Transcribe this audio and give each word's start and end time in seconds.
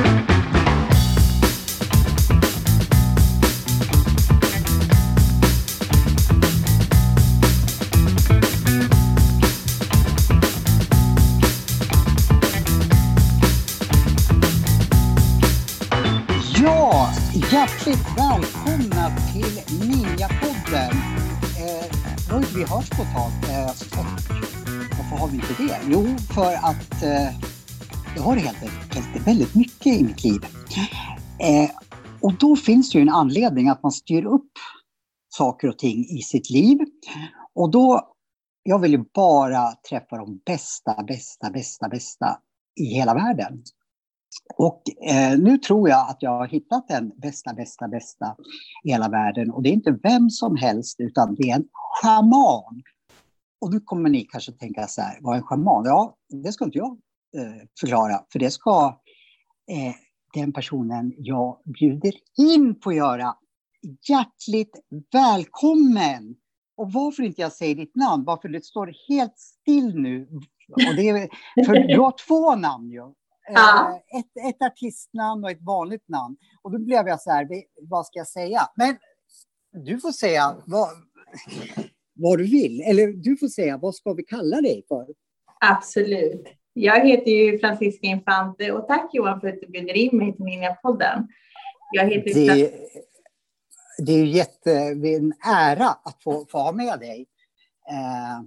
Ja, 0.00 0.29
finns 32.70 32.90
det 32.90 32.98
ju 32.98 33.02
en 33.02 33.08
anledning 33.08 33.68
att 33.68 33.82
man 33.82 33.92
styr 33.92 34.24
upp 34.24 34.52
saker 35.28 35.68
och 35.68 35.78
ting 35.78 36.04
i 36.04 36.22
sitt 36.22 36.50
liv. 36.50 36.78
Och 37.54 37.70
då, 37.70 38.14
jag 38.62 38.78
vill 38.78 38.92
ju 38.92 39.04
bara 39.14 39.72
träffa 39.88 40.16
de 40.16 40.40
bästa, 40.46 41.02
bästa, 41.02 41.50
bästa, 41.50 41.88
bästa 41.88 42.38
i 42.80 42.84
hela 42.84 43.14
världen. 43.14 43.62
Och 44.56 44.82
eh, 45.02 45.38
nu 45.38 45.58
tror 45.58 45.88
jag 45.88 46.10
att 46.10 46.16
jag 46.20 46.30
har 46.30 46.48
hittat 46.48 46.88
den 46.88 47.12
bästa, 47.16 47.54
bästa, 47.54 47.88
bästa 47.88 48.36
i 48.84 48.90
hela 48.90 49.08
världen. 49.08 49.50
Och 49.50 49.62
det 49.62 49.68
är 49.68 49.72
inte 49.72 49.98
vem 50.02 50.30
som 50.30 50.56
helst, 50.56 51.00
utan 51.00 51.34
det 51.34 51.50
är 51.50 51.56
en 51.56 51.68
schaman. 51.72 52.82
Och 53.60 53.72
nu 53.72 53.80
kommer 53.80 54.10
ni 54.10 54.24
kanske 54.24 54.52
tänka 54.52 54.86
så 54.86 55.02
här, 55.02 55.18
vad 55.20 55.34
är 55.34 55.38
en 55.38 55.46
schaman? 55.46 55.84
Ja, 55.84 56.16
det 56.44 56.52
ska 56.52 56.64
inte 56.64 56.78
jag 56.78 56.98
eh, 57.36 57.66
förklara, 57.80 58.24
för 58.32 58.38
det 58.38 58.50
ska 58.50 59.00
eh, 59.70 59.94
den 60.32 60.52
personen 60.52 61.14
jag 61.18 61.60
bjuder 61.64 62.12
in 62.38 62.80
på 62.80 62.92
göra. 62.92 63.34
Hjärtligt 64.08 64.80
välkommen! 65.12 66.34
Och 66.76 66.92
varför 66.92 67.22
inte 67.22 67.40
jag 67.40 67.52
säger 67.52 67.74
ditt 67.74 67.96
namn, 67.96 68.24
varför 68.24 68.48
det 68.48 68.64
står 68.64 68.94
helt 69.08 69.38
still 69.38 69.94
nu. 69.94 70.28
Och 70.72 70.96
det 70.96 71.08
är, 71.08 71.28
för 71.66 71.74
du 71.88 71.98
har 72.00 72.14
två 72.28 72.54
namn 72.56 72.90
ju. 72.90 73.02
Ja. 73.52 74.00
Eh, 74.12 74.18
ett, 74.20 74.54
ett 74.54 74.62
artistnamn 74.66 75.44
och 75.44 75.50
ett 75.50 75.62
vanligt 75.62 76.08
namn. 76.08 76.36
Och 76.62 76.70
då 76.72 76.78
blev 76.78 77.08
jag 77.08 77.20
så 77.20 77.30
här, 77.30 77.44
"Vi- 77.48 77.66
vad 77.82 78.06
ska 78.06 78.18
jag 78.18 78.28
säga? 78.28 78.60
Men 78.76 78.96
du 79.84 80.00
får 80.00 80.12
säga 80.12 80.56
vad, 80.66 80.88
vad 82.14 82.38
du 82.38 82.44
vill. 82.44 82.80
Eller 82.80 83.06
du 83.12 83.36
får 83.36 83.48
säga, 83.48 83.78
vad 83.78 83.94
ska 83.94 84.12
vi 84.12 84.22
kalla 84.22 84.60
dig 84.60 84.84
för? 84.88 85.06
Absolut. 85.60 86.44
Jag 86.72 87.06
heter 87.06 87.30
ju 87.30 87.58
Francisca 87.58 88.06
Infante 88.06 88.72
och 88.72 88.88
tack 88.88 89.10
Johan 89.12 89.40
för 89.40 89.48
att 89.48 89.60
du 89.60 89.66
bjuder 89.66 89.96
in 89.96 90.18
mig 90.18 90.36
till 90.36 90.44
Ninjapodden. 90.44 91.28
Jag 91.92 92.04
heter 92.04 92.34
Det, 92.34 92.72
det 94.06 94.12
är 94.12 94.18
ju 94.18 94.26
jätte, 94.26 94.72
en 95.16 95.32
ära 95.46 95.88
att 95.88 96.22
få, 96.24 96.46
få 96.50 96.58
ha 96.58 96.72
med 96.72 96.98
dig. 96.98 97.26
Eh, 97.90 98.44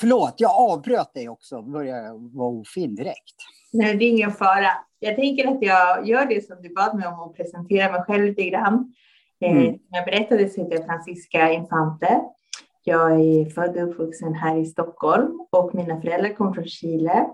förlåt, 0.00 0.34
jag 0.36 0.50
avbröt 0.50 1.14
dig 1.14 1.28
också. 1.28 1.62
Började 1.62 2.08
vara 2.12 2.48
ofin 2.48 2.94
direkt. 2.94 3.34
Nej, 3.72 3.96
det 3.96 4.04
är 4.04 4.10
ingen 4.10 4.32
fara. 4.32 4.70
Jag 4.98 5.16
tänker 5.16 5.48
att 5.48 5.62
jag 5.62 6.08
gör 6.08 6.26
det 6.26 6.46
som 6.46 6.62
du 6.62 6.74
bad 6.74 6.96
mig 6.96 7.08
om 7.08 7.20
att 7.20 7.36
presentera 7.36 7.92
mig 7.92 8.02
själv 8.02 8.24
lite 8.24 8.42
grann. 8.42 8.94
Eh, 9.40 9.50
Mm. 9.50 9.72
Som 9.72 9.88
jag 9.88 10.04
berättade 10.04 10.48
så 10.48 10.62
heter 10.62 10.76
jag 10.76 10.84
Francisca 10.86 11.52
Infante. 11.52 12.20
Jag 12.88 13.12
är 13.12 13.50
född 13.50 13.76
och 13.76 13.88
uppvuxen 13.88 14.34
här 14.34 14.56
i 14.56 14.66
Stockholm 14.66 15.40
och 15.52 15.74
mina 15.74 16.00
föräldrar 16.00 16.34
kommer 16.34 16.52
från 16.52 16.64
Chile. 16.64 17.26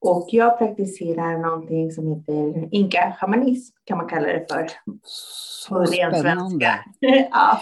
Och 0.00 0.28
jag 0.32 0.58
praktiserar 0.58 1.38
någonting 1.38 1.92
som 1.92 2.08
heter 2.08 2.68
inka-shamanism, 2.74 3.74
kan 3.84 3.98
man 3.98 4.08
kalla 4.08 4.26
det 4.26 4.46
för. 4.50 4.70
På 5.68 5.86
spännande. 5.86 6.80
ja. 7.30 7.60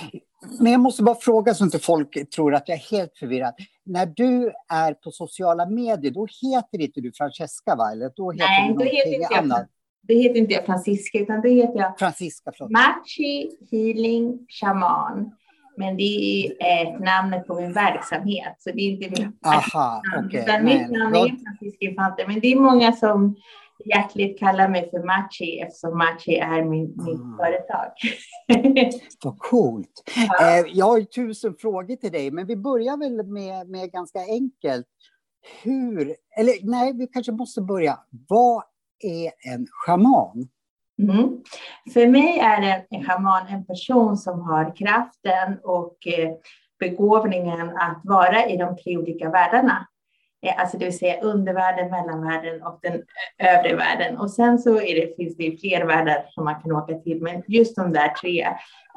Men 0.61 0.73
jag 0.73 0.81
måste 0.81 1.03
bara 1.03 1.15
fråga 1.15 1.55
så 1.55 1.65
inte 1.65 1.79
folk 1.79 2.31
tror 2.31 2.55
att 2.55 2.69
jag 2.69 2.79
är 2.79 2.97
helt 2.99 3.19
förvirrad. 3.19 3.55
När 3.85 4.07
du 4.07 4.53
är 4.73 4.95
på 4.95 5.11
sociala 5.11 5.67
medier, 5.67 6.11
då 6.11 6.27
heter 6.43 6.81
inte 6.81 7.01
du 7.01 7.13
Francesca, 7.13 7.77
va? 7.77 7.93
Eller 7.93 8.13
då 8.17 8.31
heter 8.33 8.47
Nej, 8.47 8.69
du 8.69 8.75
då 8.75 8.85
heter 8.85 9.15
inte 9.15 9.29
jag, 9.31 9.39
annat. 9.39 9.67
det 10.03 10.15
heter 10.15 10.37
inte 10.37 10.55
jag 10.55 10.65
Francisca, 10.67 11.19
utan 11.19 11.41
då 11.41 11.49
heter 11.49 11.79
jag 11.79 11.99
Francisca, 11.99 12.53
förlåt. 12.57 12.71
Machi 12.71 13.51
Healing 13.71 14.47
Shaman. 14.49 15.31
Men 15.77 15.97
det 15.97 16.47
är 16.61 16.99
namnet 16.99 17.47
på 17.47 17.61
min 17.61 17.73
verksamhet, 17.73 18.57
så 18.59 18.71
det 18.71 18.81
är 18.81 18.91
inte 18.91 19.11
mitt 19.23 19.47
Aha, 19.47 20.03
namn. 20.15 20.27
okej. 20.27 20.41
Utan 20.41 20.65
mitt 20.65 20.91
namn 20.91 21.15
är 21.15 21.45
Francisca 21.45 21.77
Infante, 21.81 22.25
men 22.27 22.41
det 22.41 22.53
är 22.53 22.57
många 22.61 22.93
som 22.93 23.37
hjärtligt 23.85 24.39
kallar 24.39 24.69
mig 24.69 24.91
för 24.91 24.99
Machi 25.07 25.61
eftersom 25.61 25.99
Machi 25.99 26.37
är 26.37 26.65
min, 26.65 26.87
mitt 26.87 27.21
Mm. 27.21 27.37
företag. 27.37 27.91
Vad 29.25 29.39
coolt. 29.39 30.03
Ja. 30.39 30.59
Eh, 30.59 30.65
jag 30.73 30.87
har 30.87 30.99
ju 30.99 31.05
tusen 31.05 31.55
frågor 31.59 31.97
till 31.97 32.13
dig, 32.13 32.31
men 32.31 32.47
vi 32.47 32.57
börjar 32.57 32.97
väl 32.97 33.27
med, 33.27 33.69
med 33.69 33.93
ganska 33.93 34.19
enkelt. 34.19 34.87
Hur, 35.63 36.15
eller 36.39 36.71
nej, 36.71 36.93
vi 36.93 37.07
kanske 37.07 37.33
måste 37.33 37.61
börja. 37.61 37.99
Vad 38.29 38.63
är 39.03 39.53
en 39.55 39.67
schaman? 39.71 40.49
Mm. 41.03 41.43
För 41.95 42.07
mig 42.07 42.39
är 42.39 42.63
en, 42.63 42.83
en 42.91 43.05
shaman 43.05 43.47
en 43.49 43.67
person 43.67 44.17
som 44.17 44.41
har 44.41 44.77
kraften 44.77 45.59
och 45.63 45.97
eh, 46.07 46.31
begåvningen 46.79 47.69
att 47.77 48.01
vara 48.05 48.47
i 48.47 48.57
de 48.57 48.77
tre 48.77 48.99
olika 48.99 49.31
världarna. 49.31 49.87
Eh, 50.47 50.61
alltså 50.61 50.79
det 50.79 50.85
vill 50.85 50.99
säga 50.99 51.21
undervärlden, 51.21 51.91
mellanvärlden 51.91 52.63
och 52.63 52.79
den 52.83 53.03
övre 53.39 53.77
världen. 53.77 54.19
Och 54.19 54.31
sen 54.31 54.59
så 54.59 54.75
det, 54.75 55.17
finns 55.17 55.37
det 55.37 55.57
fler 55.61 55.85
världar 55.85 56.27
som 56.31 56.45
man 56.45 56.61
kan 56.63 56.73
åka 56.73 56.95
till, 56.95 57.23
men 57.23 57.43
just 57.47 57.77
de 57.77 57.93
där 57.93 58.09
tre 58.09 58.49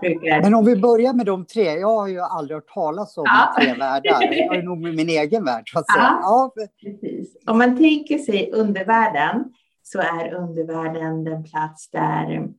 brukar... 0.02 0.42
Men 0.42 0.54
om 0.54 0.66
vi 0.66 0.76
börjar 0.76 1.14
med 1.14 1.26
de 1.26 1.46
tre. 1.46 1.64
Jag 1.64 1.98
har 2.00 2.08
ju 2.08 2.20
aldrig 2.20 2.56
hört 2.56 2.74
talas 2.74 3.18
om 3.18 3.26
Ja. 3.28 3.62
tre 3.62 3.74
världar. 3.74 4.22
Jag 4.22 4.56
är 4.56 4.64
nog 4.64 4.78
med 4.82 4.96
min 4.96 5.10
egen 5.10 5.46
värld, 5.46 5.64
så 5.66 5.80
att 5.80 5.92
säga. 5.92 6.20
Ja. 6.22 6.54
Precis. 6.84 7.38
Om 7.46 7.58
man 7.58 7.78
tänker 7.78 8.18
sig 8.18 8.52
undervärlden 8.54 9.54
så 9.92 10.00
är 10.00 10.34
undervärlden 10.34 11.24
den 11.24 11.44
plats 11.44 11.90
där 11.92 12.50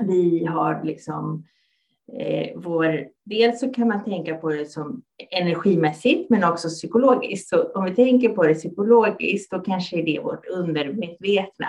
vi 0.00 0.44
har 0.44 0.84
liksom 0.84 1.44
eh, 2.18 2.50
vår... 2.56 3.08
Dels 3.24 3.60
så 3.60 3.72
kan 3.72 3.88
man 3.88 4.04
tänka 4.04 4.34
på 4.34 4.50
det 4.50 4.66
som 4.66 5.02
energimässigt 5.30 6.30
men 6.30 6.44
också 6.44 6.68
psykologiskt. 6.68 7.48
Så 7.48 7.72
om 7.72 7.84
vi 7.84 7.94
tänker 7.94 8.28
på 8.28 8.46
det 8.46 8.54
psykologiskt 8.54 9.50
då 9.50 9.58
kanske 9.58 9.96
det 9.96 10.16
är 10.16 10.22
vårt 10.22 10.46
undermedvetna. 10.46 11.68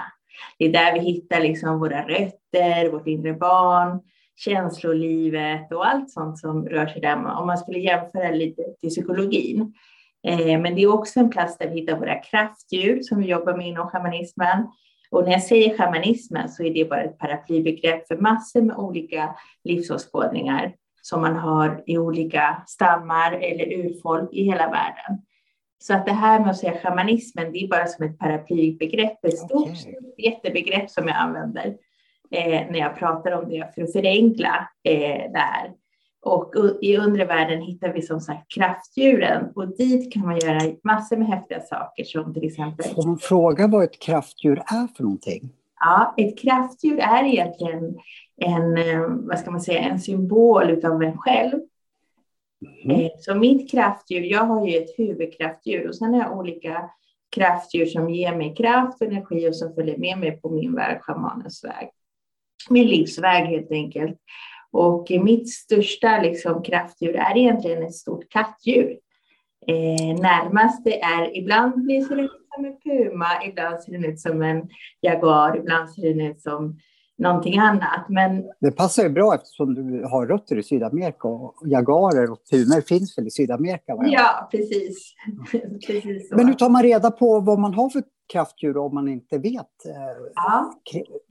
Det 0.58 0.66
är 0.66 0.74
där 0.74 0.94
vi 0.94 1.00
hittar 1.00 1.40
liksom 1.40 1.80
våra 1.80 2.08
rötter, 2.08 2.92
vårt 2.92 3.08
inre 3.08 3.34
barn, 3.34 4.00
känslolivet 4.36 5.72
och 5.72 5.88
allt 5.88 6.12
sånt 6.12 6.40
som 6.40 6.66
rör 6.70 6.88
sig 6.88 7.02
där. 7.02 7.16
Om 7.16 7.48
man 7.48 7.58
skulle 7.58 7.80
jämföra 7.80 8.32
lite 8.32 8.64
till 8.80 8.90
psykologin. 8.90 9.74
Eh, 10.28 10.60
Men 10.60 10.76
det 10.76 10.82
är 10.82 10.94
också 10.94 11.20
en 11.20 11.30
plats 11.30 11.58
där 11.58 11.70
vi 11.70 11.80
hittar 11.80 12.00
våra 12.00 12.16
kraftdjur 12.16 13.02
som 13.02 13.20
vi 13.20 13.28
jobbar 13.28 13.58
med 13.58 13.68
inom 13.68 13.90
shamanismen. 13.90 14.68
Och 15.12 15.24
när 15.24 15.32
jag 15.32 15.44
säger 15.44 15.78
shamanismen 15.78 16.50
så 16.50 16.64
är 16.64 16.74
det 16.74 16.90
bara 16.90 17.04
ett 17.04 17.18
paraplybegrepp 17.18 18.08
för 18.08 18.18
massor 18.18 18.62
med 18.62 18.78
olika 18.78 19.36
livsåskådningar 19.64 20.74
som 21.02 21.22
man 21.22 21.36
har 21.36 21.84
i 21.86 21.98
olika 21.98 22.64
stammar 22.68 23.32
eller 23.32 23.66
urfolk 23.74 24.30
i 24.34 24.44
hela 24.44 24.70
världen. 24.70 25.22
Så 25.82 25.94
att 25.94 26.06
det 26.06 26.12
här 26.12 26.40
med 26.40 26.50
att 26.50 26.58
säga 26.58 26.80
shamanismen, 26.80 27.52
det 27.52 27.64
är 27.64 27.68
bara 27.68 27.88
som 27.88 28.06
ett 28.06 28.20
paraplybegrepp, 28.20 29.26
ett 29.26 29.38
stort 29.38 29.70
Okej. 29.70 30.00
jättebegrepp 30.18 30.90
som 30.90 31.08
jag 31.08 31.18
använder 31.18 31.66
eh, 32.32 32.72
när 32.72 32.80
jag 32.80 32.98
pratar 32.98 33.32
om 33.32 33.50
det 33.50 33.76
för 33.76 33.82
att 33.82 33.92
förenkla 33.92 34.70
eh, 34.84 35.32
det 35.32 35.40
här. 35.40 35.72
Och 36.22 36.54
i 36.82 36.98
undre 36.98 37.26
världen 37.26 37.62
hittar 37.62 37.94
vi 37.94 38.02
som 38.02 38.22
sagt 38.22 38.52
kraftdjuren 38.56 39.52
och 39.56 39.78
dit 39.78 40.14
kan 40.14 40.26
man 40.26 40.40
göra 40.40 40.60
massor 40.84 41.18
med 41.18 41.28
häftiga 41.28 41.62
saker 41.62 42.04
som 42.04 42.34
till 42.34 42.44
exempel 42.48 42.86
Får 42.86 43.08
man 43.08 43.18
fråga 43.20 43.68
vad 43.68 43.84
ett 43.84 44.00
kraftdjur 44.00 44.58
är 44.58 44.88
för 44.96 45.04
någonting? 45.04 45.50
Ja, 45.80 46.14
ett 46.18 46.40
kraftdjur 46.40 47.00
är 47.00 47.24
egentligen 47.24 47.98
en, 48.38 48.78
eh, 48.78 49.02
vad 49.08 49.40
ska 49.40 49.52
man 49.52 49.62
säga, 49.62 49.80
en 49.80 50.00
symbol 50.00 50.70
utav 50.70 51.04
en 51.04 51.18
själv. 51.18 51.60
Mhm. 52.84 52.92
Eh, 52.92 53.10
Så 53.20 53.36
mitt 53.36 53.72
kraftdjur, 53.72 54.22
jag 54.22 54.44
har 54.46 54.68
ju 54.68 54.78
ett 54.78 54.90
huvudkraftdjur 54.98 55.88
och 55.88 55.96
sen 55.96 56.14
har 56.14 56.22
jag 56.22 56.38
olika 56.38 56.90
kraftdjur 57.36 57.86
som 57.86 58.10
ger 58.10 58.36
mig 58.36 58.56
kraft 58.56 59.02
och 59.02 59.08
energi 59.08 59.50
och 59.50 59.56
som 59.56 59.74
följer 59.76 59.98
med 59.98 60.18
mig 60.18 60.42
på 60.42 60.50
min 60.50 60.76
väg, 60.76 61.02
schamanens 61.02 61.64
väg. 61.64 61.90
Min 62.70 62.88
livsväg 62.88 63.46
helt 63.46 63.72
enkelt. 63.72 64.18
Och 64.72 65.12
mitt 65.12 65.50
största 65.50 66.22
liksom, 66.22 66.64
kraftdjur 66.64 67.16
är 67.16 67.38
egentligen 67.38 67.84
ett 67.84 67.96
stort 67.96 68.30
kattdjur. 68.30 68.98
Eh, 69.68 70.22
närmast 70.22 70.84
det 70.84 71.02
är, 71.02 71.38
ibland 71.38 71.74
ser 71.74 72.16
den 72.16 72.26
ut 72.26 72.32
som 72.56 72.66
en 72.66 72.80
puma, 72.80 73.46
ibland 73.48 73.82
ser 73.82 73.92
den 73.92 74.06
ut 74.06 74.20
som 74.20 74.42
en 74.42 74.70
jaguar, 75.02 75.58
ibland 75.58 75.90
ser 75.90 76.14
den 76.14 76.22
ut 76.22 76.42
som 76.42 76.80
någonting 77.20 77.58
annat. 77.58 78.06
Men... 78.10 78.44
Det 78.60 78.72
passar 78.72 79.04
ju 79.04 79.10
bra 79.10 79.36
eftersom 79.36 79.76
du 79.76 80.04
har 80.04 80.28
rötter 80.28 80.58
i 80.58 80.64
Sydamerika 80.64 81.28
och 81.28 81.56
jagarer 81.66 82.32
och 82.32 82.44
tumor 82.44 82.82
finns 82.82 83.18
väl 83.18 83.28
i 83.28 83.32
Sydamerika? 83.32 83.98
Ja, 84.02 84.48
precis. 84.52 85.14
precis 85.88 86.32
Men 86.32 86.48
hur 86.48 86.54
tar 86.54 86.70
man 86.70 86.84
reda 86.84 87.12
på 87.12 87.40
vad 87.40 87.60
man 87.60 87.74
har 87.74 87.90
för 87.90 88.04
kraftdjur 88.34 88.78
om 88.78 88.94
man 88.94 89.08
inte 89.08 89.38
vet, 89.38 89.86
eh, 89.86 90.32
ja. 90.36 90.74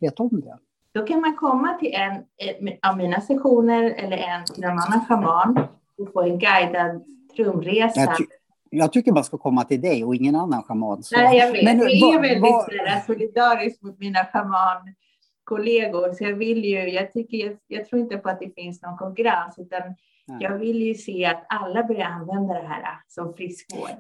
vet 0.00 0.20
om 0.20 0.40
det? 0.40 0.58
Då 0.94 1.06
kan 1.06 1.20
man 1.20 1.36
komma 1.36 1.74
till 1.74 1.94
en 1.94 2.24
av 2.82 2.96
mina 2.96 3.20
sessioner 3.20 3.82
eller 3.82 4.16
en 4.16 4.44
till 4.44 4.64
en 4.64 4.70
annan 4.70 5.04
schaman 5.08 5.66
och 5.98 6.12
få 6.12 6.22
en 6.22 6.38
guidad 6.38 7.04
trumresa. 7.36 8.00
Jag, 8.00 8.16
ty 8.16 8.24
jag, 8.70 8.92
tycker 8.92 9.12
man 9.12 9.24
ska 9.24 9.38
komma 9.38 9.64
till 9.64 9.80
dig 9.80 10.04
och 10.04 10.14
ingen 10.14 10.34
annan 10.34 10.62
schaman. 10.62 11.02
Så. 11.02 11.16
Nej, 11.16 11.38
jag 11.38 11.52
vet. 11.52 11.64
Men, 11.64 11.78
jag 11.78 12.14
är 12.14 12.20
väldigt 12.20 12.42
vad... 12.42 13.04
solidarisk 13.06 13.82
mot 13.82 13.98
mina 13.98 14.24
schamankollegor, 14.24 16.12
så 16.12 16.24
jag 16.24 16.34
vill 16.34 16.64
ju, 16.64 16.90
jag, 16.90 17.12
tycker, 17.12 17.36
jag, 17.36 17.56
jag, 17.66 17.86
tror 17.86 18.02
inte 18.02 18.16
på 18.16 18.28
att 18.28 18.40
det 18.40 18.54
finns 18.54 18.82
någon 18.82 18.96
konkurrens, 18.96 19.58
utan 19.58 19.82
Nej. 20.26 20.38
jag 20.40 20.58
vill 20.58 20.82
ju 20.82 20.94
se 20.94 21.24
att 21.24 21.46
alla 21.48 21.84
börjar 21.84 22.06
använda 22.06 22.54
det 22.54 22.68
här 22.68 23.00
som 23.08 23.34
friskvård 23.34 23.90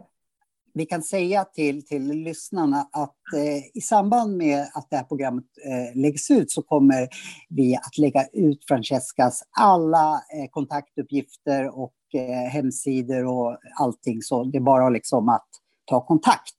vi 0.78 0.86
kan 0.86 1.02
säga 1.02 1.44
till, 1.44 1.86
till 1.86 2.08
lyssnarna 2.08 2.88
att 2.92 3.16
eh, 3.36 3.76
i 3.78 3.80
samband 3.80 4.36
med 4.36 4.66
att 4.74 4.86
det 4.90 4.96
här 4.96 5.04
programmet 5.04 5.44
eh, 5.64 6.00
läggs 6.00 6.30
ut 6.30 6.50
så 6.50 6.62
kommer 6.62 7.08
vi 7.48 7.76
att 7.76 7.98
lägga 7.98 8.26
ut 8.32 8.64
Francescas 8.68 9.42
alla 9.60 10.12
eh, 10.14 10.50
kontaktuppgifter 10.50 11.78
och 11.78 11.94
eh, 12.14 12.50
hemsidor 12.50 13.26
och 13.26 13.58
allting. 13.80 14.22
Så 14.22 14.44
det 14.44 14.58
är 14.58 14.62
bara 14.62 14.88
liksom 14.88 15.28
att 15.28 15.48
ta 15.84 16.06
kontakt 16.06 16.54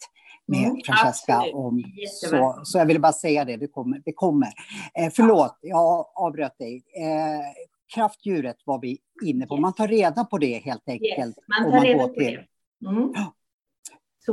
med 0.48 0.66
mm, 0.66 0.82
Francesca. 0.86 1.44
Om, 1.54 1.84
så, 2.08 2.60
så 2.64 2.78
jag 2.78 2.86
ville 2.86 3.00
bara 3.00 3.14
säga 3.14 3.46
det, 3.46 3.58
det 3.58 3.68
kommer. 3.68 4.02
Det 4.06 4.14
kommer. 4.14 4.50
Eh, 4.94 5.12
förlåt, 5.16 5.58
jag 5.62 6.06
avbröt 6.16 6.58
dig. 6.58 6.76
Eh, 6.76 7.64
kraftdjuret 7.96 8.58
var 8.66 8.80
vi 8.82 8.98
inne 9.26 9.48
på. 9.48 9.58
Man 9.58 9.74
tar 9.74 9.88
reda 9.88 10.26
på 10.26 10.38
det 10.38 10.58
helt 10.58 10.90
enkelt. 10.90 11.28
Yes, 11.28 11.36
man 11.48 11.72
tar 11.72 11.82
reda 11.86 12.08
på 12.08 12.14
till. 12.14 12.24
det. 12.80 12.90
Mm. 12.90 13.14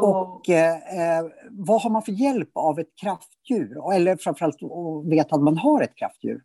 Så... 0.00 0.06
Och 0.06 0.48
eh, 0.50 1.26
vad 1.50 1.82
har 1.82 1.90
man 1.90 2.02
för 2.02 2.12
hjälp 2.12 2.50
av 2.54 2.78
ett 2.78 2.96
kraftdjur? 3.00 3.92
Eller 3.94 4.16
framförallt 4.16 4.62
att 4.62 5.12
veta 5.12 5.36
att 5.36 5.42
man 5.42 5.58
har 5.58 5.82
ett 5.82 5.94
kraftdjur. 5.96 6.42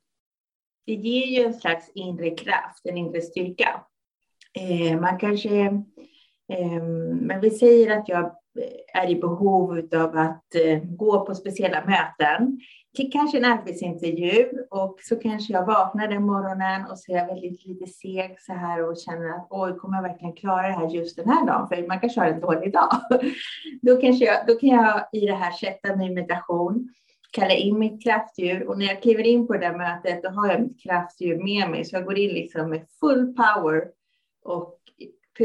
Det 0.86 0.94
ger 0.94 1.40
ju 1.40 1.46
en 1.46 1.54
slags 1.54 1.92
inre 1.96 2.30
kraft, 2.30 2.86
en 2.86 2.98
inre 2.98 3.22
styrka. 3.22 3.82
Eh, 4.54 5.00
man 5.00 5.20
kanske... 5.20 5.66
Eh, 6.54 6.84
men 7.22 7.42
vi 7.42 7.50
säger 7.50 7.98
att 7.98 8.10
jag 8.10 8.36
är 8.94 9.10
i 9.10 9.16
behov 9.16 9.88
av 9.96 10.18
att 10.18 10.56
eh, 10.56 10.80
gå 10.84 11.26
på 11.26 11.36
speciella 11.36 11.84
möten 11.86 12.60
till 12.96 13.12
kanske 13.12 13.38
en 13.38 13.46
arbetsintervju 13.46 14.50
och 14.70 14.98
så 15.02 15.16
kanske 15.16 15.54
jag 15.54 15.66
vaknar 15.66 16.08
den 16.08 16.24
morgonen 16.24 16.86
och 16.92 17.00
så 17.00 17.12
är 17.12 17.18
jag 17.18 17.28
väldigt 17.28 17.66
lite 17.66 17.88
seg 17.88 18.36
så 18.40 18.54
här 18.54 18.90
och 18.90 18.98
känner 18.98 19.30
att 19.30 19.48
oj, 19.50 19.78
kommer 19.78 19.98
jag 19.98 20.04
verkligen 20.04 20.34
klara 20.34 20.68
det 20.68 20.74
här 20.74 20.90
just 20.90 21.16
den 21.16 21.30
här 21.30 21.46
dagen? 21.46 21.68
För 21.68 21.88
man 21.88 22.00
kanske 22.00 22.20
har 22.20 22.28
en 22.28 22.42
dålig 22.42 22.74
dag. 22.74 22.92
Då, 23.82 23.98
kanske 23.98 24.26
jag, 24.26 24.48
då 24.48 24.56
kan 24.56 24.70
jag 24.70 25.08
i 25.12 25.26
det 25.26 25.36
här 25.36 25.52
sätta 25.52 25.96
mig 25.96 26.12
i 26.12 26.14
meditation, 26.14 26.90
kalla 27.32 27.54
in 27.54 27.80
mitt 27.80 28.04
kraftdjur 28.04 28.68
och 28.68 28.78
när 28.78 28.86
jag 28.86 29.02
kliver 29.02 29.24
in 29.24 29.48
på 29.48 29.54
det 29.54 29.60
där 29.60 29.78
mötet 29.78 30.24
då 30.24 30.30
har 30.30 30.52
jag 30.52 30.62
mitt 30.62 30.84
kraftdjur 30.84 31.44
med 31.44 31.70
mig 31.70 31.86
så 31.86 31.96
jag 31.96 32.06
går 32.06 32.18
in 32.18 32.34
liksom 32.34 32.70
med 32.70 32.86
full 33.00 33.36
power 33.36 33.88
och 34.44 34.80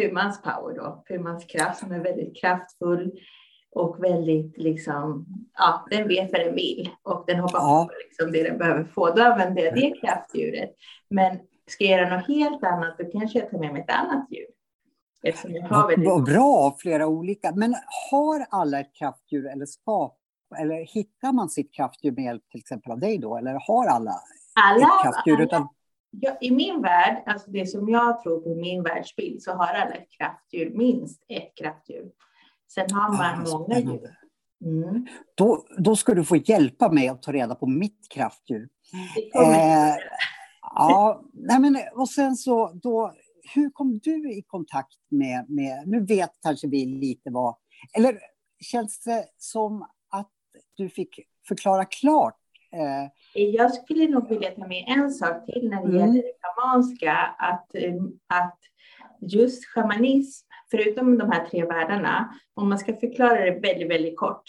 Pumans 0.01 0.43
power 0.43 0.75
då, 0.75 1.05
Pumans 1.09 1.45
kraft 1.45 1.79
som 1.79 1.93
är 1.93 2.01
väldigt 2.01 2.41
kraftfull 2.41 3.13
och 3.71 4.05
väldigt 4.05 4.59
liksom, 4.59 5.27
ja, 5.59 5.87
den 5.91 6.09
vet 6.09 6.33
vad 6.33 6.41
den 6.41 6.55
vill 6.55 6.91
och 7.03 7.25
den 7.27 7.41
hoppar 7.41 7.59
ja. 7.59 7.89
på 7.91 7.95
liksom 8.09 8.33
det 8.33 8.49
den 8.49 8.59
behöver 8.59 8.85
få. 8.85 9.11
Då 9.11 9.23
använder 9.23 9.63
jag 9.63 9.75
det 9.75 9.95
kraftdjuret. 10.01 10.71
Men 11.11 11.39
ska 11.67 11.85
jag 11.85 12.01
göra 12.01 12.17
något 12.17 12.29
helt 12.29 12.65
annat, 12.65 12.99
då 12.99 13.05
kanske 13.05 13.39
jag 13.39 13.51
tar 13.51 13.59
med 13.59 13.73
mig 13.73 13.83
ett 13.83 13.91
annat 13.91 14.27
djur. 14.31 14.47
Eftersom 15.23 15.53
jag 15.53 15.69
har 15.69 15.89
väldigt... 15.89 16.35
Bra, 16.35 16.77
flera 16.79 17.07
olika. 17.07 17.53
Men 17.55 17.75
har 18.11 18.47
alla 18.51 18.81
ett 18.81 18.95
kraftdjur 18.95 19.47
eller 19.47 19.67
skap 19.67 20.19
eller 20.59 20.95
hittar 20.95 21.33
man 21.33 21.49
sitt 21.49 21.75
kraftdjur 21.75 22.13
med 22.13 22.25
hjälp 22.25 22.43
till 22.51 22.61
exempel 22.61 22.93
av 22.93 22.99
dig 22.99 23.19
då? 23.19 23.37
Eller 23.37 23.53
har 23.67 23.87
alla, 23.87 24.13
alla? 24.61 24.87
Alla, 24.87 25.76
utan... 26.17 26.33
ja, 26.33 26.39
I 26.41 26.51
min 26.51 26.83
värld, 26.83 27.23
alltså 27.27 27.51
det 27.51 27.67
som 27.67 27.89
jag 27.89 28.23
tror 28.23 28.41
på 28.41 28.55
min 28.55 28.83
världsbild, 28.83 29.43
så 29.43 29.53
har 29.53 29.67
alla 29.67 29.95
ett 29.95 30.11
kraftdjur, 30.19 30.71
minst 30.75 31.25
ett 31.29 31.53
kraftdjur. 31.57 32.11
Sen 32.75 32.91
har 32.91 33.13
man 33.13 33.47
ah, 33.47 33.59
många 33.59 33.79
djur. 33.81 34.17
Mm. 34.65 35.07
Då, 35.35 35.67
då 35.79 35.97
ska 35.97 36.15
du 36.15 36.25
få 36.25 36.37
hjälpa 36.37 36.93
mig 36.93 37.09
att 37.09 37.23
ta 37.23 37.33
reda 37.33 37.55
på 37.55 37.67
mitt 37.67 38.07
kraftdjur. 38.11 38.69
Eh, 39.35 39.43
ja, 40.63 41.23
nej 41.33 41.61
men, 41.61 41.79
och 41.95 42.09
sen 42.09 42.37
så, 42.37 42.71
då, 42.83 43.15
hur 43.55 43.71
kom 43.71 43.99
du 43.99 44.33
i 44.33 44.43
kontakt 44.43 44.99
med, 45.11 45.51
med, 45.51 45.89
nu 45.89 46.07
vet 46.07 46.31
kanske 46.43 46.69
vi 46.69 46.87
lite 46.87 47.31
vad, 47.31 47.57
eller 47.97 48.19
känns 48.61 49.01
det 49.01 49.25
som 49.39 49.83
att 50.11 50.33
du 50.75 50.89
fick 50.89 51.21
förklara 51.49 51.85
klart? 51.85 52.37
Eh, 52.77 53.45
jag 53.45 53.75
skulle 53.75 54.09
nog 54.09 54.29
vilja 54.29 54.51
ta 54.51 54.67
med 54.67 54.85
en 54.87 55.11
sak 55.11 55.47
till 55.47 55.69
när 55.71 55.83
det 55.83 55.89
mm. 55.89 55.97
gäller 55.97 56.23
det 56.23 56.33
schamanska, 56.43 57.13
att, 57.39 57.75
eh, 57.75 57.95
att 58.27 58.59
just 59.21 59.65
shamanism 59.67 60.47
förutom 60.71 61.19
de 61.19 61.31
här 61.31 61.47
tre 61.47 61.65
världarna, 61.65 62.35
om 62.55 62.69
man 62.69 62.79
ska 62.79 62.97
förklara 62.97 63.45
det 63.45 63.51
väldigt, 63.51 63.91
väldigt 63.91 64.17
kort, 64.17 64.43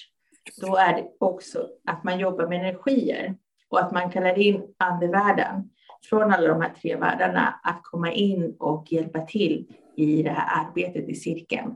då 0.62 0.76
är 0.76 0.94
det 0.94 1.08
också 1.20 1.68
att 1.88 2.04
man 2.04 2.20
jobbar 2.20 2.48
med 2.48 2.60
energier 2.60 3.36
och 3.70 3.80
att 3.80 3.92
man 3.92 4.12
kallar 4.12 4.40
in 4.40 4.74
andevärlden 4.78 5.70
från 6.10 6.34
alla 6.34 6.48
de 6.48 6.62
här 6.62 6.74
tre 6.82 6.96
världarna 6.96 7.60
att 7.64 7.80
komma 7.84 8.12
in 8.12 8.56
och 8.60 8.92
hjälpa 8.92 9.22
till 9.22 9.68
i 9.96 10.24
det 10.24 10.30
här 10.30 10.66
arbetet 10.66 11.10
i 11.10 11.16
cirkeln. 11.16 11.76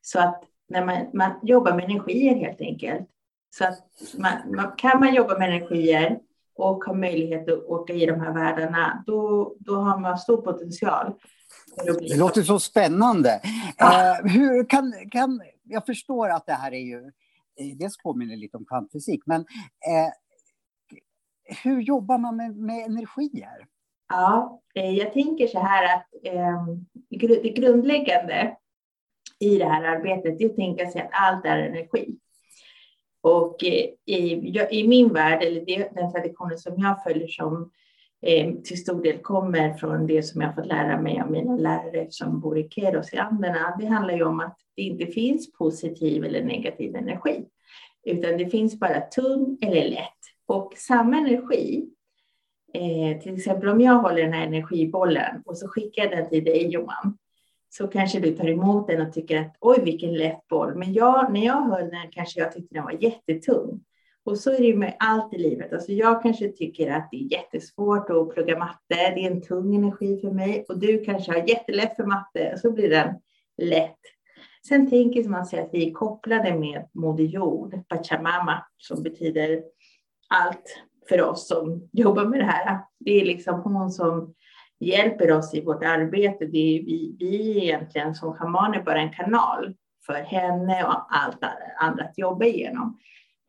Så 0.00 0.20
att 0.20 0.44
när 0.68 0.84
man, 0.84 1.06
man 1.12 1.32
jobbar 1.42 1.74
med 1.74 1.84
energier 1.84 2.34
helt 2.34 2.60
enkelt, 2.60 3.08
så 3.58 3.64
att 3.64 3.78
man, 4.18 4.56
man, 4.56 4.72
kan 4.76 5.00
man 5.00 5.14
jobba 5.14 5.38
med 5.38 5.48
energier 5.48 6.18
och 6.56 6.84
ha 6.84 6.94
möjlighet 6.94 7.48
att 7.48 7.64
åka 7.64 7.92
i 7.92 8.06
de 8.06 8.20
här 8.20 8.32
världarna, 8.32 9.04
då, 9.06 9.54
då 9.58 9.74
har 9.74 9.98
man 9.98 10.18
stor 10.18 10.42
potential 10.42 11.14
det 11.76 12.16
låter 12.16 12.42
så 12.42 12.58
spännande. 12.58 13.40
Ja. 13.78 14.18
Eh, 14.18 14.32
hur 14.32 14.64
kan, 14.68 14.92
kan, 15.10 15.42
jag 15.62 15.86
förstår 15.86 16.28
att 16.28 16.46
det 16.46 16.52
här 16.52 16.72
är 16.72 16.80
ju... 16.80 16.98
Eh, 17.60 17.76
dels 17.76 17.98
påminner 17.98 18.36
lite 18.36 18.56
om 18.56 18.64
kvantfysik, 18.64 19.22
men 19.26 19.40
eh, 19.40 20.12
hur 21.62 21.80
jobbar 21.80 22.18
man 22.18 22.36
med, 22.36 22.56
med 22.56 22.86
energier? 22.86 23.66
Ja, 24.08 24.60
jag 24.72 25.12
tänker 25.12 25.46
så 25.46 25.58
här 25.58 25.96
att 25.96 26.06
eh, 26.22 26.66
det 27.42 27.48
grundläggande 27.48 28.56
i 29.38 29.58
det 29.58 29.64
här 29.64 29.84
arbetet 29.84 30.40
är 30.40 30.46
att 30.46 30.56
tänka 30.56 30.90
sig 30.90 31.02
att 31.02 31.08
allt 31.12 31.44
är 31.44 31.58
energi. 31.58 32.18
Och 33.24 33.64
eh, 33.64 33.88
i, 34.06 34.58
i 34.70 34.88
min 34.88 35.12
värld, 35.12 35.42
eller 35.42 35.60
det, 35.60 35.88
den 35.94 36.12
traditionen 36.12 36.58
som 36.58 36.74
jag 36.76 37.02
följer 37.02 37.28
som 37.28 37.70
eh, 38.22 38.54
till 38.54 38.80
stor 38.80 39.02
del 39.02 39.18
kommer 39.18 39.74
från 39.74 40.06
det 40.06 40.22
som 40.22 40.40
jag 40.40 40.54
fått 40.54 40.66
lära 40.66 41.00
mig 41.00 41.20
av 41.20 41.30
mina 41.30 41.56
lärare 41.56 42.06
som 42.10 42.40
bor 42.40 42.58
i 42.58 42.68
Keros 42.70 43.12
i 43.12 43.16
Anderna. 43.16 43.76
Det 43.80 43.86
handlar 43.86 44.14
ju 44.14 44.24
om 44.24 44.40
att 44.40 44.58
det 44.76 44.82
inte 44.82 45.06
finns 45.06 45.52
positiv 45.52 46.24
eller 46.24 46.44
negativ 46.44 46.96
energi, 46.96 47.44
utan 48.06 48.38
det 48.38 48.46
finns 48.46 48.80
bara 48.80 49.00
tung 49.00 49.58
eller 49.60 49.88
lätt. 49.88 50.20
Och 50.46 50.72
samma 50.76 51.16
energi, 51.16 51.88
eh, 52.74 53.22
till 53.22 53.34
exempel 53.34 53.68
om 53.68 53.80
jag 53.80 53.98
håller 53.98 54.22
den 54.22 54.32
här 54.32 54.46
energibollen 54.46 55.42
och 55.46 55.58
så 55.58 55.68
skickar 55.68 56.02
jag 56.02 56.12
den 56.12 56.28
till 56.28 56.44
dig 56.44 56.66
Johan, 56.66 57.18
så 57.76 57.88
kanske 57.88 58.20
du 58.20 58.36
tar 58.36 58.48
emot 58.48 58.86
den 58.86 59.06
och 59.06 59.12
tycker 59.12 59.40
att 59.40 59.56
oj 59.60 59.80
vilken 59.84 60.14
lätt 60.14 60.48
boll. 60.48 60.74
Men 60.74 60.92
jag, 60.92 61.32
när 61.32 61.44
jag 61.44 61.62
höll 61.62 61.90
den 61.90 62.10
kanske 62.10 62.40
jag 62.40 62.52
tyckte 62.52 62.74
den 62.74 62.84
var 62.84 63.02
jättetung. 63.02 63.84
Och 64.24 64.38
så 64.38 64.52
är 64.52 64.60
det 64.60 64.76
med 64.76 64.96
allt 64.98 65.34
i 65.34 65.38
livet. 65.38 65.72
Alltså 65.72 65.92
jag 65.92 66.22
kanske 66.22 66.48
tycker 66.48 66.90
att 66.90 67.08
det 67.10 67.16
är 67.16 67.32
jättesvårt 67.32 68.10
att 68.10 68.34
plugga 68.34 68.58
matte. 68.58 68.78
Det 68.88 69.26
är 69.26 69.30
en 69.30 69.42
tung 69.42 69.74
energi 69.76 70.20
för 70.20 70.30
mig 70.30 70.64
och 70.68 70.78
du 70.78 71.04
kanske 71.04 71.32
har 71.32 71.48
jättelätt 71.48 71.96
för 71.96 72.04
matte 72.04 72.50
och 72.52 72.60
så 72.60 72.72
blir 72.72 72.90
den 72.90 73.14
lätt. 73.62 74.00
Sen 74.68 74.90
tänker 74.90 75.28
man 75.28 75.46
sig 75.46 75.60
att 75.60 75.70
vi 75.72 75.88
är 75.88 75.92
kopplade 75.92 76.58
med 76.58 76.88
Moder 76.92 77.24
Jord, 77.24 77.88
Pachamama, 77.88 78.66
som 78.78 79.02
betyder 79.02 79.62
allt 80.28 80.84
för 81.08 81.22
oss 81.22 81.48
som 81.48 81.88
jobbar 81.92 82.24
med 82.24 82.40
det 82.40 82.44
här. 82.44 82.80
Det 83.00 83.20
är 83.20 83.24
liksom 83.24 83.60
hon 83.60 83.90
som 83.90 84.34
hjälper 84.88 85.32
oss 85.32 85.54
i 85.54 85.60
vårt 85.60 85.84
arbete. 85.84 86.46
Det 86.46 86.78
är 86.78 86.84
vi, 86.84 87.16
vi 87.18 87.50
är 87.50 87.62
egentligen 87.62 88.14
som 88.14 88.34
schamaner 88.34 88.82
bara 88.82 89.00
en 89.00 89.12
kanal 89.12 89.74
för 90.06 90.14
henne 90.14 90.84
och 90.84 91.06
allt 91.08 91.38
andra 91.80 92.04
att 92.04 92.18
jobba 92.18 92.44
igenom. 92.44 92.98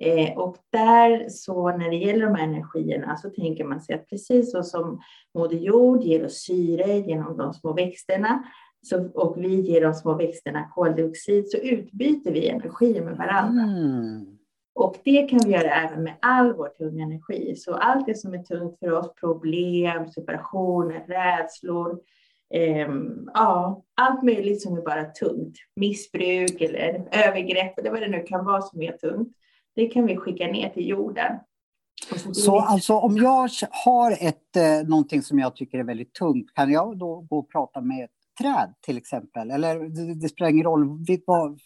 Eh, 0.01 0.37
och 0.37 0.57
där 0.71 1.29
så 1.29 1.77
när 1.77 1.89
det 1.89 1.95
gäller 1.95 2.25
de 2.25 2.35
här 2.35 2.43
energierna 2.43 3.17
så 3.17 3.29
tänker 3.29 3.63
man 3.63 3.81
sig 3.81 3.95
att 3.95 4.09
precis 4.09 4.51
så 4.51 4.63
som 4.63 5.01
Moder 5.33 5.57
Jord 5.57 6.03
ger 6.03 6.25
oss 6.25 6.43
syre 6.43 6.97
genom 6.97 7.37
de 7.37 7.53
små 7.53 7.73
växterna 7.73 8.43
så, 8.81 9.09
och 9.09 9.37
vi 9.37 9.61
ger 9.61 9.81
de 9.81 9.93
små 9.93 10.13
växterna 10.13 10.69
koldioxid 10.75 11.49
så 11.49 11.57
utbyter 11.57 12.31
vi 12.31 12.49
energier 12.49 13.01
med 13.01 13.17
varandra. 13.17 13.63
Mm. 13.63 14.37
Och 14.75 14.95
det 15.03 15.29
kan 15.29 15.39
vi 15.45 15.51
göra 15.51 15.71
även 15.71 16.03
med 16.03 16.13
all 16.21 16.53
vår 16.53 16.67
tunga 16.67 17.03
energi. 17.03 17.55
Så 17.55 17.73
allt 17.73 18.05
det 18.05 18.15
som 18.15 18.33
är 18.33 18.43
tungt 18.43 18.79
för 18.79 18.91
oss, 18.91 19.15
problem, 19.19 20.07
separationer, 20.07 21.05
rädslor, 21.07 21.99
eh, 22.53 22.89
ja, 23.33 23.83
allt 23.95 24.23
möjligt 24.23 24.61
som 24.61 24.77
är 24.77 24.81
bara 24.81 25.05
tungt, 25.05 25.57
missbruk 25.75 26.61
eller 26.61 27.07
övergrepp 27.11 27.79
eller 27.79 27.91
vad 27.91 28.01
det 28.01 28.07
nu 28.07 28.23
kan 28.23 28.45
vara 28.45 28.61
som 28.61 28.81
är 28.81 28.91
tungt, 28.91 29.33
det 29.75 29.87
kan 29.87 30.05
vi 30.05 30.17
skicka 30.17 30.47
ner 30.47 30.69
till 30.69 30.87
jorden. 30.87 31.39
Så, 32.15 32.33
så 32.33 32.59
alltså 32.59 32.93
om 32.93 33.17
jag 33.17 33.49
har 33.85 34.11
ett, 34.11 34.55
eh, 34.55 34.87
någonting 34.87 35.21
som 35.21 35.39
jag 35.39 35.55
tycker 35.55 35.79
är 35.79 35.83
väldigt 35.83 36.13
tungt, 36.13 36.53
kan 36.53 36.71
jag 36.71 36.97
då 36.97 37.21
gå 37.29 37.37
och 37.37 37.51
prata 37.51 37.81
med 37.81 38.03
ett 38.03 38.11
träd 38.41 38.73
till 38.81 38.97
exempel? 38.97 39.51
Eller 39.51 39.79
det, 39.79 40.13
det 40.13 40.29
spelar 40.29 40.49
ingen 40.49 40.65
roll? 40.65 41.05
Vad... 41.25 41.59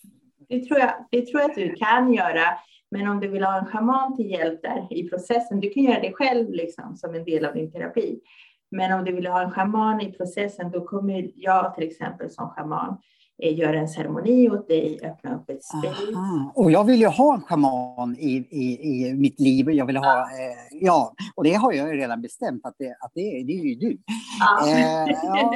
Det, 0.49 0.65
tror 0.65 0.79
jag, 0.79 1.07
det 1.11 1.25
tror 1.25 1.41
jag 1.41 1.49
att 1.49 1.55
du 1.55 1.75
kan 1.75 2.13
göra. 2.13 2.43
Men 2.91 3.07
om 3.07 3.19
du 3.19 3.27
vill 3.27 3.43
ha 3.43 3.59
en 3.59 3.65
schaman 3.65 4.15
till 4.15 4.29
hjälp 4.31 4.61
där 4.61 4.87
i 4.93 5.09
processen, 5.09 5.59
du 5.59 5.69
kan 5.69 5.83
göra 5.83 5.99
det 5.99 6.13
själv 6.13 6.51
liksom, 6.51 6.95
som 6.97 7.15
en 7.15 7.23
del 7.23 7.45
av 7.45 7.53
din 7.53 7.71
terapi. 7.71 8.19
Men 8.71 8.99
om 8.99 9.05
du 9.05 9.11
vill 9.11 9.27
ha 9.27 9.41
en 9.41 9.51
schaman 9.51 10.01
i 10.01 10.11
processen, 10.11 10.71
då 10.71 10.85
kommer 10.85 11.31
jag 11.35 11.75
till 11.75 11.87
exempel 11.87 12.29
som 12.29 12.49
schaman 12.49 12.97
eh, 13.43 13.57
göra 13.57 13.79
en 13.79 13.87
ceremoni 13.87 14.49
åt 14.49 14.67
dig, 14.67 14.99
öppna 15.03 15.35
upp 15.35 15.49
ett 15.49 15.63
space. 15.63 16.13
Och 16.55 16.71
jag 16.71 16.83
vill 16.83 16.99
ju 16.99 17.07
ha 17.07 17.35
en 17.35 17.41
schaman 17.41 18.15
i, 18.19 18.47
i, 18.49 18.89
i 18.89 19.13
mitt 19.13 19.39
liv. 19.39 19.71
Jag 19.71 19.85
vill 19.85 19.97
ha, 19.97 20.05
ja. 20.05 20.21
Eh, 20.21 20.77
ja, 20.81 21.13
och 21.35 21.43
det 21.43 21.53
har 21.53 21.73
jag 21.73 21.97
redan 21.97 22.21
bestämt 22.21 22.65
att 22.65 22.75
det, 22.77 22.97
att 22.99 23.11
det, 23.13 23.21
det 23.21 23.53
är 23.53 23.63
ju 23.63 23.75
du. 23.75 23.97
Ja. 24.39 24.69
Eh, 24.69 25.15
ja. 25.23 25.55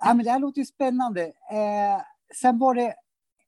ja. 0.00 0.14
men 0.14 0.24
det 0.24 0.30
här 0.30 0.38
låter 0.38 0.58
ju 0.58 0.64
spännande. 0.64 1.22
Eh, 1.24 2.02
sen 2.34 2.58
var 2.58 2.74
det 2.74 2.94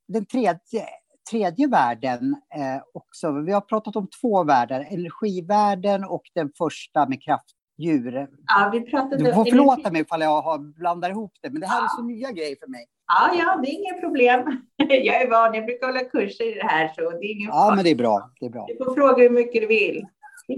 den 0.09 0.27
tredje, 0.27 0.87
tredje 1.31 1.67
världen 1.67 2.37
eh, 2.55 2.83
också. 2.95 3.33
Vi 3.33 3.53
har 3.53 3.61
pratat 3.61 3.97
om 3.97 4.09
två 4.21 4.45
världar, 4.45 4.81
energivärlden 4.91 6.05
och 6.05 6.23
den 6.35 6.51
första 6.59 7.09
med 7.09 7.23
kraftdjur. 7.23 8.29
Ja, 8.47 8.71
vi 8.73 8.81
pratade 8.81 9.25
du 9.25 9.35
får 9.35 9.45
förlåta 9.45 9.91
mig 9.91 10.01
ifall 10.01 10.21
jag 10.21 10.43
har 10.43 10.59
blandar 10.59 11.11
ihop 11.11 11.33
det, 11.43 11.51
men 11.51 11.61
det 11.61 11.67
här 11.67 11.79
ja. 11.79 11.85
är 11.85 11.89
så 11.89 12.03
nya 12.03 12.31
grejer 12.31 12.57
för 12.61 12.67
mig. 12.67 12.87
Ja, 13.07 13.35
ja, 13.39 13.61
det 13.63 13.71
är 13.71 13.75
inga 13.75 14.01
problem. 14.01 14.41
Jag 14.77 15.23
är 15.23 15.31
van, 15.31 15.55
jag 15.55 15.65
brukar 15.65 15.87
hålla 15.87 16.01
kurser 16.01 16.53
i 16.53 16.55
det 16.55 16.67
här, 16.67 16.89
så 16.95 17.11
det 17.11 17.27
är 17.27 17.33
ingen 17.33 17.49
Ja, 17.49 17.73
men 17.77 17.85
det 17.85 17.91
är 17.91 17.95
bra. 17.95 18.31
Det 18.41 18.47
är 18.47 18.51
bra. 18.51 18.67
Du 18.69 18.85
får 18.85 18.95
fråga 18.95 19.23
hur 19.23 19.31
mycket 19.31 19.63
du 19.63 19.67
vill. 19.67 20.07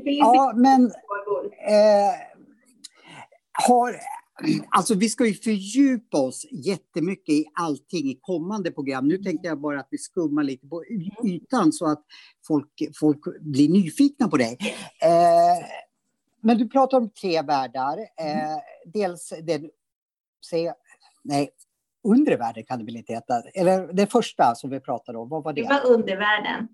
ja, 0.04 0.52
men 0.56 0.84
eh, 0.84 2.12
har, 3.68 3.96
Alltså 4.68 4.94
vi 4.94 5.08
ska 5.08 5.26
ju 5.26 5.34
fördjupa 5.34 6.18
oss 6.18 6.46
jättemycket 6.50 7.34
i 7.34 7.46
allting 7.54 8.10
i 8.10 8.18
kommande 8.20 8.70
program. 8.70 9.08
Nu 9.08 9.18
tänkte 9.18 9.48
jag 9.48 9.60
bara 9.60 9.80
att 9.80 9.88
vi 9.90 9.98
skummar 9.98 10.42
lite 10.42 10.66
på 10.66 10.84
ytan 11.24 11.72
så 11.72 11.86
att 11.86 12.04
folk, 12.46 12.82
folk 13.00 13.20
blir 13.40 13.68
nyfikna 13.68 14.28
på 14.28 14.36
dig. 14.36 14.58
Eh, 15.02 15.66
men 16.40 16.58
du 16.58 16.68
pratar 16.68 16.98
om 16.98 17.10
tre 17.10 17.42
världar. 17.42 17.98
Eh, 17.98 18.58
dels 18.86 19.32
den, 19.42 19.70
se, 20.44 20.72
nej, 21.24 21.50
undre 22.04 22.36
världen 22.36 22.64
kan 22.64 22.78
det 22.78 22.84
väl 22.84 22.96
inte 22.96 23.12
heta? 23.12 23.42
Eller 23.54 23.92
det 23.92 24.06
första 24.06 24.54
som 24.54 24.70
vi 24.70 24.80
pratade 24.80 25.18
om, 25.18 25.28
vad 25.28 25.42
var 25.42 25.52
det? 25.52 25.62
Det 25.62 25.68
var 25.68 25.86
undervärlden. 25.86 26.68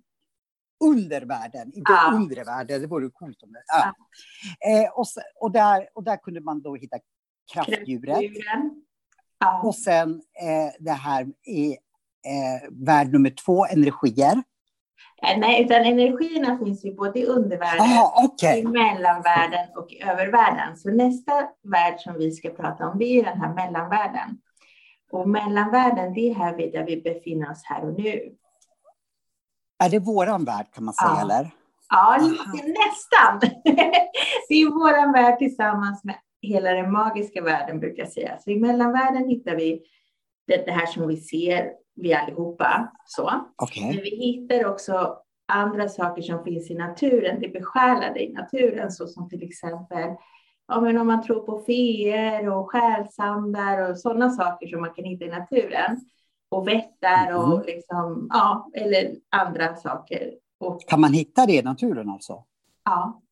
Undervärlden, 0.85 1.73
inte 1.75 1.93
ja. 1.93 2.13
undre 2.15 2.45
världen, 2.45 2.81
det 2.81 2.87
vore 2.87 3.11
coolt 3.11 3.43
om 3.43 3.53
det. 3.53 3.63
Ja. 3.67 3.95
ja. 4.61 4.85
Eh, 4.85 4.91
och, 4.91 5.07
och, 5.41 5.53
där, 5.53 5.89
och 5.95 6.05
där 6.05 6.17
kunde 6.17 6.41
man 6.41 6.63
då 6.63 6.77
hitta 6.77 6.99
kraftdjuret. 7.53 8.19
Ja. 9.41 9.63
Och 9.65 9.75
sen 9.75 10.11
eh, 10.43 10.73
det 10.79 10.93
här 10.93 11.27
i 11.47 11.71
eh, 11.71 12.69
värld 12.71 13.13
nummer 13.13 13.31
två, 13.31 13.67
energier. 13.67 14.43
Eh, 15.23 15.39
nej, 15.39 15.65
utan 15.65 15.85
energierna 15.85 16.59
finns 16.59 16.85
ju 16.85 16.95
både 16.95 17.21
i 17.21 17.27
undervärlden, 17.27 17.81
Aha, 17.81 18.25
okay. 18.25 18.59
i 18.61 18.65
mellanvärlden 18.65 19.67
och 19.77 19.93
i 19.93 20.03
övervärlden. 20.03 20.77
Så 20.77 20.91
nästa 20.91 21.33
värld 21.63 22.01
som 22.01 22.15
vi 22.19 22.33
ska 22.33 22.51
prata 22.51 22.89
om, 22.89 22.99
det 22.99 23.05
är 23.05 23.25
den 23.25 23.41
här 23.41 23.55
mellanvärlden. 23.55 24.39
Och 25.13 25.29
mellanvärlden, 25.29 26.15
det 26.15 26.31
är 26.31 26.35
här 26.35 26.57
vi, 26.57 26.71
där 26.71 26.85
vi 26.85 27.03
befinner 27.03 27.51
oss 27.51 27.63
här 27.65 27.85
och 27.85 27.99
nu. 27.99 28.35
Är 29.85 29.91
det 29.91 29.99
våran 29.99 30.45
värld 30.45 30.67
kan 30.73 30.85
man 30.85 30.95
säga, 30.95 31.11
ja. 31.11 31.21
eller? 31.21 31.51
Ja, 31.89 32.19
nästan. 32.53 33.41
det 34.49 34.55
är 34.55 34.81
våran 34.81 35.13
värld 35.13 35.39
tillsammans 35.39 36.05
med 36.05 36.17
hela 36.49 36.73
den 36.73 36.93
magiska 36.93 37.43
världen 37.43 37.81
brukar 37.81 38.03
jag 38.03 38.13
säga. 38.13 38.39
Så 38.39 38.51
i 38.51 38.61
mellanvärlden 38.61 39.29
hittar 39.29 39.57
vi 39.57 39.83
det, 40.47 40.67
det 40.67 40.73
här 40.73 40.87
som 40.87 41.09
vi 41.09 41.17
ser, 41.17 41.73
vi 41.95 42.15
allihopa. 42.15 42.93
Så. 43.05 43.31
Okay. 43.63 43.85
Men 43.85 44.03
vi 44.03 44.11
hittar 44.11 44.67
också 44.67 45.19
andra 45.53 45.89
saker 45.89 46.23
som 46.23 46.45
finns 46.45 46.71
i 46.71 46.75
naturen, 46.75 47.41
det 47.41 47.49
besjälade 47.49 48.25
i 48.25 48.33
naturen, 48.33 48.91
så 48.91 49.07
som 49.07 49.29
till 49.29 49.43
exempel 49.43 50.11
ja, 50.69 50.81
men 50.81 50.99
om 50.99 51.07
man 51.07 51.23
tror 51.23 51.41
på 51.41 51.63
feer 51.67 52.49
och 52.49 52.71
själsandar 52.71 53.91
och 53.91 53.99
sådana 53.99 54.31
saker 54.31 54.67
som 54.67 54.81
man 54.81 54.95
kan 54.95 55.05
hitta 55.05 55.25
i 55.25 55.29
naturen. 55.29 56.01
Och 56.51 56.69
vättar 56.69 57.35
och 57.35 57.55
mm. 57.55 57.67
liksom, 57.67 58.29
ja, 58.31 58.71
eller 58.75 59.15
andra 59.31 59.77
saker. 59.77 60.35
Och, 60.61 60.89
kan 60.89 61.01
man 61.01 61.13
hitta 61.13 61.47
det 61.47 61.53
i 61.53 61.63
naturen 61.63 62.09
alltså? 62.09 62.45
Ja. 62.85 63.23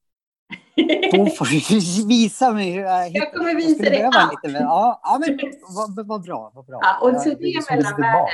Då 1.13 1.27
får 1.39 1.45
du 1.45 2.07
visa 2.09 2.53
mig 2.53 2.71
hur 2.71 2.81
jag 2.81 3.09
hittar. 3.09 3.21
Jag 3.21 3.35
kommer 3.35 3.55
visa 3.55 3.83
dig 3.83 4.03
allt. 4.03 4.45
Lite, 4.45 4.59
ja, 4.59 5.01
ja, 5.03 5.21
men 5.27 5.39
vad, 5.77 6.07
vad 6.07 6.23
bra. 6.23 6.53
Vad 6.55 6.67
bra. 6.67 6.81
Ja, 6.83 6.99
och 7.01 7.21
så 7.21 7.29
det 7.29 7.47
är 7.47 7.77
mellan 7.77 8.01
världen. 8.01 8.29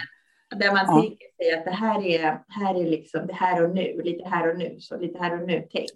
Där 0.56 0.72
man 0.72 0.84
ja. 0.86 1.00
tänker 1.00 1.26
sig 1.36 1.58
att 1.58 1.64
det 1.64 1.70
här 1.70 2.06
är, 2.06 2.42
här 2.48 2.74
är 2.74 2.90
liksom 2.90 3.26
det 3.26 3.34
här 3.34 3.64
och 3.64 3.74
nu, 3.74 4.02
lite 4.04 4.28
här 4.28 4.50
och 4.50 4.58
nu, 4.58 4.76
så 4.80 4.98
lite 4.98 5.18
här 5.18 5.40
och 5.40 5.46
nu 5.46 5.68
tänk. 5.72 5.90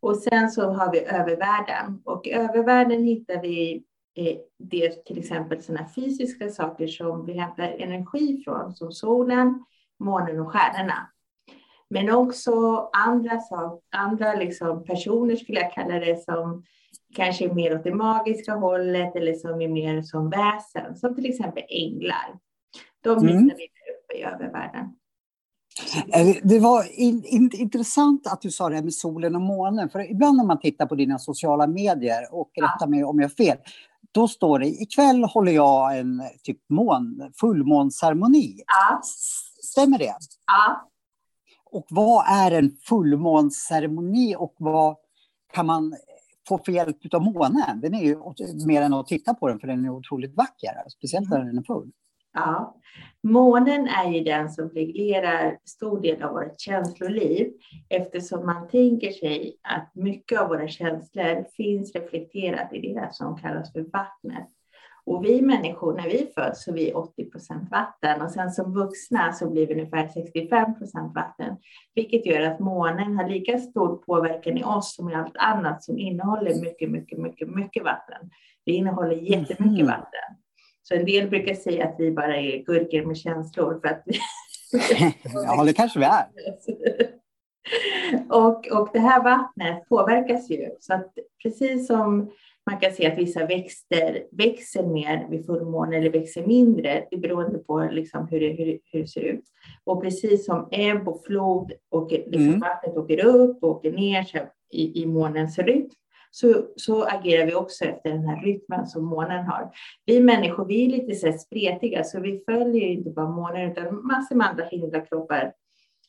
Och 0.00 0.16
sen 0.16 0.50
så 0.50 0.70
har 0.70 0.92
vi 0.92 1.00
övervärlden 1.00 2.02
och 2.04 2.26
i 2.26 2.32
övervärlden 2.32 3.04
hittar 3.04 3.42
vi 3.42 3.84
eh, 4.16 4.36
det 4.58 5.04
till 5.04 5.18
exempel 5.18 5.62
sådana 5.62 5.88
fysiska 5.94 6.48
saker 6.48 6.86
som 6.86 7.26
vi 7.26 7.32
hämtar 7.32 7.76
energi 7.78 8.42
från, 8.44 8.74
som 8.74 8.92
solen, 8.92 9.64
månen 10.00 10.40
och 10.40 10.52
stjärnorna. 10.52 11.11
Men 11.92 12.10
också 12.10 12.52
andra, 12.92 13.40
andra 13.90 14.34
liksom 14.34 14.84
personer 14.84 15.36
skulle 15.36 15.60
jag 15.60 15.72
kalla 15.72 15.94
det 15.94 16.24
som 16.24 16.64
kanske 17.14 17.44
är 17.44 17.54
mer 17.54 17.76
åt 17.76 17.84
det 17.84 17.94
magiska 17.94 18.54
hållet 18.54 19.16
eller 19.16 19.34
som 19.34 19.60
är 19.60 19.68
mer 19.68 20.02
som 20.02 20.30
väsen, 20.30 20.96
som 20.96 21.14
till 21.14 21.26
exempel 21.26 21.62
änglar. 21.68 22.38
De 23.04 23.18
mm. 23.18 23.28
hittar 23.28 23.56
vi 23.56 23.64
uppe 23.64 24.18
i 24.18 24.22
övervärlden. 24.22 24.84
Eh, 26.14 26.36
det 26.42 26.58
var 26.58 27.00
in, 27.00 27.24
in, 27.24 27.50
intressant 27.54 28.26
att 28.26 28.40
du 28.40 28.50
sa 28.50 28.68
det 28.68 28.74
här 28.74 28.82
med 28.82 28.94
solen 28.94 29.36
och 29.36 29.42
månen. 29.42 29.90
För 29.90 30.10
ibland 30.10 30.36
när 30.36 30.44
man 30.44 30.60
tittar 30.60 30.86
på 30.86 30.94
dina 30.94 31.18
sociala 31.18 31.66
medier, 31.66 32.34
och 32.34 32.50
rätta 32.60 32.76
ja. 32.80 32.86
mig 32.86 33.04
om 33.04 33.20
jag 33.20 33.28
har 33.28 33.34
fel, 33.34 33.58
då 34.12 34.28
står 34.28 34.58
det 34.58 34.66
ikväll 34.66 35.24
håller 35.24 35.52
jag 35.52 35.98
en 35.98 36.22
typ 36.42 36.58
mån, 36.70 37.32
fullmånsceremoni. 37.40 38.62
Ja. 38.66 39.00
Stämmer 39.62 39.98
det? 39.98 40.14
Ja. 40.46 40.88
Och 41.72 41.86
vad 41.90 42.24
är 42.28 42.50
en 42.50 42.76
fullmånsceremoni 42.88 44.36
och 44.38 44.54
vad 44.58 44.96
kan 45.52 45.66
man 45.66 45.94
få 46.48 46.58
för 46.58 46.72
hjälp 46.72 47.14
av 47.14 47.22
månen? 47.22 47.80
Den 47.80 47.94
är 47.94 48.02
ju 48.02 48.16
mer 48.66 48.82
än 48.82 48.94
att 48.94 49.06
titta 49.06 49.34
på 49.34 49.48
den 49.48 49.60
för 49.60 49.66
den 49.66 49.84
är 49.84 49.90
otroligt 49.90 50.36
vacker, 50.36 50.88
speciellt 50.88 51.30
när 51.30 51.44
den 51.44 51.58
är 51.58 51.62
full. 51.62 51.90
Ja, 52.34 52.76
månen 53.22 53.88
är 53.88 54.10
ju 54.10 54.24
den 54.24 54.50
som 54.50 54.68
reglerar 54.68 55.58
stor 55.64 56.00
del 56.00 56.22
av 56.22 56.32
vårt 56.32 56.60
känsloliv 56.60 57.52
eftersom 57.88 58.46
man 58.46 58.68
tänker 58.68 59.10
sig 59.10 59.56
att 59.62 59.94
mycket 59.94 60.40
av 60.40 60.48
våra 60.48 60.68
känslor 60.68 61.44
finns 61.56 61.94
reflekterat 61.94 62.72
i 62.72 62.80
det 62.80 63.08
som 63.12 63.36
kallas 63.36 63.72
för 63.72 63.80
vattnet. 63.80 64.48
Och 65.06 65.24
vi 65.24 65.42
människor, 65.42 65.94
när 65.94 66.08
vi 66.08 66.30
föds, 66.34 66.64
så 66.64 66.70
är 66.70 66.74
vi 66.74 66.92
80 66.92 67.30
procent 67.30 67.70
vatten 67.70 68.22
och 68.22 68.30
sen 68.30 68.50
som 68.50 68.74
vuxna 68.74 69.32
så 69.32 69.50
blir 69.50 69.66
vi 69.66 69.74
ungefär 69.74 70.08
65 70.08 70.78
procent 70.78 71.14
vatten, 71.14 71.56
vilket 71.94 72.26
gör 72.26 72.40
att 72.40 72.60
månen 72.60 73.16
har 73.16 73.28
lika 73.28 73.58
stor 73.58 73.96
påverkan 73.96 74.58
i 74.58 74.64
oss 74.64 74.96
som 74.96 75.10
i 75.10 75.14
allt 75.14 75.36
annat 75.36 75.84
som 75.84 75.98
innehåller 75.98 76.60
mycket, 76.60 76.90
mycket, 76.90 77.18
mycket, 77.18 77.48
mycket 77.48 77.84
vatten. 77.84 78.30
Det 78.66 78.72
innehåller 78.72 79.16
jättemycket 79.16 79.60
mm. 79.60 79.86
vatten. 79.86 80.36
Så 80.82 80.94
en 80.94 81.04
del 81.04 81.28
brukar 81.28 81.54
säga 81.54 81.88
att 81.88 81.94
vi 81.98 82.10
bara 82.10 82.36
är 82.36 82.64
gurkor 82.64 83.06
med 83.06 83.16
känslor 83.16 83.80
för 83.80 83.88
att 83.88 84.02
vi... 84.06 84.18
ja, 85.34 85.64
det 85.64 85.72
kanske 85.72 85.98
vi 85.98 86.04
är. 86.04 86.26
och, 88.36 88.66
och 88.66 88.88
det 88.92 88.98
här 88.98 89.22
vattnet 89.22 89.88
påverkas 89.88 90.50
ju 90.50 90.70
så 90.80 90.94
att 90.94 91.12
precis 91.42 91.86
som 91.86 92.30
man 92.70 92.80
kan 92.80 92.92
se 92.92 93.06
att 93.06 93.18
vissa 93.18 93.46
växter 93.46 94.26
växer 94.32 94.86
mer 94.86 95.26
vid 95.30 95.46
fullmåne 95.46 95.96
eller 95.96 96.10
växer 96.10 96.46
mindre, 96.46 97.06
det 97.10 97.16
beroende 97.16 97.58
på 97.58 97.88
liksom 97.92 98.28
hur, 98.28 98.40
det, 98.40 98.48
hur, 98.48 98.78
hur 98.84 99.00
det 99.00 99.06
ser 99.06 99.20
ut. 99.20 99.44
Och 99.84 100.02
precis 100.02 100.46
som 100.46 100.68
ebb 100.70 101.08
och 101.08 101.24
flod 101.24 101.72
och 101.90 102.10
liksom 102.12 102.48
mm. 102.48 102.60
vattnet 102.60 102.96
åker 102.96 103.24
upp 103.24 103.62
och 103.62 103.70
åker 103.70 103.92
ner 103.92 104.50
i, 104.70 105.02
i 105.02 105.06
månens 105.06 105.58
rytm, 105.58 105.90
så, 106.30 106.66
så 106.76 107.04
agerar 107.04 107.46
vi 107.46 107.54
också 107.54 107.84
efter 107.84 108.10
den 108.10 108.24
här 108.24 108.42
rytmen 108.42 108.86
som 108.86 109.04
månen 109.04 109.44
har. 109.44 109.70
Vi 110.06 110.20
människor, 110.20 110.64
vi 110.64 110.84
är 110.84 110.88
lite 110.88 111.14
så 111.14 111.32
spretiga, 111.32 112.04
så 112.04 112.20
vi 112.20 112.42
följer 112.46 112.88
inte 112.88 113.10
bara 113.10 113.30
månen 113.30 113.70
utan 113.70 114.06
massor 114.06 114.34
med 114.34 114.48
andra 114.48 114.64
himlakroppar 114.64 115.52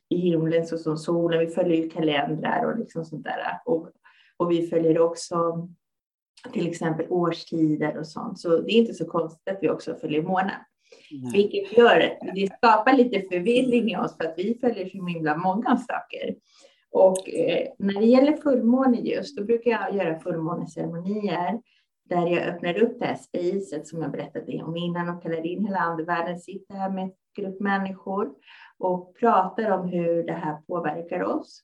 i 0.10 0.18
himlen 0.18 0.66
såsom 0.66 0.98
solen. 0.98 1.40
Vi 1.40 1.48
följer 1.48 1.90
kalendrar 1.90 2.66
och 2.66 2.80
liksom 2.80 3.06
sånt 3.06 3.24
där. 3.24 3.62
Och, 3.66 3.90
och 4.38 4.52
vi 4.52 4.68
följer 4.68 5.00
också 5.00 5.68
till 6.52 6.68
exempel 6.68 7.06
årstider 7.10 7.98
och 7.98 8.08
sånt. 8.08 8.40
Så 8.40 8.58
det 8.58 8.72
är 8.72 8.78
inte 8.78 8.94
så 8.94 9.06
konstigt 9.06 9.54
att 9.54 9.60
vi 9.62 9.70
också 9.70 9.96
följer 9.96 10.22
månen. 10.22 10.52
Nej. 11.12 11.32
Vilket 11.34 11.78
gör 11.78 12.18
det 12.36 12.48
skapar 12.58 12.94
lite 12.94 13.22
förvirring 13.22 13.92
i 13.92 13.98
oss 13.98 14.18
för 14.18 14.24
att 14.24 14.34
vi 14.38 14.58
följer 14.62 14.90
så 14.90 15.08
himla 15.08 15.38
många 15.38 15.78
saker. 15.78 16.36
Och 16.92 17.30
eh, 17.30 17.68
när 17.80 18.00
det 18.00 18.06
gäller 18.06 18.38
fullmåne 18.38 18.98
just, 18.98 19.38
då 19.38 19.44
brukar 19.44 19.72
jag 19.72 19.96
göra 19.96 20.20
fullmåneceremonier 20.20 21.62
där 22.10 22.28
jag 22.28 22.44
öppnar 22.44 22.84
upp 22.84 23.00
det 23.00 23.06
här 23.06 23.16
spacet 23.16 23.88
som 23.88 24.02
jag 24.02 24.12
berättade 24.12 24.64
om 24.64 24.78
innan 24.78 25.10
och 25.10 25.24
kallar 25.24 25.46
in 25.46 25.66
hela 25.66 25.80
andevärlden, 25.80 26.40
sitter 26.40 26.74
här 26.74 26.90
med 26.90 27.04
en 27.04 27.12
grupp 27.38 27.60
människor 27.60 28.30
och 28.78 29.16
pratar 29.20 29.72
om 29.72 29.90
hur 29.90 30.24
det 30.24 30.34
här 30.34 30.58
påverkar 30.68 31.24
oss. 31.24 31.64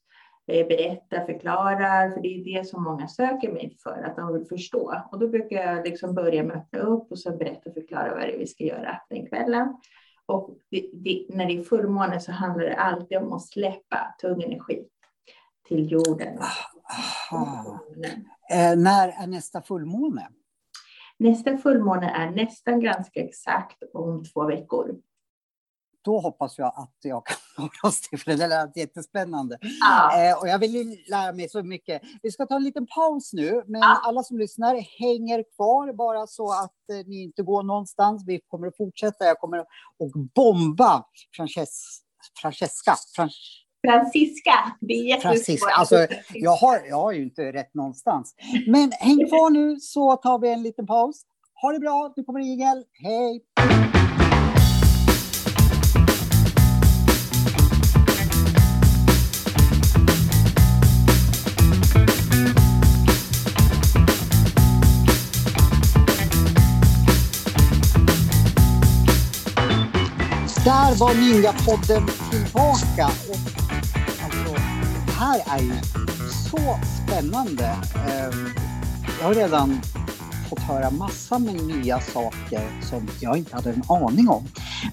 Eh, 0.49 0.67
berättar, 0.67 1.25
förklarar, 1.25 2.11
för 2.11 2.21
det 2.21 2.27
är 2.27 2.43
det 2.43 2.67
som 2.67 2.83
många 2.83 3.07
söker 3.07 3.51
mig 3.51 3.77
för, 3.83 4.03
att 4.03 4.15
de 4.15 4.33
vill 4.33 4.45
förstå. 4.45 5.01
Och 5.11 5.19
då 5.19 5.27
brukar 5.27 5.55
jag 5.55 5.87
liksom 5.87 6.15
börja 6.15 6.43
med 6.43 6.57
att 6.57 6.63
öppna 6.63 6.79
upp 6.79 7.11
och 7.11 7.19
så 7.19 7.37
berätta 7.37 7.69
och 7.69 7.73
förklara 7.73 8.11
vad 8.11 8.21
det 8.21 8.35
är 8.35 8.37
vi 8.37 8.47
ska 8.47 8.63
göra 8.63 9.01
den 9.09 9.27
kvällen. 9.27 9.77
Och 10.25 10.57
det, 10.71 10.89
det, 10.93 11.25
när 11.29 11.45
det 11.45 11.57
är 11.57 11.63
fullmåne 11.63 12.19
så 12.19 12.31
handlar 12.31 12.65
det 12.65 12.75
alltid 12.75 13.17
om 13.17 13.33
att 13.33 13.47
släppa 13.47 14.15
tung 14.21 14.43
energi 14.43 14.85
till 15.67 15.91
jorden. 15.91 16.37
Eh, 18.51 18.77
när 18.77 19.23
är 19.23 19.27
nästa 19.27 19.61
fullmåne? 19.61 20.27
Nästa 21.19 21.57
fullmåne 21.57 22.09
är 22.09 22.31
nästan 22.31 22.79
ganska 22.79 23.19
exakt 23.19 23.83
om 23.93 24.23
två 24.25 24.45
veckor 24.45 24.99
då 26.01 26.19
hoppas 26.19 26.57
jag 26.57 26.73
att 26.75 26.95
jag 27.01 27.25
kan 27.25 27.37
höra 27.59 27.87
oss 27.89 28.01
till, 28.01 28.19
för 28.19 28.31
det 28.31 28.47
lät 28.47 28.77
jättespännande. 28.77 29.57
Ja. 29.79 30.29
Eh, 30.29 30.37
och 30.39 30.47
jag 30.47 30.59
vill 30.59 31.03
lära 31.07 31.31
mig 31.31 31.49
så 31.49 31.63
mycket. 31.63 32.01
Vi 32.23 32.31
ska 32.31 32.45
ta 32.45 32.55
en 32.55 32.63
liten 32.63 32.87
paus 32.87 33.33
nu, 33.33 33.63
men 33.67 33.81
ja. 33.81 34.01
alla 34.03 34.23
som 34.23 34.37
lyssnar 34.37 34.75
hänger 34.99 35.43
kvar 35.55 35.93
bara 35.93 36.27
så 36.27 36.51
att 36.51 36.89
eh, 36.91 37.07
ni 37.07 37.23
inte 37.23 37.43
går 37.43 37.63
någonstans. 37.63 38.23
Vi 38.27 38.41
kommer 38.47 38.67
att 38.67 38.77
fortsätta. 38.77 39.25
Jag 39.25 39.39
kommer 39.39 39.57
att 39.57 39.67
bomba 40.35 41.03
Frances 41.35 42.01
Francesca. 42.41 42.95
Fran 43.15 43.29
Francisca. 43.87 44.51
Det 44.81 44.93
är 44.93 45.03
jättesvårt. 45.03 45.69
Alltså, 45.77 46.07
jag, 46.33 46.55
har, 46.55 46.81
jag 46.89 46.95
har 46.95 47.11
ju 47.11 47.23
inte 47.23 47.51
rätt 47.51 47.73
någonstans. 47.73 48.35
Men 48.67 48.91
häng 48.91 49.27
kvar 49.27 49.49
nu 49.49 49.79
så 49.79 50.15
tar 50.15 50.39
vi 50.39 50.49
en 50.49 50.63
liten 50.63 50.87
paus. 50.87 51.21
Ha 51.61 51.71
det 51.71 51.79
bra. 51.79 52.13
Nu 52.15 52.23
kommer 52.23 52.39
Igel. 52.39 52.83
Hej! 53.03 53.41
Där 70.89 70.95
var 70.95 71.13
Ninjapodden 71.13 72.07
tillbaka. 72.31 73.05
Och, 73.29 73.41
alltså, 74.23 74.53
det 75.05 75.11
här 75.11 75.57
är 75.57 75.63
ju 75.63 75.73
så 76.49 76.61
spännande. 76.99 77.65
Ehm, 77.95 78.47
jag 79.19 79.27
har 79.27 79.33
redan 79.33 79.69
fått 80.49 80.59
höra 80.59 80.91
massa 80.91 81.39
med 81.39 81.53
nya 81.53 81.99
saker 81.99 82.81
som 82.81 83.07
jag 83.21 83.37
inte 83.37 83.55
hade 83.55 83.69
en 83.69 83.83
aning 83.89 84.29
om. 84.29 84.43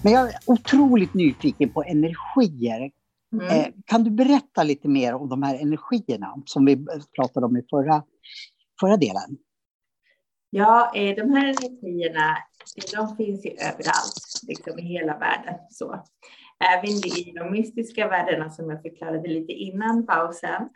Men 0.03 0.13
jag 0.13 0.29
är 0.29 0.35
otroligt 0.45 1.13
nyfiken 1.13 1.69
på 1.69 1.83
energier. 1.83 2.91
Mm. 3.33 3.47
Eh, 3.47 3.67
kan 3.85 4.03
du 4.03 4.09
berätta 4.09 4.63
lite 4.63 4.87
mer 4.87 5.13
om 5.13 5.29
de 5.29 5.43
här 5.43 5.55
energierna 5.55 6.35
som 6.45 6.65
vi 6.65 6.85
pratade 7.15 7.45
om 7.45 7.57
i 7.57 7.63
förra, 7.69 8.03
förra 8.79 8.97
delen? 8.97 9.37
Ja, 10.49 10.91
eh, 10.95 11.15
de 11.15 11.33
här 11.33 11.47
energierna 11.47 12.37
de 12.95 13.15
finns 13.15 13.45
ju 13.45 13.49
överallt, 13.49 14.41
liksom 14.47 14.79
i 14.79 14.81
hela 14.81 15.17
världen. 15.17 15.55
Så. 15.69 16.03
Även 16.73 16.89
i 16.89 17.33
de 17.35 17.51
mystiska 17.51 18.07
världarna 18.07 18.49
som 18.49 18.69
jag 18.69 18.81
förklarade 18.81 19.27
lite 19.27 19.53
innan 19.53 20.05
pausen 20.05 20.69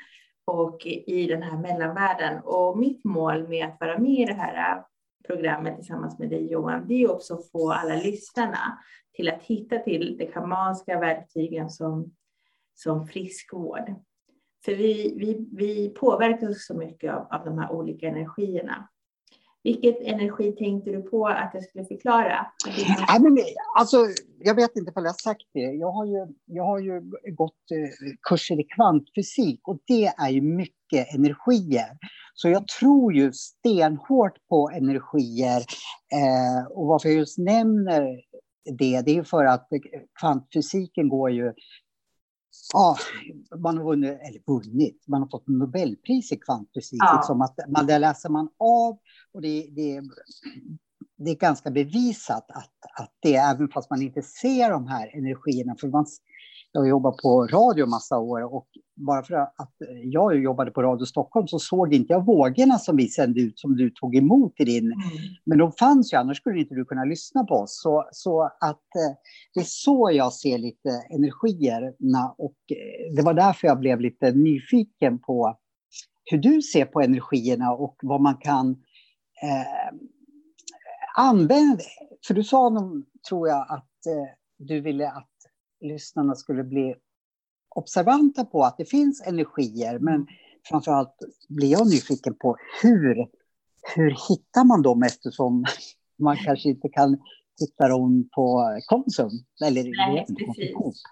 och 0.45 0.85
i 0.85 1.27
den 1.27 1.43
här 1.43 1.57
mellanvärlden. 1.57 2.41
Och 2.43 2.77
mitt 2.77 3.03
mål 3.03 3.47
med 3.47 3.65
att 3.65 3.77
vara 3.79 3.97
med 3.97 4.19
i 4.19 4.25
det 4.25 4.33
här 4.33 4.83
programmet 5.27 5.75
tillsammans 5.75 6.19
med 6.19 6.29
dig 6.29 6.51
Johan, 6.51 6.87
det 6.87 7.03
är 7.03 7.11
också 7.11 7.33
att 7.33 7.51
få 7.51 7.71
alla 7.71 7.95
lyssnarna 7.95 8.79
till 9.13 9.29
att 9.29 9.43
hitta 9.43 9.79
till 9.79 10.17
de 10.17 10.31
schamanska 10.31 10.99
verktygen 10.99 11.69
som, 11.69 12.11
som 12.73 13.07
friskvård. 13.07 13.95
För 14.65 14.71
vi, 14.71 15.15
vi, 15.19 15.47
vi 15.51 15.89
påverkas 15.89 16.65
så 16.65 16.77
mycket 16.77 17.13
av, 17.13 17.27
av 17.31 17.45
de 17.45 17.57
här 17.57 17.71
olika 17.71 18.07
energierna. 18.07 18.89
Vilket 19.63 20.01
energi 20.01 20.51
tänkte 20.51 20.91
du 20.91 21.01
på 21.01 21.27
att 21.27 21.51
jag 21.53 21.63
skulle 21.63 21.85
förklara? 21.85 22.45
Nej, 23.07 23.19
men, 23.19 23.37
alltså, 23.77 23.97
jag 24.39 24.55
vet 24.55 24.75
inte 24.75 24.91
om 24.95 25.03
jag 25.03 25.11
har 25.11 25.23
sagt 25.23 25.47
det. 25.53 25.59
Jag 25.59 25.91
har 25.91 26.05
ju, 26.05 26.27
jag 26.45 26.63
har 26.63 26.79
ju 26.79 27.01
gått 27.35 27.71
eh, 27.71 28.13
kurser 28.29 28.59
i 28.59 28.63
kvantfysik 28.63 29.67
och 29.67 29.79
det 29.87 30.05
är 30.05 30.29
ju 30.29 30.41
mycket 30.41 31.15
energier. 31.15 31.97
Så 32.33 32.49
jag 32.49 32.67
tror 32.67 33.13
ju 33.13 33.31
stenhårt 33.33 34.47
på 34.49 34.69
energier. 34.73 35.57
Eh, 36.13 36.71
och 36.71 36.87
varför 36.87 37.09
jag 37.09 37.17
just 37.17 37.37
nämner 37.37 38.21
det, 38.77 39.01
det 39.01 39.17
är 39.17 39.23
för 39.23 39.45
att 39.45 39.67
kvantfysiken 40.19 41.09
går 41.09 41.31
ju 41.31 41.53
Ja, 42.73 42.97
man 43.57 43.77
har 43.77 43.83
vunnit, 43.83 44.09
eller 44.09 44.41
vunnit, 44.47 45.03
man 45.07 45.21
har 45.21 45.29
fått 45.29 45.47
Nobelpris 45.47 46.31
i 46.31 46.37
kvantfysik. 46.37 46.99
Ja. 47.01 47.15
Liksom 47.15 47.41
att 47.41 47.59
man, 47.67 47.87
där 47.87 47.99
läser 47.99 48.29
man 48.29 48.49
av 48.57 48.97
och 49.33 49.41
det, 49.41 49.67
det, 49.71 50.01
det 51.17 51.31
är 51.31 51.35
ganska 51.35 51.71
bevisat 51.71 52.51
att, 52.51 53.01
att 53.01 53.11
det, 53.19 53.35
även 53.35 53.67
fast 53.69 53.89
man 53.89 54.01
inte 54.01 54.21
ser 54.21 54.69
de 54.69 54.87
här 54.87 55.17
energierna, 55.17 55.75
för 55.79 55.87
man, 55.87 56.05
jag 56.71 56.81
har 56.81 56.87
jobbat 56.87 57.17
på 57.17 57.47
radio 57.47 57.85
massa 57.85 58.17
år 58.17 58.53
och 58.55 58.67
bara 58.95 59.23
för 59.23 59.33
att 59.35 59.73
jag 60.03 60.43
jobbade 60.43 60.71
på 60.71 60.81
Radio 60.81 61.05
Stockholm 61.05 61.47
så 61.47 61.59
såg 61.59 61.93
inte 61.93 62.13
jag 62.13 62.25
vågorna 62.25 62.77
som 62.77 62.97
vi 62.97 63.07
sände 63.07 63.41
ut 63.41 63.59
som 63.59 63.75
du 63.75 63.89
tog 63.89 64.15
emot 64.15 64.53
i 64.57 64.65
din. 64.65 64.85
Mm. 64.85 64.97
Men 65.45 65.57
de 65.57 65.71
fanns 65.71 66.13
ju, 66.13 66.17
annars 66.17 66.37
skulle 66.37 66.59
inte 66.59 66.75
du 66.75 66.85
kunna 66.85 67.05
lyssna 67.05 67.43
på 67.43 67.55
oss. 67.55 67.81
Så, 67.81 68.09
så 68.11 68.43
att 68.43 68.95
eh, 68.95 69.15
det 69.53 69.59
är 69.59 69.63
så 69.63 70.11
jag 70.13 70.33
ser 70.33 70.57
lite 70.57 70.89
energierna 71.09 72.35
och 72.37 72.55
eh, 72.71 73.15
det 73.15 73.21
var 73.21 73.33
därför 73.33 73.67
jag 73.67 73.79
blev 73.79 74.01
lite 74.01 74.31
nyfiken 74.31 75.19
på 75.19 75.57
hur 76.25 76.37
du 76.37 76.61
ser 76.61 76.85
på 76.85 77.01
energierna 77.01 77.71
och 77.71 77.95
vad 78.01 78.21
man 78.21 78.37
kan 78.37 78.75
eh, 79.43 79.97
använda. 81.15 81.83
För 82.27 82.33
du 82.33 82.43
sa 82.43 82.69
nog, 82.69 83.05
tror 83.29 83.47
jag, 83.47 83.65
att 83.69 84.05
eh, 84.05 84.33
du 84.57 84.81
ville 84.81 85.11
att 85.11 85.29
lyssnarna 85.81 86.35
skulle 86.35 86.63
bli 86.63 86.95
observanta 87.75 88.45
på 88.45 88.63
att 88.63 88.77
det 88.77 88.85
finns 88.85 89.21
energier, 89.21 89.99
men 89.99 90.15
mm. 90.15 90.27
framför 90.69 90.91
allt 90.91 91.15
blir 91.49 91.71
jag 91.71 91.87
nyfiken 91.87 92.35
på 92.35 92.57
hur, 92.81 93.27
hur 93.95 94.15
hittar 94.29 94.63
man 94.63 94.81
dem 94.81 95.03
eftersom 95.03 95.65
man 96.19 96.37
kanske 96.37 96.69
inte 96.69 96.89
kan 96.89 97.17
hitta 97.59 97.87
dem 97.87 98.29
på 98.35 98.63
Konsum? 98.85 99.31
Eller 99.65 99.83
Nej, 99.83 100.25
precis. 100.25 101.03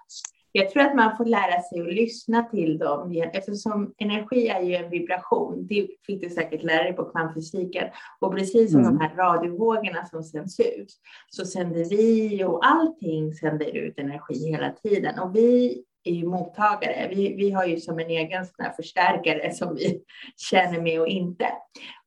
Jag 0.52 0.70
tror 0.70 0.82
att 0.82 0.96
man 0.96 1.16
får 1.16 1.24
lära 1.24 1.62
sig 1.62 1.80
att 1.80 1.94
lyssna 1.94 2.42
till 2.42 2.78
dem 2.78 3.22
eftersom 3.32 3.94
energi 3.98 4.48
är 4.48 4.62
ju 4.62 4.74
en 4.74 4.90
vibration. 4.90 5.66
Det 5.66 5.88
fick 6.06 6.22
du 6.22 6.30
säkert 6.30 6.62
lära 6.62 6.82
dig 6.82 6.92
på 6.92 7.04
kvantfysiken. 7.04 7.88
Och 8.20 8.34
precis 8.34 8.72
som 8.72 8.80
mm. 8.80 8.92
de 8.92 9.00
här 9.00 9.16
radiovågorna 9.16 10.06
som 10.06 10.22
sänds 10.22 10.60
ut 10.60 10.92
så 11.28 11.44
sänder 11.44 11.84
vi 11.84 12.44
och 12.44 12.66
allting 12.66 13.34
sänder 13.34 13.76
ut 13.76 13.98
energi 13.98 14.50
hela 14.50 14.72
tiden. 14.72 15.18
Och 15.18 15.36
vi 15.36 15.84
är 16.04 16.12
ju 16.12 16.26
mottagare. 16.26 17.08
Vi, 17.14 17.34
vi 17.34 17.50
har 17.50 17.64
ju 17.66 17.80
som 17.80 17.98
en 17.98 18.10
egen 18.10 18.46
sån 18.46 18.66
förstärkare 18.76 19.52
som 19.52 19.74
vi 19.74 20.02
känner 20.50 20.80
med 20.80 21.00
och 21.00 21.08
inte. 21.08 21.46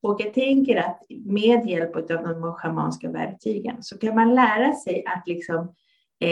Och 0.01 0.21
jag 0.21 0.33
tänker 0.33 0.75
att 0.75 1.01
med 1.25 1.65
hjälp 1.69 1.95
av 1.95 2.07
de 2.07 2.53
schamanska 2.53 3.09
verktygen 3.09 3.83
så 3.83 3.97
kan 3.97 4.15
man 4.15 4.35
lära 4.35 4.73
sig 4.73 5.03
att 5.05 5.23
liksom 5.27 5.75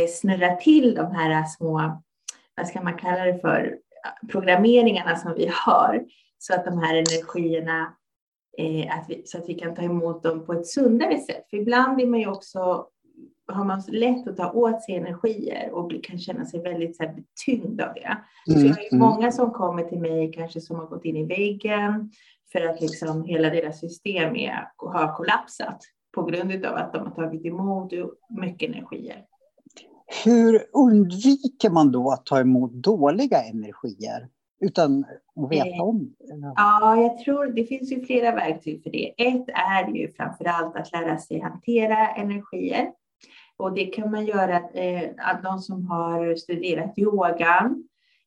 snurra 0.08 0.56
till 0.56 0.96
de 0.96 1.12
här 1.12 1.44
små, 1.44 2.02
vad 2.56 2.68
ska 2.68 2.82
man 2.82 2.98
kalla 2.98 3.26
det 3.26 3.40
för, 3.40 3.78
programmeringarna 4.32 5.16
som 5.16 5.34
vi 5.34 5.52
har 5.66 6.06
så 6.38 6.54
att 6.54 6.66
de 6.66 6.80
här 6.80 6.96
energierna 6.96 7.94
eh, 8.58 8.98
att 8.98 9.06
vi, 9.10 9.22
så 9.26 9.38
att 9.38 9.50
vi 9.50 9.54
kan 9.54 9.76
ta 9.76 9.82
emot 9.82 10.24
dem 10.24 10.46
på 10.46 10.54
ett 10.54 10.68
sundare 10.68 11.20
sätt. 11.20 11.50
För 11.50 11.58
ibland 11.58 12.02
är 12.02 12.06
man 12.06 12.20
ju 12.20 12.28
också 12.28 12.88
har 13.48 13.66
man 13.66 13.84
lätt 13.88 14.28
att 14.28 14.38
ta 14.38 14.52
åt 14.52 14.84
sig 14.84 14.96
energier 14.96 15.72
och 15.72 16.04
kan 16.04 16.20
känna 16.20 16.46
sig 16.46 16.62
väldigt 16.62 16.98
så 16.98 17.04
här, 17.04 17.14
betyngd 17.14 17.82
av 17.82 17.94
det. 17.94 18.18
Mm, 18.48 18.62
så 18.62 18.68
jag 18.68 18.74
har 18.76 18.82
ju 18.82 18.88
mm. 18.92 19.00
många 19.00 19.32
som 19.32 19.52
kommer 19.52 19.84
till 19.84 20.00
mig 20.00 20.32
kanske 20.32 20.62
som 20.62 20.76
har 20.76 20.86
gått 20.86 21.06
in 21.06 21.18
i 21.18 21.26
väggen 21.26 22.12
för 22.52 22.62
att 22.62 22.82
liksom 22.82 23.24
hela 23.24 23.50
deras 23.50 23.80
system 23.80 24.36
är, 24.36 24.68
har 24.78 25.16
kollapsat 25.16 25.82
på 26.16 26.24
grund 26.24 26.66
av 26.66 26.76
att 26.76 26.94
de 26.94 27.06
har 27.06 27.12
tagit 27.12 27.46
emot 27.46 27.94
mycket 28.30 28.70
energier. 28.70 29.26
Hur 30.26 30.64
undviker 30.74 31.70
man 31.70 31.92
då 31.92 32.12
att 32.12 32.26
ta 32.26 32.40
emot 32.40 32.72
dåliga 32.72 33.44
energier 33.44 34.28
utan 34.62 35.06
att 35.36 35.52
veta 35.52 35.68
Eh, 35.68 35.82
om? 35.82 36.16
Ja, 36.56 36.98
jag 37.02 37.20
tror 37.20 37.46
det 37.46 37.64
finns 37.64 37.92
ju 37.92 38.06
flera 38.06 38.36
verktyg 38.36 38.84
för 38.84 38.90
det. 38.90 39.14
Ett 39.18 39.46
är 39.48 39.88
ju 39.88 40.12
framför 40.12 40.46
allt 40.46 40.76
att 40.76 40.92
lära 40.92 41.18
sig 41.18 41.40
hantera 41.40 42.08
energier. 42.08 42.92
Och 43.58 43.74
det 43.74 43.86
kan 43.86 44.12
man 44.12 44.26
göra, 44.26 44.58
eh, 44.70 45.10
att 45.18 45.44
de 45.44 45.60
som 45.60 45.88
har 45.88 46.36
studerat 46.36 46.94
yogan, 46.98 47.84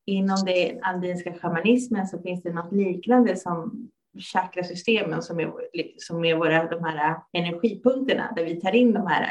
inom 0.07 0.37
den 0.47 0.79
andinska 0.83 1.35
shamanismen 1.35 2.07
så 2.07 2.19
finns 2.19 2.43
det 2.43 2.53
något 2.53 2.73
liknande 2.73 3.37
som 3.37 3.89
chakrasystemen 4.33 5.23
som 5.23 5.41
är, 5.41 5.53
som 5.99 6.25
är 6.25 6.37
våra, 6.37 6.69
de 6.69 6.85
här 6.85 7.17
energipunkterna 7.33 8.33
där 8.37 8.45
vi 8.45 8.61
tar 8.61 8.75
in 8.75 8.93
de 8.93 9.07
här. 9.07 9.27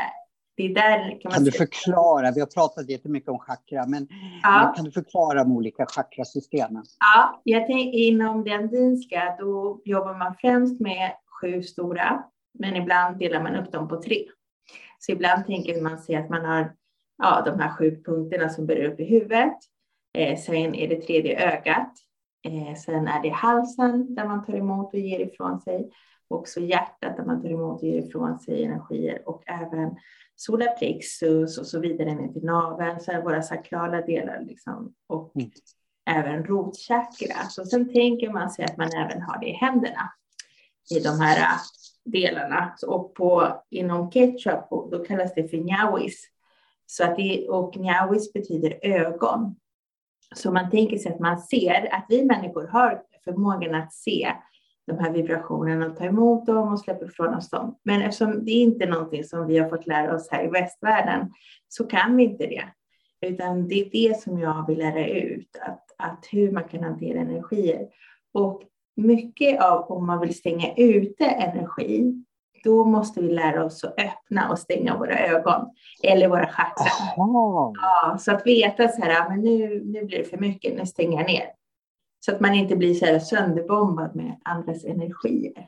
Det 0.55 0.63
är 0.63 0.73
där 0.75 0.99
kan 1.21 1.29
man 1.29 1.33
Kan 1.33 1.43
du 1.43 1.51
förklara? 1.51 2.31
Vi 2.31 2.39
har 2.39 2.47
pratat 2.47 2.89
jättemycket 2.89 3.29
om 3.29 3.39
chakra, 3.39 3.85
men 3.87 4.07
Ja. 4.43 4.73
kan 4.75 4.85
du 4.85 4.91
förklara 4.91 5.43
de 5.43 5.51
olika 5.51 5.85
chakrasystemen? 5.85 6.83
Ja, 6.99 7.41
jag 7.43 7.67
tänker 7.67 7.97
inom 7.99 8.43
det 8.43 8.51
andinska, 8.51 9.35
då 9.39 9.81
jobbar 9.85 10.13
man 10.13 10.35
främst 10.41 10.81
med 10.81 11.11
sju 11.41 11.63
stora, 11.63 12.23
men 12.59 12.75
ibland 12.75 13.19
delar 13.19 13.43
man 13.43 13.55
upp 13.55 13.71
dem 13.71 13.87
på 13.87 14.01
tre. 14.01 14.25
Så 14.99 15.11
ibland 15.11 15.45
tänker 15.45 15.81
man 15.81 15.97
sig 15.99 16.15
att 16.15 16.29
man 16.29 16.45
har 16.45 16.73
ja, 17.17 17.41
de 17.45 17.59
här 17.59 17.69
sju 17.77 18.03
punkterna 18.05 18.49
som 18.49 18.65
börjar 18.65 18.89
upp 18.91 18.99
i 18.99 19.05
huvudet. 19.05 19.57
Eh, 20.17 20.37
sen 20.39 20.75
är 20.75 20.87
det 20.87 21.01
tredje 21.01 21.53
ögat. 21.53 21.91
Eh, 22.47 22.75
sen 22.75 23.07
är 23.07 23.21
det 23.21 23.29
halsen 23.29 24.15
där 24.15 24.25
man 24.27 24.45
tar 24.45 24.53
emot 24.53 24.93
och 24.93 24.99
ger 24.99 25.19
ifrån 25.19 25.61
sig. 25.61 25.89
Och 26.33 26.47
så 26.47 26.59
hjärtat 26.59 27.17
där 27.17 27.25
man 27.25 27.41
tar 27.41 27.49
emot 27.49 27.81
och 27.81 27.87
ger 27.87 28.05
ifrån 28.05 28.39
sig 28.39 28.63
energier. 28.63 29.29
Och 29.29 29.43
även 29.45 29.95
solarplexus 30.35 31.57
och 31.57 31.67
så 31.67 31.79
vidare 31.79 32.15
ner 32.15 32.33
till 32.33 32.43
naveln. 32.43 32.99
Så 32.99 33.21
våra 33.21 33.41
sakrala 33.41 34.01
delar 34.01 34.41
liksom. 34.41 34.93
Och 35.07 35.31
Mm. 35.35 35.51
även 36.05 36.45
rotchakra. 36.45 37.35
Så 37.49 37.65
sen 37.65 37.93
tänker 37.93 38.29
man 38.29 38.49
sig 38.49 38.65
att 38.65 38.77
man 38.77 38.89
även 38.93 39.21
har 39.21 39.39
det 39.39 39.49
i 39.49 39.53
händerna. 39.53 40.13
I 40.95 40.99
de 40.99 41.19
här 41.19 41.37
äh, 41.37 41.59
delarna. 42.05 42.75
Och 42.87 43.13
på, 43.13 43.61
inom 43.69 44.11
ketchup, 44.11 44.69
då 44.69 45.03
kallas 45.07 45.33
det 45.33 45.47
för 45.47 45.57
njawis. 45.57 46.29
Så 46.85 47.03
att 47.03 47.15
det, 47.15 47.49
och 47.49 47.77
njawis 47.77 48.33
betyder 48.33 48.79
ögon. 48.81 49.55
Så 50.35 50.51
man 50.51 50.69
tänker 50.69 50.97
sig 50.97 51.13
att 51.13 51.19
man 51.19 51.39
ser 51.39 51.93
att 51.93 52.05
vi 52.09 52.25
människor 52.25 52.67
har 52.67 53.03
förmågan 53.23 53.75
att 53.75 53.93
se 53.93 54.33
de 54.87 54.99
här 54.99 55.11
vibrationerna 55.11 55.85
och 55.85 55.97
ta 55.97 56.03
emot 56.03 56.45
dem 56.45 56.73
och 56.73 56.79
släppa 56.79 57.05
ifrån 57.05 57.33
oss 57.33 57.49
dem. 57.49 57.79
Men 57.83 58.01
eftersom 58.01 58.45
det 58.45 58.51
inte 58.51 58.85
är 58.85 58.89
någonting 58.89 59.23
som 59.23 59.47
vi 59.47 59.57
har 59.57 59.69
fått 59.69 59.87
lära 59.87 60.15
oss 60.15 60.27
här 60.31 60.43
i 60.43 60.47
västvärlden 60.47 61.31
så 61.67 61.83
kan 61.83 62.17
vi 62.17 62.23
inte 62.23 62.45
det. 62.45 62.63
Utan 63.21 63.67
det 63.67 63.75
är 63.75 63.89
det 63.91 64.21
som 64.21 64.39
jag 64.39 64.67
vill 64.67 64.77
lära 64.77 65.07
ut, 65.07 65.57
att, 65.61 65.85
att 65.97 66.25
hur 66.31 66.51
man 66.51 66.63
kan 66.63 66.83
hantera 66.83 67.19
energier. 67.19 67.87
Och 68.33 68.61
mycket 68.95 69.61
av 69.61 69.91
om 69.91 70.07
man 70.07 70.19
vill 70.19 70.37
stänga 70.37 70.73
ute 70.75 71.25
energi, 71.25 72.23
då 72.63 72.85
måste 72.85 73.21
vi 73.21 73.31
lära 73.31 73.65
oss 73.65 73.83
att 73.83 73.99
öppna 73.99 74.49
och 74.51 74.59
stänga 74.59 74.97
våra 74.97 75.19
ögon 75.19 75.69
eller 76.03 76.27
våra 76.27 76.47
chakran. 76.47 77.13
Ja, 77.75 78.17
så 78.19 78.31
att 78.31 78.45
veta 78.47 78.87
så 78.87 79.01
här, 79.01 79.29
men 79.29 79.41
nu, 79.41 79.83
nu 79.85 80.05
blir 80.05 80.17
det 80.17 80.23
för 80.23 80.37
mycket, 80.37 80.77
nu 80.77 80.85
stänger 80.85 81.17
jag 81.17 81.27
ner. 81.27 81.45
Så 82.25 82.31
att 82.31 82.41
man 82.41 82.53
inte 82.53 82.75
blir 82.75 82.93
så 82.93 83.05
här 83.05 83.19
sönderbombad 83.19 84.15
med 84.15 84.39
andras 84.43 84.83
energier. 84.83 85.67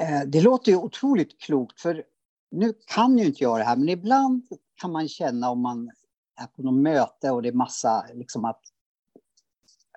Eh, 0.00 0.22
Det 0.26 0.40
låter 0.40 0.72
ju 0.72 0.78
otroligt 0.78 1.40
klokt, 1.40 1.80
för 1.80 2.04
nu 2.50 2.72
kan 2.86 3.18
ju 3.18 3.24
inte 3.26 3.42
jag 3.42 3.60
det 3.60 3.64
här, 3.64 3.76
men 3.76 3.88
ibland 3.88 4.42
kan 4.80 4.92
man 4.92 5.08
känna 5.08 5.50
om 5.50 5.60
man 5.60 5.90
är 6.40 6.46
på 6.46 6.62
något 6.62 6.82
möte 6.82 7.30
och 7.30 7.42
det 7.42 7.48
är 7.48 7.52
massa, 7.52 8.04
liksom 8.14 8.44
att 8.44 8.60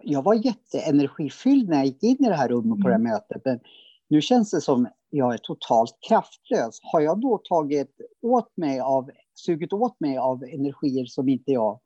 jag 0.01 0.21
var 0.21 0.33
jätteenergifylld 0.33 1.69
när 1.69 1.77
jag 1.77 1.85
gick 1.85 2.03
in 2.03 2.25
i 2.25 2.29
det 2.29 2.35
här 2.35 2.49
rummet 2.49 2.81
på 2.81 2.87
det 2.87 2.93
här 2.93 3.01
mötet, 3.01 3.41
men 3.45 3.59
nu 4.07 4.21
känns 4.21 4.51
det 4.51 4.61
som 4.61 4.87
jag 5.09 5.33
är 5.33 5.37
totalt 5.37 5.97
kraftlös. 6.07 6.79
Har 6.81 7.01
jag 7.01 7.21
då 7.21 7.37
tagit 7.37 7.95
åt 8.21 8.57
mig 8.57 8.79
av, 8.79 9.11
sugit 9.33 9.73
åt 9.73 9.99
mig 9.99 10.17
av 10.17 10.43
energier 10.43 11.05
som 11.05 11.29
inte 11.29 11.51
jag 11.51 11.79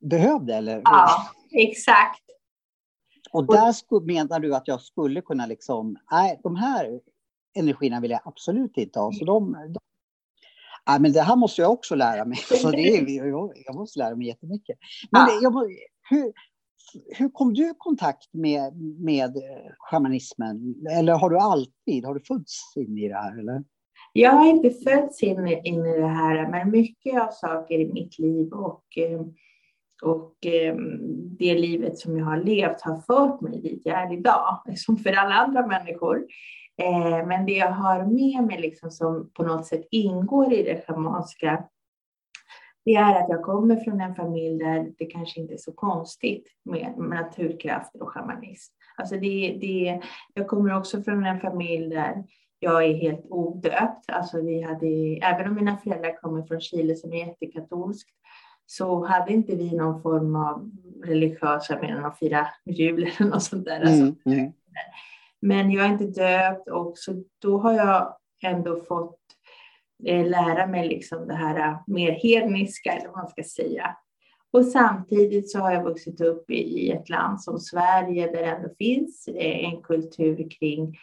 behövde? 0.00 0.54
Eller? 0.54 0.82
Ja, 0.84 1.08
exakt. 1.52 2.24
Och 3.32 3.46
där 3.46 3.72
sku- 3.72 4.06
menar 4.06 4.40
du 4.40 4.54
att 4.54 4.68
jag 4.68 4.80
skulle 4.80 5.20
kunna 5.20 5.46
liksom, 5.46 5.96
nej, 6.10 6.40
de 6.42 6.56
här 6.56 7.00
energierna 7.54 8.00
vill 8.00 8.10
jag 8.10 8.20
absolut 8.24 8.76
inte 8.76 8.98
ha. 9.00 9.12
Så 9.12 9.24
de, 9.24 9.52
de 9.52 9.78
nej, 10.86 11.00
men 11.00 11.12
det 11.12 11.20
här 11.20 11.36
måste 11.36 11.62
jag 11.62 11.72
också 11.72 11.94
lära 11.94 12.24
mig. 12.24 12.38
Så 12.62 12.70
det 12.70 12.96
är, 12.96 13.26
jag, 13.26 13.52
jag 13.66 13.74
måste 13.74 13.98
lära 13.98 14.16
mig 14.16 14.26
jättemycket. 14.26 14.78
Men 15.10 15.20
Ja. 15.20 15.26
det, 15.26 15.42
jag, 15.42 15.52
hur, 16.10 16.32
hur 17.18 17.28
kom 17.28 17.54
du 17.54 17.70
i 17.70 17.74
kontakt 17.78 18.34
med, 18.34 18.76
med 19.00 19.36
eh, 19.36 19.72
shamanismen? 19.78 20.74
Eller 20.98 21.12
har 21.12 21.30
du 21.30 21.38
alltid, 21.38 22.04
har 22.04 22.14
du 22.14 22.20
fötts 22.20 22.76
in 22.76 22.98
i 22.98 23.08
det 23.08 23.14
här? 23.14 23.38
Eller? 23.38 23.64
Jag 24.12 24.32
har 24.32 24.46
inte 24.46 24.70
fötts 24.70 25.22
in, 25.22 25.48
in 25.48 25.86
i 25.86 25.98
det 25.98 26.06
här, 26.06 26.50
men 26.50 26.70
mycket 26.70 27.22
av 27.22 27.30
saker 27.30 27.78
i 27.78 27.92
mitt 27.92 28.18
liv 28.18 28.52
och, 28.52 28.98
eh, 28.98 29.20
och 30.02 30.46
eh, 30.46 30.76
det 31.38 31.54
livet 31.54 31.98
som 31.98 32.18
jag 32.18 32.24
har 32.24 32.36
levt 32.36 32.80
har 32.80 33.00
fört 33.00 33.40
mig 33.40 33.60
dit 33.60 33.82
jag 33.84 34.02
är 34.02 34.12
idag, 34.12 34.62
som 34.76 34.96
för 34.96 35.12
alla 35.12 35.34
andra 35.34 35.66
människor. 35.66 36.26
Eh, 36.82 37.26
Men 37.26 37.46
det 37.46 37.52
jag 37.52 37.70
har 37.70 38.04
med 38.04 38.46
mig 38.46 38.60
liksom 38.60 38.90
som 38.90 39.30
på 39.34 39.42
något 39.42 39.66
sätt 39.66 39.88
ingår 39.90 40.52
i 40.52 40.62
det 40.62 40.84
schamanska, 40.86 41.64
det 42.84 42.94
är 42.94 43.22
att 43.22 43.28
jag 43.28 43.42
kommer 43.42 43.76
från 43.76 44.00
en 44.00 44.14
familj 44.14 44.58
där 44.58 44.92
det 44.98 45.04
kanske 45.04 45.40
inte 45.40 45.54
är 45.54 45.58
så 45.58 45.72
konstigt 45.72 46.48
med 46.64 46.94
naturkrafter 46.98 48.02
och 48.02 48.08
shamanism. 48.08 48.74
Alltså 48.96 49.14
det, 49.14 49.58
det, 49.60 50.00
jag 50.34 50.48
kommer 50.48 50.78
också 50.78 51.02
från 51.02 51.26
en 51.26 51.40
familj 51.40 51.88
där 51.88 52.24
jag 52.58 52.84
är 52.84 52.94
helt 52.94 53.26
odöpt. 53.28 54.10
Alltså 54.12 54.42
vi 54.42 54.62
hade, 54.62 54.86
även 55.22 55.48
om 55.48 55.54
mina 55.54 55.76
föräldrar 55.76 56.16
kommer 56.20 56.42
från 56.42 56.60
Chile 56.60 56.94
som 56.94 57.12
är 57.12 57.26
jättekatolskt, 57.26 58.10
så 58.66 59.04
hade 59.04 59.32
inte 59.32 59.56
vi 59.56 59.76
någon 59.76 60.02
form 60.02 60.36
av 60.36 60.70
religiösa 61.04 61.80
mer 61.80 61.96
än 61.96 62.04
att 62.04 62.18
fira 62.18 62.46
jul 62.64 63.02
eller 63.02 63.30
något 63.30 63.42
sånt 63.42 63.64
där. 63.64 63.80
Alltså, 63.80 64.02
Mm, 64.02 64.16
mm. 64.26 64.52
men 65.40 65.70
jag 65.70 65.84
är 65.86 65.92
inte 65.92 66.06
döpt 66.06 66.68
och 66.68 66.92
så 66.98 67.24
då 67.38 67.58
har 67.58 67.72
jag 67.72 68.16
ändå 68.42 68.80
fått 68.80 69.20
eh, 70.06 70.26
lära 70.26 70.66
mig 70.66 70.88
liksom 70.88 71.26
det 71.28 71.34
här 71.34 71.58
eh, 71.58 71.78
mer 71.86 72.10
hedniska, 72.12 72.92
eller 72.92 73.08
vad 73.08 73.16
man 73.16 73.28
ska 73.28 73.42
säga. 73.44 73.96
Och 74.52 74.64
samtidigt 74.64 75.50
så 75.50 75.58
har 75.58 75.72
jag 75.72 75.84
vuxit 75.84 76.20
upp 76.20 76.50
i, 76.50 76.54
i 76.54 76.90
ett 76.90 77.08
land 77.08 77.40
som 77.40 77.58
Sverige 77.58 78.26
där 78.26 78.42
det 78.42 78.50
ändå 78.50 78.68
finns 78.78 79.28
eh, 79.28 79.64
en 79.64 79.82
kultur 79.82 80.48
kring 80.58 80.98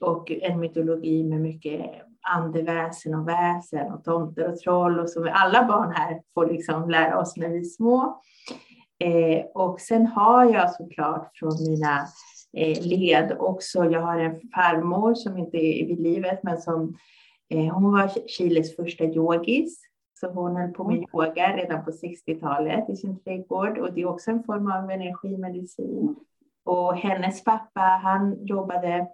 och 0.00 0.30
en 0.30 0.60
mytologi 0.60 1.24
med 1.24 1.40
mycket 1.40 1.80
andeväsen 2.28 3.14
och 3.14 3.28
väsen 3.28 3.92
och 3.92 4.04
tomter 4.04 4.52
och 4.52 4.58
troll 4.58 5.00
och 5.00 5.10
som 5.10 5.30
alla 5.32 5.64
barn 5.64 5.92
här 5.92 6.22
får 6.34 6.46
liksom 6.46 6.90
lära 6.90 7.20
oss 7.20 7.36
när 7.36 7.48
vi 7.48 7.58
är 7.58 7.64
små. 7.64 8.20
Eh, 9.04 9.44
och 9.54 9.80
sen 9.80 10.06
har 10.06 10.44
jag 10.44 10.74
såklart 10.74 11.30
från 11.36 11.52
mina 11.68 12.06
eh, 12.56 12.86
led 12.86 13.36
också, 13.38 13.84
jag 13.84 14.00
har 14.00 14.18
en 14.18 14.40
farmor 14.54 15.14
som 15.14 15.38
inte 15.38 15.56
är 15.56 15.86
vid 15.86 16.00
livet 16.00 16.42
men 16.42 16.58
som 16.58 16.96
eh, 17.50 17.74
hon 17.74 17.92
var 17.92 18.28
Chiles 18.28 18.76
första 18.76 19.04
yogis. 19.04 19.82
Så 20.20 20.30
hon 20.30 20.56
höll 20.56 20.70
på 20.70 20.84
med 20.84 20.96
yoga 20.96 21.56
redan 21.56 21.84
på 21.84 21.90
60-talet 21.90 22.90
i 22.90 22.96
sin 22.96 23.20
trädgård 23.20 23.78
och 23.78 23.92
det 23.92 24.00
är 24.00 24.06
också 24.06 24.30
en 24.30 24.42
form 24.42 24.72
av 24.72 24.90
energimedicin. 24.90 26.16
Och 26.64 26.96
hennes 26.96 27.44
pappa, 27.44 27.80
han 27.80 28.46
jobbade 28.46 29.08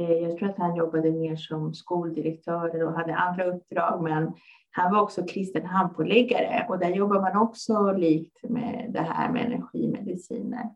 Jag 0.00 0.38
tror 0.38 0.48
att 0.48 0.58
han 0.58 0.76
jobbade 0.76 1.10
mer 1.10 1.36
som 1.36 1.74
skoldirektör 1.74 2.84
och 2.84 2.92
hade 2.92 3.14
andra 3.14 3.44
uppdrag, 3.44 4.02
men 4.02 4.32
han 4.70 4.92
var 4.92 5.00
också 5.00 5.26
kristen 5.26 5.66
handpåläggare 5.66 6.66
och 6.68 6.78
där 6.78 6.90
jobbar 6.90 7.20
man 7.20 7.36
också 7.36 7.92
likt 7.92 8.50
med 8.50 8.90
det 8.92 9.00
här 9.00 9.32
med 9.32 9.46
energimediciner. 9.46 10.70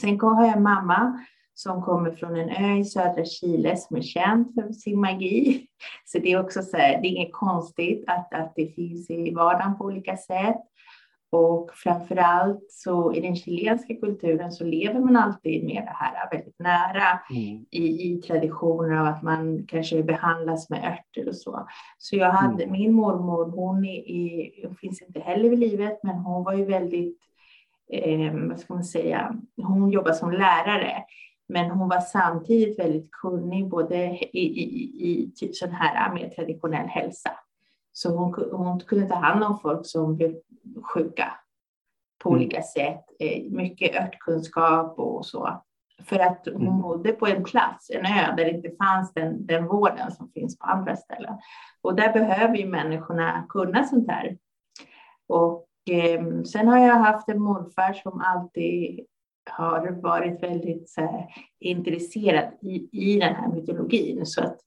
Sen 0.00 0.20
har 0.20 0.46
jag 0.46 0.60
mamma 0.60 1.24
som 1.54 1.82
kommer 1.82 2.10
från 2.10 2.36
en 2.36 2.48
ö 2.64 2.76
i 2.76 2.84
södra 2.84 3.24
Chile 3.24 3.76
som 3.76 3.96
är 3.96 4.02
känd 4.02 4.54
för 4.54 4.72
sin 4.72 5.00
magi. 5.00 5.66
Så 6.04 6.18
det 6.18 6.32
är 6.32 6.40
också 6.40 6.62
så 6.62 6.76
här, 6.76 7.02
det 7.02 7.08
är 7.08 7.10
inget 7.10 7.32
konstigt 7.32 8.04
att, 8.06 8.34
att 8.34 8.52
det 8.56 8.66
finns 8.66 9.10
i 9.10 9.34
vardagen 9.34 9.78
på 9.78 9.84
olika 9.84 10.16
sätt. 10.16 10.60
Och 11.32 11.70
framför 11.74 12.16
allt 12.16 12.66
så 12.70 13.12
i 13.14 13.20
den 13.20 13.36
chilenska 13.36 13.94
kulturen 13.94 14.52
så 14.52 14.64
lever 14.64 15.00
man 15.00 15.16
alltid 15.16 15.64
med 15.64 15.82
det 15.82 15.94
här 15.94 16.30
väldigt 16.30 16.58
nära 16.58 17.20
Mm. 17.30 17.66
i, 17.70 18.12
i 18.12 18.22
traditioner 18.22 18.96
av 18.96 19.06
att 19.06 19.22
man 19.22 19.66
kanske 19.66 20.02
behandlas 20.02 20.70
med 20.70 20.84
örter 20.84 21.28
och 21.28 21.36
så. 21.36 21.66
Så 21.98 22.16
jag 22.16 22.30
hade, 22.30 22.66
min 22.66 22.92
mormor, 22.92 23.50
hon, 23.50 23.84
är, 23.84 24.10
är, 24.10 24.74
finns 24.74 25.02
inte 25.02 25.20
heller 25.20 25.48
vid 25.50 25.58
livet, 25.58 26.00
men 26.02 26.16
hon 26.16 26.44
var 26.44 26.54
ju 26.54 26.64
väldigt, 26.64 27.18
eh, 27.92 28.34
vad 28.48 28.60
ska 28.60 28.74
man 28.74 28.84
säga, 28.84 29.34
hon 29.56 29.90
jobbar 29.90 30.12
som 30.12 30.32
lärare. 30.32 31.04
Men 31.48 31.70
hon 31.70 31.88
var 31.88 32.00
samtidigt 32.00 32.78
väldigt 32.78 33.10
kunnig 33.10 33.68
både 33.68 33.96
i, 34.32 34.40
i, 34.40 34.62
i 35.10 35.32
typ 35.36 35.54
sån 35.54 35.70
här 35.70 36.14
mer 36.14 36.28
traditionell 36.28 36.86
hälsa. 36.86 37.30
Så 37.92 38.16
hon, 38.16 38.34
hon 38.52 38.80
kunde 38.80 39.08
ta 39.08 39.14
hand 39.14 39.44
om 39.44 39.58
folk 39.58 39.86
som 39.86 40.16
blev 40.16 40.34
sjuka 40.82 41.32
på 42.22 42.28
mm. 42.28 42.40
olika 42.40 42.62
sätt. 42.62 43.04
Eh, 43.18 43.42
mycket 43.50 43.94
örtkunskap 43.94 44.98
och 44.98 45.26
så. 45.26 45.62
För 46.04 46.18
att 46.18 46.48
hon 46.52 46.62
mm. 46.62 46.80
bodde 46.80 47.12
på 47.12 47.26
en 47.26 47.44
plats, 47.44 47.90
en 47.90 48.06
ö, 48.06 48.34
där 48.36 48.44
det 48.44 48.50
inte 48.50 48.70
fanns 48.78 49.12
den, 49.12 49.46
den 49.46 49.66
vården 49.66 50.12
som 50.12 50.30
finns 50.32 50.58
på 50.58 50.66
andra 50.66 50.96
ställen. 50.96 51.34
Och 51.82 51.94
där 51.94 52.12
behöver 52.12 52.56
ju 52.56 52.66
människorna 52.66 53.46
kunna 53.48 53.84
sånt 53.84 54.10
här. 54.10 54.38
Och 55.28 55.66
eh, 55.90 56.42
sen 56.42 56.68
har 56.68 56.78
jag 56.78 56.94
haft 56.94 57.28
en 57.28 57.42
morfar 57.42 57.92
som 57.92 58.20
alltid 58.20 59.06
har 59.50 59.90
varit 59.90 60.42
väldigt 60.42 60.94
här, 60.96 61.26
intresserad 61.60 62.48
i, 62.62 62.88
i 62.92 63.18
den 63.20 63.34
här 63.34 63.48
mytologin. 63.48 64.26
Så 64.26 64.42
att 64.42 64.58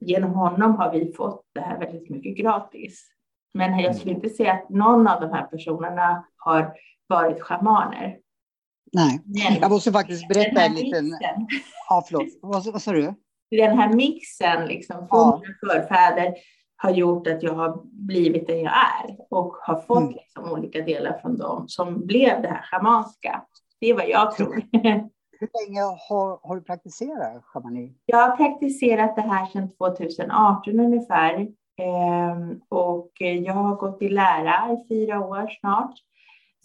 genom 0.00 0.30
honom 0.30 0.76
har 0.76 0.92
vi 0.92 1.12
fått 1.12 1.44
det 1.54 1.60
här 1.60 1.78
väldigt 1.78 2.10
mycket 2.10 2.36
gratis. 2.36 3.08
Men 3.54 3.78
jag 3.78 3.96
skulle 3.96 4.14
inte 4.14 4.28
säga 4.28 4.52
att 4.52 4.68
någon 4.68 5.08
av 5.08 5.20
de 5.20 5.30
här 5.30 5.46
personerna 5.46 6.24
har 6.36 6.74
varit 7.06 7.42
schamaner. 7.42 8.18
Nej, 8.92 9.20
Men, 9.24 9.60
jag 9.60 9.70
måste 9.70 9.92
faktiskt 9.92 10.28
berätta 10.28 10.60
en 10.60 10.74
liten... 10.74 11.18
Ja, 11.88 12.04
förlåt. 12.08 12.26
Vad, 12.42 12.72
vad 12.72 12.82
sa 12.82 12.92
du? 12.92 13.14
Den 13.50 13.78
här 13.78 13.92
mixen 13.92 14.66
liksom, 14.66 14.96
från 14.96 15.08
ja. 15.10 15.42
mina 15.42 15.72
förfäder 15.72 16.34
har 16.76 16.90
gjort 16.90 17.26
att 17.26 17.42
jag 17.42 17.54
har 17.54 17.82
blivit 17.84 18.46
den 18.46 18.60
jag 18.60 18.72
är 18.72 19.16
och 19.30 19.56
har 19.60 19.80
fått 19.80 19.98
mm. 19.98 20.12
liksom, 20.12 20.52
olika 20.52 20.82
delar 20.82 21.18
från 21.18 21.36
dem 21.36 21.68
som 21.68 22.06
blev 22.06 22.42
det 22.42 22.48
här 22.48 22.62
schamanska. 22.62 23.42
Det 23.80 23.90
är 23.90 23.94
vad 23.94 24.08
jag 24.08 24.36
tror. 24.36 24.62
Hur 25.40 25.48
länge 25.66 25.80
har, 25.80 26.40
har 26.42 26.56
du 26.56 26.62
praktiserat 26.62 27.44
shamani? 27.44 27.94
Jag 28.06 28.18
har 28.28 28.36
praktiserat 28.36 29.16
det 29.16 29.22
här 29.22 29.46
sedan 29.46 29.70
2018 29.70 30.80
ungefär. 30.80 31.48
Ehm, 31.78 32.60
och 32.68 33.10
jag 33.18 33.54
har 33.54 33.76
gått 33.76 34.02
i 34.02 34.08
lära 34.08 34.72
i 34.72 34.88
fyra 34.88 35.26
år 35.26 35.48
snart 35.60 35.94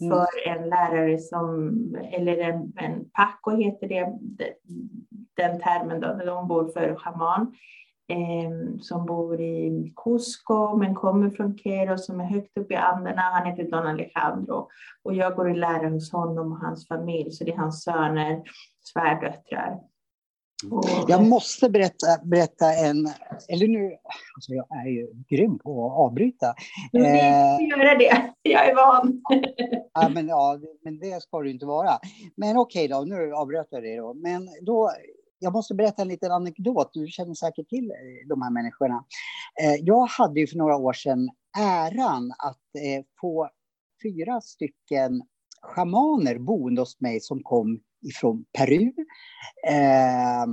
mm. 0.02 0.12
för 0.12 0.48
en 0.48 0.70
lärare 0.70 1.18
som, 1.18 1.70
eller 2.12 2.38
en, 2.38 2.74
en 2.76 3.10
Paco 3.10 3.52
heter 3.52 3.88
det, 3.88 4.14
den 5.38 5.60
termen 5.60 6.00
då, 6.00 6.08
där 6.08 6.26
de 6.26 6.48
bor 6.48 6.72
för 6.74 6.96
schaman, 6.96 7.56
eh, 8.14 8.80
som 8.82 9.06
bor 9.06 9.42
i 9.42 9.94
Cusco 9.96 10.78
men 10.78 10.96
kommer 10.96 11.30
från 11.30 11.58
Quero 11.58 11.98
som 11.98 12.20
är 12.20 12.26
högt 12.26 12.58
upp 12.58 12.72
i 12.72 12.76
Anderna. 12.76 13.22
Han 13.22 13.46
heter 13.46 13.72
Don 13.72 13.88
Alejandro 13.88 14.70
och 15.04 15.14
jag 15.14 15.36
går 15.36 15.52
i 15.52 15.56
lära 15.56 15.90
hos 15.90 16.12
honom 16.12 16.52
och 16.52 16.60
hans 16.60 16.88
familj, 16.88 17.32
så 17.32 17.44
det 17.44 17.52
är 17.52 17.58
hans 17.58 17.84
söner, 17.84 18.42
svärdöttrar. 18.82 19.80
Jag 21.08 21.28
måste 21.28 21.70
berätta, 21.70 22.08
berätta 22.24 22.74
en, 22.74 23.08
eller 23.50 23.68
nu, 23.68 23.92
alltså 24.36 24.54
jag 24.54 24.66
är 24.86 24.90
ju 24.90 25.08
grym 25.30 25.60
på 25.60 25.86
att 25.86 25.98
avbryta. 25.98 26.54
Du 26.92 27.00
får 27.00 27.08
eh, 27.08 27.70
göra 27.70 27.98
det, 27.98 28.32
jag 28.42 28.70
är 28.70 28.76
van. 28.76 29.22
ja, 29.94 30.10
men, 30.10 30.28
ja, 30.28 30.60
men 30.84 31.00
det 31.00 31.22
ska 31.22 31.42
du 31.42 31.52
inte 31.52 31.66
vara. 31.66 31.92
Men 32.36 32.58
okej 32.58 32.86
okay 32.86 32.98
då, 32.98 33.06
nu 33.06 33.34
avbröt 33.34 33.68
jag 33.70 33.98
då. 33.98 34.14
Men 34.14 34.50
då, 34.62 34.92
jag 35.44 35.54
måste 35.54 35.74
berätta 35.76 36.02
en 36.02 36.08
liten 36.08 36.32
anekdot, 36.32 36.90
du 36.94 37.08
känner 37.08 37.34
säkert 37.34 37.70
till 37.70 37.92
eh, 37.92 38.28
de 38.30 38.42
här 38.42 38.52
människorna. 38.52 39.06
Eh, 39.62 39.76
jag 39.82 40.06
hade 40.06 40.40
ju 40.40 40.48
för 40.48 40.58
några 40.58 40.78
år 40.78 40.94
sedan 40.94 41.30
äran 41.58 42.32
att 42.38 42.60
få 43.22 43.50
fyra 44.04 44.42
stycken 44.42 45.24
schamaner 45.62 46.38
boende 46.38 46.82
hos 46.82 47.02
mig 47.02 47.20
som 47.22 47.44
kom 47.44 47.80
ifrån 48.02 48.46
Peru 48.58 48.94
eh, 49.68 50.46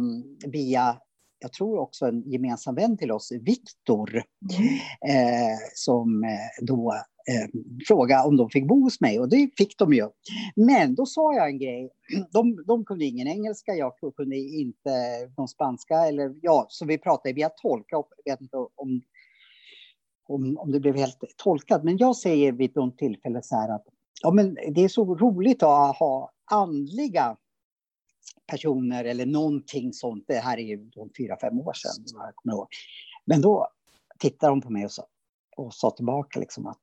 via 0.46 1.00
jag 1.42 1.53
tror 1.53 1.79
också 1.79 2.07
en 2.07 2.31
gemensam 2.31 2.74
vän 2.74 2.96
till 2.96 3.12
oss, 3.12 3.33
Viktor, 3.33 4.11
mm. 4.11 4.74
eh, 5.16 5.59
som 5.74 6.24
eh, 6.24 6.64
då 6.66 6.94
eh, 7.28 7.61
fråga 7.88 8.24
om 8.24 8.37
de 8.37 8.50
fick 8.50 8.68
bo 8.68 8.83
hos 8.83 9.00
mig 9.00 9.20
och 9.20 9.28
det 9.28 9.50
fick 9.56 9.78
de 9.78 9.92
ju. 9.92 10.09
Men 10.56 10.94
då 10.94 11.06
sa 11.06 11.35
jag 11.35 11.48
en 11.48 11.59
grej, 11.59 11.90
de, 12.33 12.64
de 12.66 12.85
kunde 12.85 13.04
ingen 13.04 13.28
engelska, 13.28 13.74
jag 13.74 13.92
kunde 14.16 14.37
inte 14.37 14.90
någon 15.37 15.48
spanska, 15.48 15.94
eller 15.94 16.35
ja, 16.42 16.66
så 16.68 16.87
vi 16.87 16.98
pratade 16.98 17.33
via 17.33 17.48
tolk. 17.48 17.87
Jag 17.88 18.04
vet 18.24 18.40
inte 18.40 18.56
om, 18.56 19.02
om, 20.26 20.59
om 20.59 20.72
det 20.72 20.80
blev 20.80 20.96
helt 20.96 21.24
tolkat, 21.37 21.85
men 21.85 21.96
jag 21.96 22.16
säger 22.16 22.52
vid 22.52 22.76
något 22.76 22.98
tillfälle 22.98 23.42
så 23.42 23.56
här 23.56 23.74
att 23.74 23.85
ja, 24.22 24.30
men 24.30 24.54
det 24.54 24.85
är 24.85 24.88
så 24.88 25.14
roligt 25.14 25.62
att 25.62 25.96
ha 25.96 26.33
andliga 26.44 27.37
personer 28.46 29.04
eller 29.04 29.26
någonting 29.26 29.92
sånt. 29.92 30.24
Det 30.28 30.38
här 30.38 30.59
är 30.59 30.62
ju 30.62 30.90
fyra, 31.18 31.37
fem 31.40 31.61
år 31.61 31.72
sedan. 31.72 32.04
Jag 32.06 32.35
kommer 32.35 32.54
ihåg. 32.54 32.68
Men 33.24 33.40
då 33.40 33.68
tittade 34.18 34.52
de 34.52 34.61
på 34.61 34.70
mig 34.70 34.85
och 34.85 34.92
sa, 34.92 35.06
och 35.56 35.74
sa 35.74 35.90
tillbaka 35.90 36.40
liksom 36.40 36.66
att 36.66 36.78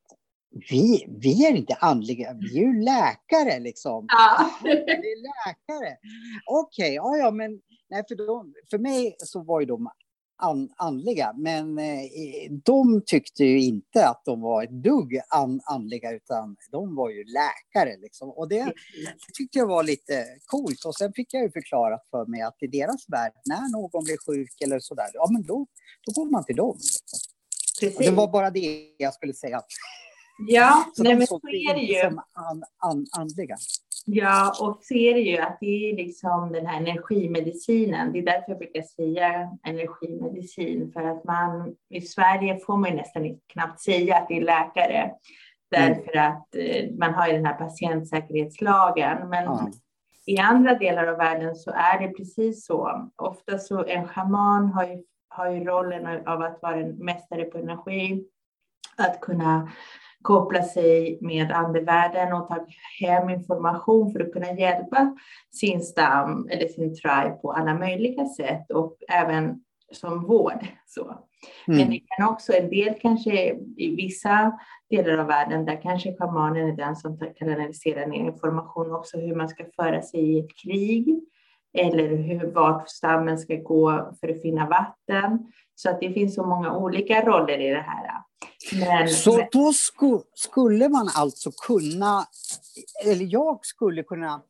vi, 0.70 1.06
vi 1.22 1.46
är 1.46 1.56
inte 1.56 1.74
andliga, 1.74 2.34
vi 2.34 2.60
är 2.60 2.64
ju 2.64 2.82
läkare 2.82 3.60
liksom. 3.60 4.06
Ja. 4.10 4.50
Vi 4.64 4.70
är 4.72 5.22
läkare. 5.22 5.98
Okej, 6.46 6.86
okay, 6.86 6.94
ja, 6.94 7.18
ja, 7.18 7.32
men 7.32 7.62
nej, 7.90 8.04
för, 8.08 8.16
de, 8.16 8.54
för 8.70 8.78
mig 8.78 9.16
så 9.20 9.44
var 9.44 9.60
ju 9.60 9.66
de 9.66 9.90
an, 10.38 10.70
andliga. 10.78 11.34
Men 11.38 11.80
eh, 11.80 12.52
de 12.66 13.02
tyckte 13.06 13.44
ju 13.44 13.62
inte 13.62 14.08
att 14.08 14.22
de 14.26 14.42
var 14.42 14.64
ett 14.64 14.84
dugg 14.84 15.20
an, 15.30 15.62
andliga, 15.64 16.12
utan 16.12 16.56
de 16.72 16.96
var 16.96 17.10
ju 17.10 17.24
läkare. 17.24 17.98
Liksom. 17.98 18.30
Och 18.30 18.50
det, 18.50 18.64
det 18.64 19.34
tyckte 19.34 19.60
jag 19.60 19.68
var 19.68 19.84
lite 19.84 20.26
coolt. 20.46 20.86
Och 20.86 20.96
sen 20.96 21.14
fick 21.14 21.34
jag 21.34 21.44
ju 21.44 21.52
förklarat 21.52 22.08
för 22.12 22.26
mig 22.26 22.42
att 22.42 22.64
i 22.64 22.68
deras 22.68 23.10
värld, 23.10 23.34
när 23.46 23.72
någon 23.72 24.04
blir 24.04 24.18
sjuk 24.28 24.62
eller 24.62 24.80
sådär, 24.80 25.10
ja 25.14 25.28
men 25.32 25.44
då, 25.44 25.68
då 26.06 26.22
går 26.22 26.32
man 26.32 26.46
till 26.46 26.56
dem. 26.56 26.78
Liksom. 27.82 28.06
det 28.06 28.12
var 28.12 28.28
bara 28.32 28.50
det 28.50 28.96
jag 28.98 29.14
skulle 29.14 29.34
säga. 29.34 29.62
Ja, 30.38 30.86
så 30.94 31.04
nej, 31.04 31.16
men 31.16 31.28
så 31.28 31.36
är 31.36 31.74
det 31.74 31.82
ju. 31.82 32.02
Som 32.02 32.20
an, 32.34 32.64
an, 32.78 33.06
andliga. 33.18 33.56
Ja, 34.10 34.54
och 34.62 34.80
så 34.82 34.94
är 34.94 35.14
det 35.14 35.20
ju 35.20 35.38
att 35.38 35.58
det 35.60 35.90
är 35.90 35.96
liksom 35.96 36.52
den 36.52 36.66
här 36.66 36.78
energimedicinen. 36.78 38.14
Det 38.14 38.20
är 38.20 38.26
därför 38.26 38.52
jag 38.52 38.58
brukar 38.58 38.82
säga 38.82 39.50
energimedicin, 39.64 40.92
för 40.92 41.04
att 41.04 41.24
man 41.24 41.76
i 41.90 42.02
Sverige 42.02 42.60
får 42.60 42.78
man 42.78 42.90
ju 42.90 42.96
nästan 42.96 43.40
knappt 43.54 43.80
säga 43.80 44.18
att 44.18 44.28
det 44.28 44.38
är 44.38 44.42
läkare, 44.42 45.12
därför 45.72 46.18
mm. 46.18 46.32
att 46.32 46.56
eh, 46.56 46.92
man 46.98 47.14
har 47.14 47.28
ju 47.28 47.34
den 47.34 47.46
här 47.46 47.54
patientsäkerhetslagen. 47.54 49.30
Men 49.30 49.48
mm. 49.48 49.72
i 50.26 50.38
andra 50.38 50.76
delar 50.76 51.08
av 51.08 51.18
världen 51.18 51.56
så 51.56 51.72
är 51.72 52.00
det 52.00 52.14
precis 52.14 52.66
så. 52.66 53.10
Ofta 53.16 53.58
så 53.58 53.86
en 53.86 54.08
schaman 54.08 54.70
har 54.70 54.86
ju, 54.86 55.04
har 55.30 55.50
ju 55.50 55.64
rollen 55.64 56.28
av 56.28 56.42
att 56.42 56.62
vara 56.62 56.76
en 56.76 56.96
mästare 56.96 57.44
på 57.44 57.58
energi, 57.58 58.26
att 58.98 59.22
kunna 59.22 59.72
koppla 60.22 60.64
sig 60.64 61.18
med 61.22 61.52
andevärlden 61.52 62.34
och 62.34 62.48
ta 62.48 62.66
hem 63.00 63.30
information 63.30 64.12
för 64.12 64.20
att 64.20 64.34
kunna 64.34 64.52
hjälpa 64.54 65.18
sin 65.52 65.82
stam 65.82 66.48
eller 66.52 66.68
sin 66.68 66.96
tribe 66.96 67.40
på 67.42 67.52
alla 67.52 67.74
möjliga 67.74 68.26
sätt 68.26 68.72
och 68.72 68.98
även 69.10 69.64
som 69.92 70.26
vård. 70.26 70.68
Så. 70.86 71.04
Mm. 71.68 71.80
Men 71.80 71.90
det 71.90 72.00
kan 72.00 72.30
också, 72.30 72.54
en 72.54 72.70
del 72.70 73.00
kanske 73.02 73.54
i 73.78 73.96
vissa 73.96 74.60
delar 74.90 75.18
av 75.18 75.28
världen, 75.28 75.66
där 75.66 75.82
kanske 75.82 76.16
schamanen 76.18 76.70
är 76.70 76.76
den 76.76 76.96
som 76.96 77.20
kan 77.36 77.50
analysera 77.50 78.06
ner 78.06 78.20
information 78.20 78.96
också 78.96 79.18
hur 79.18 79.36
man 79.36 79.50
ska 79.50 79.66
föra 79.76 80.02
sig 80.02 80.20
i 80.20 80.40
ett 80.40 80.58
krig 80.64 81.20
eller 81.78 82.08
hur, 82.16 82.52
vart 82.52 82.90
stammen 82.90 83.38
ska 83.38 83.56
gå 83.56 84.14
för 84.20 84.30
att 84.30 84.42
finna 84.42 84.68
vatten. 84.68 85.52
Så 85.80 85.90
att 85.90 86.00
det 86.00 86.14
finns 86.14 86.36
så 86.36 86.46
många 86.46 86.78
olika 86.78 87.22
roller 87.22 87.60
i 87.60 87.70
det 87.70 87.86
här. 87.88 88.12
Men, 88.80 89.08
så 89.08 89.48
då 89.52 89.74
sku, 89.74 90.20
skulle 90.34 90.90
man 90.90 91.10
alltså 91.16 91.52
kunna, 91.68 92.26
eller 93.06 93.26
jag 93.26 93.66
skulle 93.66 94.04
kunna, 94.04 94.42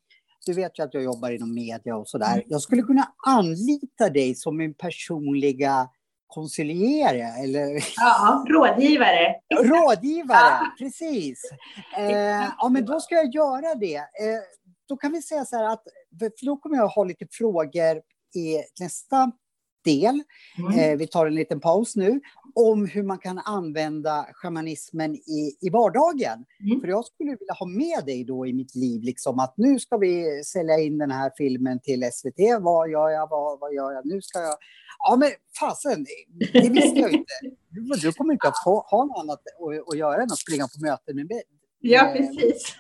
du 0.46 0.54
vet 0.54 0.80
ju 0.80 0.84
att 0.84 0.94
jag 0.94 1.04
jobbar 1.04 1.32
inom 1.32 1.54
media 1.54 1.98
och 1.98 2.08
sådär, 2.08 2.34
mm. 2.34 2.46
jag 2.48 2.62
skulle 2.62 2.82
kunna 2.82 3.14
anlita 3.26 4.10
dig 4.10 4.36
som 4.36 4.58
min 4.58 4.74
personliga 4.74 5.90
konsiliere 6.28 7.44
eller... 7.44 7.84
Ja, 7.98 8.46
rådgivare. 8.50 9.36
Rådgivare, 9.64 10.40
ja. 10.40 10.76
precis. 10.80 11.42
Eh, 11.98 12.46
ja, 12.58 12.70
men 12.70 12.86
då 12.86 13.00
ska 13.00 13.16
jag 13.16 13.36
göra 13.36 13.76
det. 13.76 13.96
Eh, 13.96 14.42
då 14.88 14.98
kan 14.98 15.12
vi 15.12 15.22
säga 15.22 15.46
så 15.46 15.56
här 15.56 15.64
att, 15.64 15.84
för 16.20 16.46
då 16.46 16.58
kommer 16.58 16.78
jag 16.78 16.88
ha 16.88 17.04
lite 17.04 17.28
frågor 17.32 18.02
i 18.36 18.58
nästa 18.80 19.32
del. 19.86 20.24
Mm. 20.58 20.80
Eh, 20.80 20.98
vi 20.98 21.08
tar 21.08 21.26
en 21.26 21.36
liten 21.36 21.60
paus 21.60 21.96
nu. 21.96 22.22
Om 22.56 22.86
hur 22.86 23.04
man 23.04 23.18
kan 23.20 23.40
använda 23.40 24.26
shamanismen 24.34 25.16
i, 25.16 25.58
i 25.62 25.70
vardagen. 25.70 26.46
Mm. 26.64 26.82
För 26.82 26.88
jag 26.88 27.06
skulle 27.06 27.30
vilja 27.30 27.54
ha 27.54 27.66
med 27.66 28.06
dig 28.06 28.24
då 28.24 28.48
i 28.48 28.54
mitt 28.54 28.76
liv, 28.76 29.04
liksom 29.04 29.40
att 29.40 29.54
nu 29.58 29.80
ska 29.80 29.98
vi 29.98 30.44
sälja 30.44 30.80
in 30.80 30.98
den 30.98 31.12
här 31.12 31.32
filmen 31.38 31.80
till 31.80 32.10
SVT. 32.14 32.62
Vad 32.62 32.90
gör 32.90 33.10
jag? 33.10 33.30
Vad, 33.30 33.60
vad 33.60 33.74
gör 33.74 33.92
jag? 33.92 34.06
Nu 34.06 34.22
ska 34.22 34.40
jag... 34.40 34.56
Ja, 35.00 35.16
men 35.16 35.32
fasen, 35.60 36.06
det 36.54 36.70
visste 36.70 37.00
jag 37.00 37.12
inte. 37.12 37.34
Du, 37.70 37.82
du 38.02 38.12
kommer 38.12 38.34
inte 38.34 38.48
att 38.48 38.64
få, 38.64 38.80
ha 38.80 39.06
något 39.06 39.20
annat 39.20 39.40
att, 39.40 39.94
att 39.94 39.98
göra 39.98 40.22
än 40.24 40.32
att 40.32 40.40
springa 40.40 40.64
på 40.64 40.86
möten 40.86 41.16
med, 41.16 41.28
med 41.28 41.44
Ja, 41.80 42.14
precis. 42.18 42.76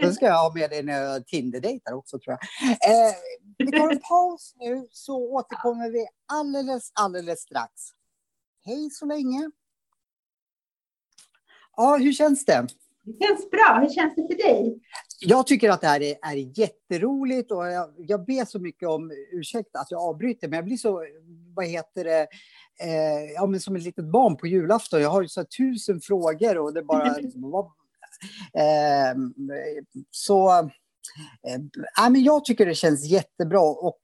Då 0.00 0.12
ska 0.12 0.26
jag 0.26 0.42
ha 0.42 0.54
med 0.54 0.70
dig 0.70 0.82
när 0.82 1.02
jag 1.02 1.26
Tinder-dejtar 1.26 1.92
också 1.92 2.18
tror 2.18 2.36
jag. 2.36 2.70
Eh, 2.70 3.14
vi 3.58 3.66
tar 3.66 3.90
en 3.90 4.00
paus 4.00 4.54
nu 4.56 4.88
så 4.90 5.16
återkommer 5.16 5.90
vi 5.90 6.06
alldeles, 6.26 6.92
alldeles 6.94 7.40
strax. 7.40 7.72
Hej 8.64 8.90
så 8.90 9.06
länge. 9.06 9.50
Ja, 11.76 11.96
hur 11.96 12.12
känns 12.12 12.44
det? 12.44 12.66
Det 13.06 13.26
känns 13.26 13.50
bra. 13.50 13.78
Hur 13.80 13.88
känns 13.88 14.14
det 14.14 14.22
för 14.22 14.48
dig? 14.48 14.80
Jag 15.20 15.46
tycker 15.46 15.70
att 15.70 15.80
det 15.80 15.86
här 15.86 16.02
är, 16.02 16.16
är 16.22 16.58
jätteroligt 16.58 17.50
och 17.50 17.66
jag, 17.66 17.94
jag 17.98 18.24
ber 18.24 18.44
så 18.44 18.58
mycket 18.58 18.88
om 18.88 19.12
ursäkt 19.32 19.76
att 19.76 19.90
jag 19.90 20.00
avbryter, 20.00 20.48
men 20.48 20.56
jag 20.56 20.64
blir 20.64 20.76
så, 20.76 21.04
vad 21.54 21.66
heter 21.66 22.04
det, 22.04 22.26
eh, 22.80 23.32
ja, 23.34 23.46
men 23.46 23.60
som 23.60 23.76
ett 23.76 23.82
litet 23.82 24.04
barn 24.04 24.36
på 24.36 24.46
julafton. 24.46 25.00
Jag 25.00 25.10
har 25.10 25.22
ju 25.22 25.28
så 25.28 25.44
tusen 25.44 26.00
frågor 26.00 26.58
och 26.58 26.74
det 26.74 26.82
bara... 26.82 27.06
eh, 28.54 29.16
så... 30.10 30.70
Eh, 31.48 32.10
men 32.10 32.24
jag 32.24 32.44
tycker 32.44 32.66
det 32.66 32.74
känns 32.74 33.04
jättebra 33.04 33.60
och 33.60 34.00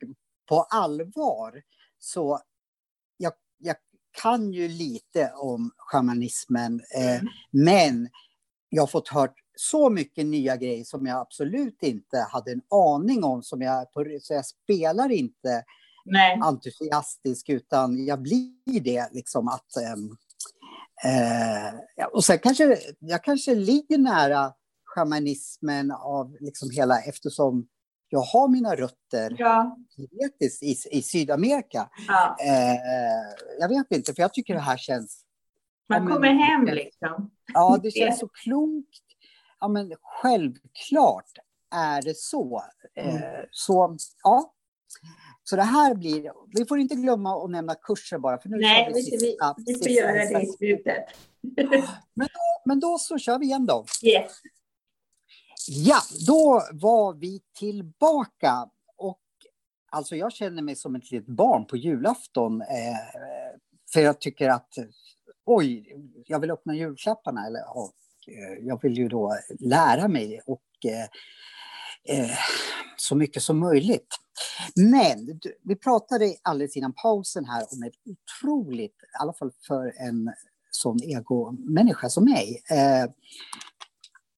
på 0.48 0.62
allvar 0.62 1.62
så 1.98 2.40
jag, 3.16 3.32
jag 3.58 3.76
kan 4.22 4.52
ju 4.52 4.68
lite 4.68 5.32
om 5.36 5.70
shamanismen, 5.76 6.80
eh, 6.96 7.14
mm. 7.14 7.26
men 7.50 8.08
jag 8.68 8.82
har 8.82 8.86
fått 8.86 9.08
hört 9.08 9.34
så 9.56 9.90
mycket 9.90 10.26
nya 10.26 10.56
grejer 10.56 10.84
som 10.84 11.06
jag 11.06 11.20
absolut 11.20 11.82
inte 11.82 12.26
hade 12.30 12.52
en 12.52 12.62
aning 12.70 13.24
om. 13.24 13.42
Som 13.42 13.62
jag, 13.62 13.86
så 14.20 14.34
jag 14.34 14.46
spelar 14.46 15.12
inte 15.12 15.64
Nej. 16.04 16.38
entusiastisk, 16.42 17.48
utan 17.48 18.04
jag 18.04 18.22
blir 18.22 18.80
det 18.80 19.08
liksom 19.12 19.48
att... 19.48 19.66
Um, 19.96 20.16
uh, 21.06 22.06
och 22.12 22.24
sen 22.24 22.38
kanske 22.38 22.78
jag 22.98 23.24
kanske 23.24 23.54
ligger 23.54 23.98
nära 23.98 24.52
shamanismen 24.94 25.90
av 25.90 26.36
liksom 26.40 26.70
hela, 26.70 27.00
eftersom 27.00 27.68
jag 28.08 28.20
har 28.20 28.48
mina 28.48 28.76
rötter 28.76 29.36
ja. 29.38 29.76
i, 30.60 30.98
i 30.98 31.02
Sydamerika. 31.02 31.88
Ja. 32.08 32.36
Uh, 32.40 33.34
jag 33.60 33.68
vet 33.68 33.92
inte, 33.92 34.14
för 34.14 34.22
jag 34.22 34.34
tycker 34.34 34.54
det 34.54 34.60
här 34.60 34.76
känns... 34.76 35.24
Man 35.88 36.06
kommer 36.06 36.20
men, 36.20 36.38
hem 36.38 36.64
liksom. 36.64 37.30
Ja, 37.52 37.78
det 37.82 37.90
känns 37.90 38.18
så 38.18 38.28
klokt. 38.28 39.04
Ja, 39.60 39.68
men 39.68 39.92
självklart 40.02 41.38
är 41.74 42.02
det 42.02 42.16
så. 42.16 42.62
Mm. 42.94 43.16
Uh, 43.16 43.22
så, 43.50 43.96
ja. 44.22 44.54
Så 45.44 45.56
det 45.56 45.62
här 45.62 45.94
blir, 45.94 46.32
vi 46.58 46.66
får 46.66 46.78
inte 46.78 46.94
glömma 46.94 47.44
att 47.44 47.50
nämna 47.50 47.74
kurser 47.74 48.18
bara. 48.18 48.38
För 48.38 48.48
nu 48.48 48.56
Nej, 48.56 48.92
vi, 48.94 49.02
sista, 49.02 49.54
vi, 49.56 49.72
vi 49.72 49.78
får 49.78 49.88
göra 49.88 50.12
det 50.12 50.42
i 50.42 50.46
slutet. 50.46 51.04
men, 52.14 52.26
då, 52.26 52.62
men 52.64 52.80
då 52.80 52.98
så 52.98 53.18
kör 53.18 53.38
vi 53.38 53.46
igen 53.46 53.66
då. 53.66 53.86
Yes. 54.02 54.32
Ja, 55.68 56.00
då 56.26 56.62
var 56.72 57.14
vi 57.14 57.40
tillbaka. 57.58 58.68
Och 58.96 59.20
alltså 59.90 60.16
jag 60.16 60.32
känner 60.32 60.62
mig 60.62 60.76
som 60.76 60.94
ett 60.94 61.10
litet 61.10 61.28
barn 61.28 61.66
på 61.66 61.76
julafton. 61.76 62.60
Eh, 62.60 63.20
för 63.92 64.00
jag 64.00 64.20
tycker 64.20 64.48
att, 64.48 64.74
oj, 65.46 65.96
jag 66.26 66.40
vill 66.40 66.50
öppna 66.50 66.74
julklapparna. 66.74 67.46
Eller, 67.46 67.76
och, 67.76 67.94
eh, 68.28 68.66
jag 68.66 68.82
vill 68.82 68.98
ju 68.98 69.08
då 69.08 69.36
lära 69.60 70.08
mig 70.08 70.40
och 70.46 70.62
eh, 70.84 72.18
eh 72.18 72.30
så 72.96 73.16
mycket 73.16 73.42
som 73.42 73.58
möjligt. 73.58 74.16
Men 74.76 75.40
vi 75.64 75.76
pratade 75.76 76.36
alldeles 76.42 76.76
innan 76.76 76.92
pausen 76.92 77.44
här 77.44 77.66
om 77.72 77.82
ett 77.82 77.94
otroligt, 78.04 78.96
i 79.02 79.16
alla 79.20 79.32
fall 79.32 79.50
för 79.66 79.92
en 79.98 80.32
sån 80.70 81.02
egomänniska 81.02 82.08
som 82.08 82.24
mig, 82.24 82.62
eh, 82.70 83.10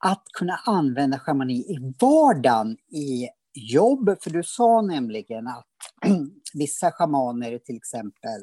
att 0.05 0.25
kunna 0.39 0.61
använda 0.67 1.19
shamani 1.19 1.55
i 1.55 1.95
vardagen 2.01 2.77
i 2.93 3.29
jobb. 3.55 4.17
För 4.21 4.31
du 4.31 4.43
sa 4.43 4.83
nämligen 4.83 5.47
att 5.47 5.67
vissa 6.55 6.93
shamaner 6.93 7.59
till 7.59 7.77
exempel, 7.77 8.41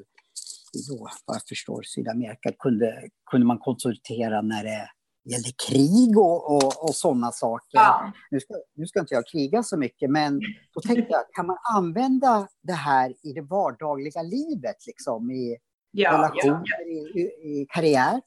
då, 0.90 1.08
vad 1.26 1.36
jag 1.36 1.48
förstår 1.50 1.82
Sydamerika, 1.84 2.52
kunde, 2.60 3.10
kunde 3.32 3.48
man 3.48 3.58
konsultera 3.58 4.42
när 4.42 4.64
det 4.64 4.90
gällde 5.32 5.50
krig 5.70 6.18
och, 6.18 6.56
och, 6.56 6.84
och 6.84 6.96
sådana 6.96 7.32
saker. 7.32 7.78
Ja. 7.80 8.14
Nu, 8.32 8.40
ska, 8.40 8.54
nu 8.76 8.86
ska 8.86 9.00
inte 9.00 9.14
jag 9.14 9.28
kriga 9.28 9.64
så 9.64 9.78
mycket, 9.78 10.10
men 10.10 10.40
då 10.74 10.82
tänkte 10.82 11.08
jag, 11.10 11.22
kan 11.32 11.48
man 11.48 11.58
använda 11.76 12.48
det 12.64 12.74
här 12.74 13.14
i 13.24 13.34
det 13.34 13.42
vardagliga 13.42 14.22
livet, 14.22 14.88
liksom, 14.88 15.32
i 15.32 15.58
ja, 15.92 16.14
relationer, 16.14 16.64
ja, 16.66 17.20
I, 17.20 17.22
i, 17.22 17.66
karriär? 17.70 18.22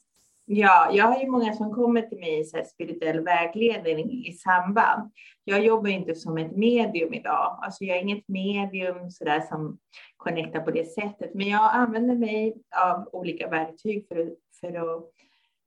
Ja, 0.47 0.91
jag 0.93 1.05
har 1.05 1.21
ju 1.21 1.31
många 1.31 1.55
som 1.55 1.73
kommer 1.73 2.03
till 2.03 2.19
mig 2.19 2.41
i 2.41 2.45
så 2.45 2.63
spirituell 2.65 3.21
vägledning 3.21 4.27
i 4.27 4.33
samband. 4.33 5.11
Jag 5.45 5.65
jobbar 5.65 5.91
inte 5.91 6.15
som 6.15 6.39
ett 6.39 6.57
medium 6.57 7.15
idag. 7.15 7.59
Alltså 7.63 7.85
jag 7.85 7.97
är 7.97 8.03
inget 8.03 8.29
medium 8.29 9.11
så 9.11 9.25
där 9.25 9.41
som 9.41 9.79
connectar 10.17 10.61
på 10.61 10.71
det 10.71 10.85
sättet, 10.85 11.35
men 11.35 11.49
jag 11.49 11.71
använder 11.75 12.15
mig 12.15 12.55
av 12.77 13.09
olika 13.13 13.49
verktyg 13.49 14.09
för, 14.09 14.35
för 14.61 14.69
att 14.69 15.11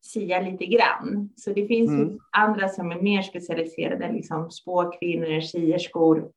sia 0.02 0.42
lite 0.42 0.66
grann. 0.66 1.30
Så 1.36 1.54
det 1.54 1.68
finns 1.68 1.90
mm. 1.90 2.20
andra 2.32 2.70
som 2.70 2.92
är 2.92 3.02
mer 3.02 3.22
specialiserade, 3.22 4.12
liksom 4.12 4.52
spåkvinnor, 4.52 5.42
sierskor 5.42 6.32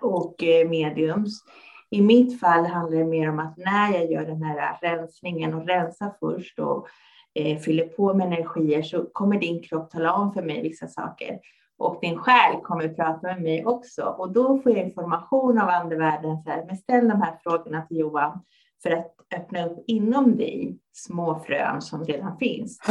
och 0.00 0.42
eh, 0.42 0.68
mediums. 0.68 1.42
I 1.90 2.00
mitt 2.00 2.40
fall 2.40 2.66
handlar 2.66 2.98
det 2.98 3.04
mer 3.04 3.28
om 3.28 3.38
att 3.38 3.56
när 3.56 3.92
jag 3.92 4.10
gör 4.10 4.26
den 4.26 4.42
här 4.42 4.78
rensningen 4.82 5.54
och 5.54 5.66
rensar 5.66 6.14
först 6.20 6.58
och 6.58 6.86
eh, 7.34 7.58
fyller 7.58 7.84
på 7.84 8.14
med 8.14 8.26
energier 8.26 8.82
så 8.82 9.04
kommer 9.12 9.40
din 9.40 9.62
kropp 9.62 9.90
tala 9.90 10.12
om 10.12 10.32
för 10.32 10.42
mig 10.42 10.62
vissa 10.62 10.88
saker. 10.88 11.40
Och 11.78 11.98
din 12.00 12.18
själ 12.18 12.60
kommer 12.62 12.88
prata 12.88 13.26
med 13.26 13.42
mig 13.42 13.64
också. 13.64 14.02
Och 14.02 14.32
då 14.32 14.58
får 14.58 14.72
jag 14.72 14.86
information 14.86 15.58
av 15.58 15.68
andevärlden. 15.68 16.42
Så 16.42 16.50
här, 16.50 16.64
men 16.66 16.76
ställ 16.76 17.08
de 17.08 17.22
här 17.22 17.38
frågorna 17.42 17.82
till 17.82 17.96
Johan 17.96 18.40
för 18.82 18.90
att 18.90 19.14
öppna 19.36 19.66
upp 19.66 19.84
inom 19.86 20.36
dig 20.36 20.78
små 20.92 21.42
frön 21.46 21.82
som 21.82 22.04
redan 22.04 22.38
finns. 22.38 22.78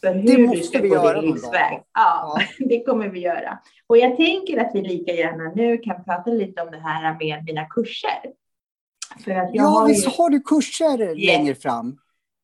För 0.00 0.14
hur 0.14 0.36
det 0.36 0.38
måste 0.38 0.58
du 0.58 0.62
ska 0.62 0.80
vi 0.82 0.88
göra 0.88 1.20
din 1.20 1.30
livsväg. 1.30 1.72
Ja, 1.72 1.82
ja, 1.94 2.38
det 2.68 2.84
kommer 2.84 3.08
vi 3.08 3.20
göra. 3.20 3.58
Och 3.86 3.98
jag 3.98 4.16
tänker 4.16 4.60
att 4.60 4.70
vi 4.74 4.82
lika 4.82 5.12
gärna 5.12 5.52
nu 5.54 5.78
kan 5.78 6.04
prata 6.04 6.30
lite 6.30 6.62
om 6.62 6.70
det 6.70 6.78
här 6.78 7.18
med 7.20 7.44
mina 7.44 7.64
kurser. 7.64 8.20
Ja, 9.52 9.62
har 9.62 9.88
visst 9.88 10.06
ju... 10.06 10.10
har 10.10 10.30
du 10.30 10.40
kurser 10.40 11.02
yes. 11.02 11.26
längre 11.26 11.54
fram? 11.54 11.98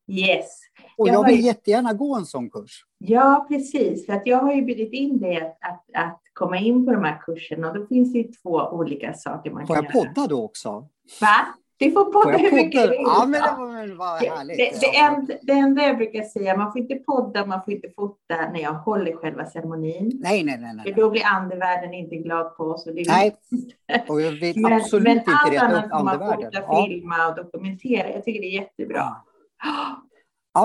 Yes. 0.08 0.65
Och 0.96 1.08
jag, 1.08 1.14
jag 1.14 1.26
vill 1.26 1.36
ju... 1.36 1.42
jättegärna 1.42 1.92
gå 1.92 2.16
en 2.16 2.26
sån 2.26 2.50
kurs. 2.50 2.84
Ja, 2.98 3.46
precis. 3.48 4.06
För 4.06 4.12
att 4.12 4.26
jag 4.26 4.38
har 4.38 4.52
ju 4.52 4.62
bjudit 4.62 4.92
in 4.92 5.18
dig 5.18 5.36
att, 5.36 5.58
att, 5.60 6.04
att 6.04 6.20
komma 6.32 6.58
in 6.58 6.86
på 6.86 6.92
de 6.92 7.04
här 7.04 7.20
kurserna. 7.26 7.68
Och 7.70 7.78
då 7.78 7.86
finns 7.86 8.12
det 8.12 8.18
ju 8.18 8.32
två 8.42 8.68
olika 8.72 9.14
saker 9.14 9.50
man 9.50 9.66
Får 9.66 9.74
kan 9.74 9.84
göra. 9.84 9.92
Får 9.92 10.04
jag 10.04 10.14
podda 10.14 10.26
då 10.26 10.44
också? 10.44 10.88
Va? 11.20 11.46
Du 11.78 11.90
får 11.90 12.04
podda 12.04 12.38
hur 12.38 12.52
mycket 12.52 12.82
du 12.82 12.88
vill. 12.88 13.00
Ja, 13.04 13.26
men 13.28 13.42
det 13.42 13.94
var, 13.94 13.96
var 13.96 14.36
härligt. 14.36 14.56
Det, 14.56 14.80
det, 14.80 14.98
enda, 14.98 15.34
det 15.42 15.52
enda 15.52 15.82
jag 15.82 15.96
brukar 15.96 16.22
säga, 16.22 16.56
man 16.56 16.72
får 16.72 16.80
inte 16.80 16.94
podda, 16.94 17.46
man 17.46 17.64
får 17.64 17.74
inte 17.74 17.88
fota 17.96 18.50
när 18.52 18.60
jag 18.60 18.72
håller 18.72 19.16
själva 19.16 19.46
ceremonin. 19.46 20.12
Nej, 20.22 20.44
nej, 20.44 20.58
nej. 20.58 20.74
nej. 20.74 20.84
För 20.84 21.00
då 21.00 21.10
blir 21.10 21.22
andevärlden 21.24 21.94
inte 21.94 22.16
glad 22.16 22.56
på 22.56 22.64
oss. 22.64 22.86
Och 22.86 22.94
det 22.94 23.04
nej, 23.06 23.36
och 24.08 24.20
jag 24.20 24.30
vill 24.30 24.60
men, 24.60 24.72
absolut 24.72 25.04
men 25.04 25.18
inte 25.18 25.30
reta 25.50 25.84
upp 25.84 25.92
andevärlden. 25.92 25.92
Men 25.92 26.12
får 26.18 26.28
man 26.28 26.42
fota, 26.42 26.64
ja. 26.68 26.86
filma 26.86 27.28
och 27.28 27.36
dokumentera. 27.36 28.10
Jag 28.10 28.24
tycker 28.24 28.40
det 28.40 28.46
är 28.46 28.60
jättebra. 28.60 29.16
Ja, 29.64 30.02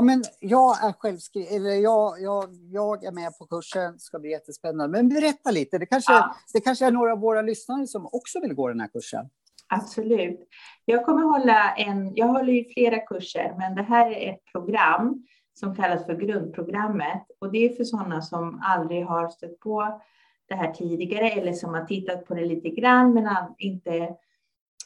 men 0.01 0.23
jag 0.39 0.84
är 0.84 0.93
självskriven, 0.93 1.56
eller 1.56 1.69
jag, 1.69 2.21
jag, 2.21 2.49
jag 2.71 3.04
är 3.04 3.12
med 3.12 3.38
på 3.38 3.45
kursen, 3.45 3.99
ska 3.99 4.19
bli 4.19 4.32
jättespännande. 4.32 4.88
Men 4.88 5.10
berätta 5.10 5.51
lite, 5.51 5.77
det 5.77 5.86
kanske, 5.86 6.13
ja. 6.13 6.36
det 6.54 6.62
kanske 6.62 6.86
är 6.86 6.91
några 6.91 7.12
av 7.12 7.19
våra 7.19 7.41
lyssnare 7.41 7.88
som 7.88 8.06
också 8.12 8.39
vill 8.39 8.54
gå 8.54 8.67
den 8.67 8.80
här 8.80 8.88
kursen. 8.88 9.30
Absolut. 9.67 10.39
Jag 10.86 11.06
kommer 11.06 11.21
hålla 11.21 11.75
en, 11.75 12.15
jag 12.15 12.27
håller 12.27 12.54
ju 12.54 12.73
flera 12.73 12.99
kurser, 12.99 13.56
men 13.58 13.75
det 13.75 13.84
här 13.84 14.12
är 14.12 14.34
ett 14.34 14.43
program 14.51 15.25
som 15.54 15.75
kallas 15.75 16.06
för 16.06 16.15
grundprogrammet 16.15 17.23
och 17.39 17.51
det 17.51 17.58
är 17.58 17.75
för 17.75 17.84
sådana 17.84 18.21
som 18.21 18.62
aldrig 18.63 19.06
har 19.06 19.30
stött 19.30 19.60
på 19.60 20.01
det 20.47 20.56
här 20.56 20.73
tidigare 20.73 21.30
eller 21.30 21.54
som 21.54 21.73
har 21.73 21.86
tittat 21.86 22.25
på 22.25 22.34
det 22.34 22.45
lite 22.45 22.69
grann 22.69 23.13
men 23.13 23.36
inte, 23.58 24.15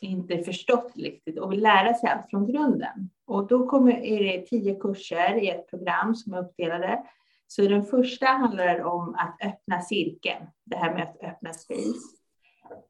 inte 0.06 0.38
förstått 0.38 0.92
riktigt 0.96 1.40
och 1.40 1.52
vill 1.52 1.62
lära 1.62 1.94
sig 1.94 2.10
allt 2.10 2.30
från 2.30 2.48
grunden. 2.48 3.10
Och 3.26 3.48
då 3.48 3.68
kommer, 3.68 3.92
är 3.92 4.24
det 4.24 4.46
tio 4.46 4.76
kurser 4.76 5.36
i 5.36 5.50
ett 5.50 5.70
program 5.70 6.16
som 6.16 6.34
är 6.34 6.40
uppdelade. 6.40 7.04
Så 7.48 7.62
den 7.62 7.84
första 7.84 8.26
handlar 8.26 8.84
om 8.84 9.16
att 9.16 9.38
öppna 9.46 9.82
cirkeln, 9.82 10.46
det 10.66 10.76
här 10.76 10.94
med 10.94 11.04
att 11.04 11.24
öppna 11.24 11.54
space. 11.54 12.16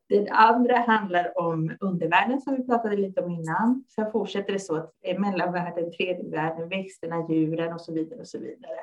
Den 0.09 0.27
andra 0.31 0.77
handlar 0.77 1.39
om 1.39 1.77
undervärlden 1.79 2.41
som 2.41 2.55
vi 2.55 2.65
pratade 2.65 2.97
lite 2.97 3.21
om 3.21 3.31
innan. 3.31 3.83
Sen 3.95 4.11
fortsätter 4.11 4.53
det 4.53 4.59
så 4.59 4.75
att 4.75 4.93
mellanvärlden, 5.17 5.91
tredje 5.91 6.29
världen, 6.29 6.69
växterna, 6.69 7.27
djuren 7.29 7.73
och 7.73 7.81
så 7.81 7.93
vidare 7.93 8.19
och 8.19 8.27
så 8.27 8.39
vidare. 8.39 8.79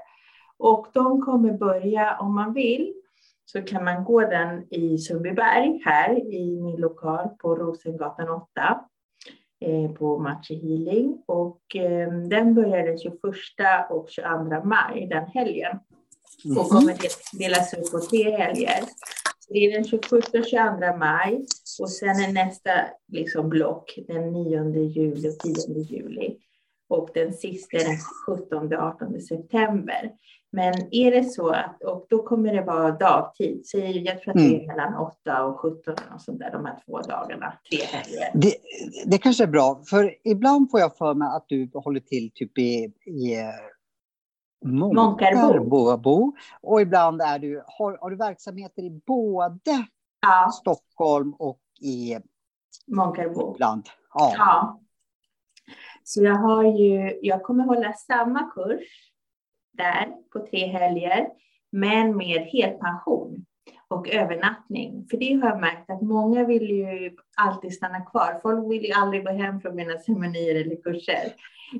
Och 0.57 0.87
de 0.92 1.21
kommer 1.21 1.53
börja, 1.53 2.19
om 2.21 2.35
man 2.35 2.52
vill, 2.52 2.94
så 3.45 3.63
kan 3.63 3.85
man 3.85 4.05
gå 4.05 4.21
den 4.21 4.75
i 4.75 4.99
Sundbyberg 4.99 5.83
här 5.85 6.35
i 6.35 6.61
min 6.61 6.81
lokal 6.81 7.29
på 7.29 7.55
Rosengatan 7.57 8.29
8 8.29 8.81
eh, 9.61 9.93
på 9.93 10.19
Matchi 10.19 10.55
Healing 10.55 11.23
och 11.27 11.77
eh, 11.77 12.13
den 12.13 12.55
börjar 12.55 12.87
den 12.87 12.99
21 12.99 13.15
och 13.90 14.11
22 14.11 14.65
maj 14.65 15.07
den 15.11 15.27
helgen 15.27 15.79
och 16.59 16.69
kommer 16.69 16.97
delas 17.38 17.75
upp 17.75 17.90
på 17.90 17.99
tre 17.99 18.31
helger. 18.37 18.85
Det 19.49 19.59
är 19.59 19.73
den 19.73 19.85
21 19.85 20.13
och 20.13 20.45
22 20.51 20.97
maj 20.99 21.47
och 21.81 21.90
sen 21.90 22.09
är 22.09 22.33
nästa 22.33 22.71
liksom 23.13 23.49
block 23.49 23.99
den 24.09 24.33
9 24.33 24.85
juli 24.85 25.29
och 25.29 25.38
10 25.38 25.83
juli. 25.83 26.37
och 26.88 27.11
den 27.15 27.33
sista 27.33 27.77
är 27.77 27.85
den 27.85 27.99
17-18 28.71 29.19
september. 29.21 30.13
Men 30.55 30.75
är 30.90 31.11
det 31.11 31.25
så 31.25 31.48
att, 31.48 31.83
och 31.83 32.07
då 32.09 32.23
kommer 32.23 32.55
det 32.55 32.63
vara 32.63 32.90
dagtid, 32.90 33.61
så 33.65 33.79
jag 33.79 34.21
tror 34.21 34.31
att 34.31 34.38
det 34.38 34.46
är 34.46 34.55
mm. 34.55 34.67
mellan 34.67 34.94
8 34.94 35.44
och 35.44 35.61
17 35.61 35.94
och 36.15 36.21
sånt 36.21 36.38
där, 36.38 36.50
de 36.50 36.65
här 36.65 36.83
två 36.87 37.00
dagarna, 37.00 37.53
tre 37.71 37.79
helger. 37.79 38.31
Det, 38.35 38.55
det 39.07 39.19
kanske 39.19 39.42
är 39.42 39.48
bra, 39.48 39.83
för 39.90 40.15
ibland 40.25 40.71
får 40.71 40.81
jag 40.81 40.96
för 40.96 41.15
mig 41.15 41.29
att 41.37 41.44
du 41.48 41.71
håller 41.75 42.00
till 42.00 42.31
typ 42.35 42.59
i, 42.59 42.92
i 43.07 43.37
Månkarbo. 44.65 46.33
Och 46.61 46.81
ibland 46.81 47.23
är 47.23 47.38
du, 47.38 47.63
har, 47.67 47.98
har 48.00 48.11
du 48.11 48.17
verksamheter 48.17 48.83
i 48.83 48.90
både 49.07 49.87
ja. 50.21 50.50
Stockholm 50.50 51.35
och 51.38 51.61
i 51.81 52.19
Månkarbo. 52.87 53.55
Ibland. 53.55 53.87
Ja. 54.15 54.35
ja. 54.37 54.81
Så 56.05 56.23
jag 56.23 56.35
har 56.35 56.65
ju, 56.65 57.19
jag 57.23 57.42
kommer 57.42 57.65
hålla 57.65 57.92
samma 57.92 58.50
kurs 58.50 59.12
där 59.73 60.06
på 60.33 60.46
tre 60.46 60.66
helger, 60.66 61.29
men 61.73 62.16
med 62.16 62.40
helpension 62.40 63.44
och 63.88 64.08
övernattning. 64.08 65.06
För 65.10 65.16
det 65.16 65.35
har 65.35 65.48
jag 65.48 65.60
märkt 65.60 65.90
att 65.90 66.02
många 66.02 66.44
vill 66.44 66.70
ju 66.70 67.16
alltid 67.37 67.75
stanna 67.75 68.00
kvar. 68.00 68.38
Folk 68.42 68.70
vill 68.73 68.85
ju 68.85 68.92
aldrig 68.92 69.25
gå 69.25 69.31
hem 69.31 69.60
från 69.60 69.77
mina 69.77 69.98
ceremonier 69.98 70.54
eller 70.54 70.83
kurser. 70.83 71.33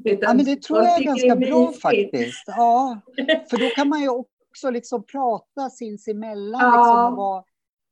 ja, 0.03 0.35
men 0.35 0.45
det 0.45 0.63
tror 0.63 0.83
jag 0.83 1.01
är 1.01 1.05
ganska 1.05 1.33
är 1.33 1.37
bra 1.37 1.73
faktiskt. 1.73 2.45
Ja, 2.47 3.01
för 3.51 3.59
då 3.59 3.75
kan 3.75 3.89
man 3.89 4.01
ju 4.01 4.09
också 4.09 4.71
liksom 4.71 5.05
prata 5.07 5.71
sinsemellan. 5.71 6.61
Ja. 6.61 6.77
Liksom, 6.77 7.17
vad, 7.17 7.45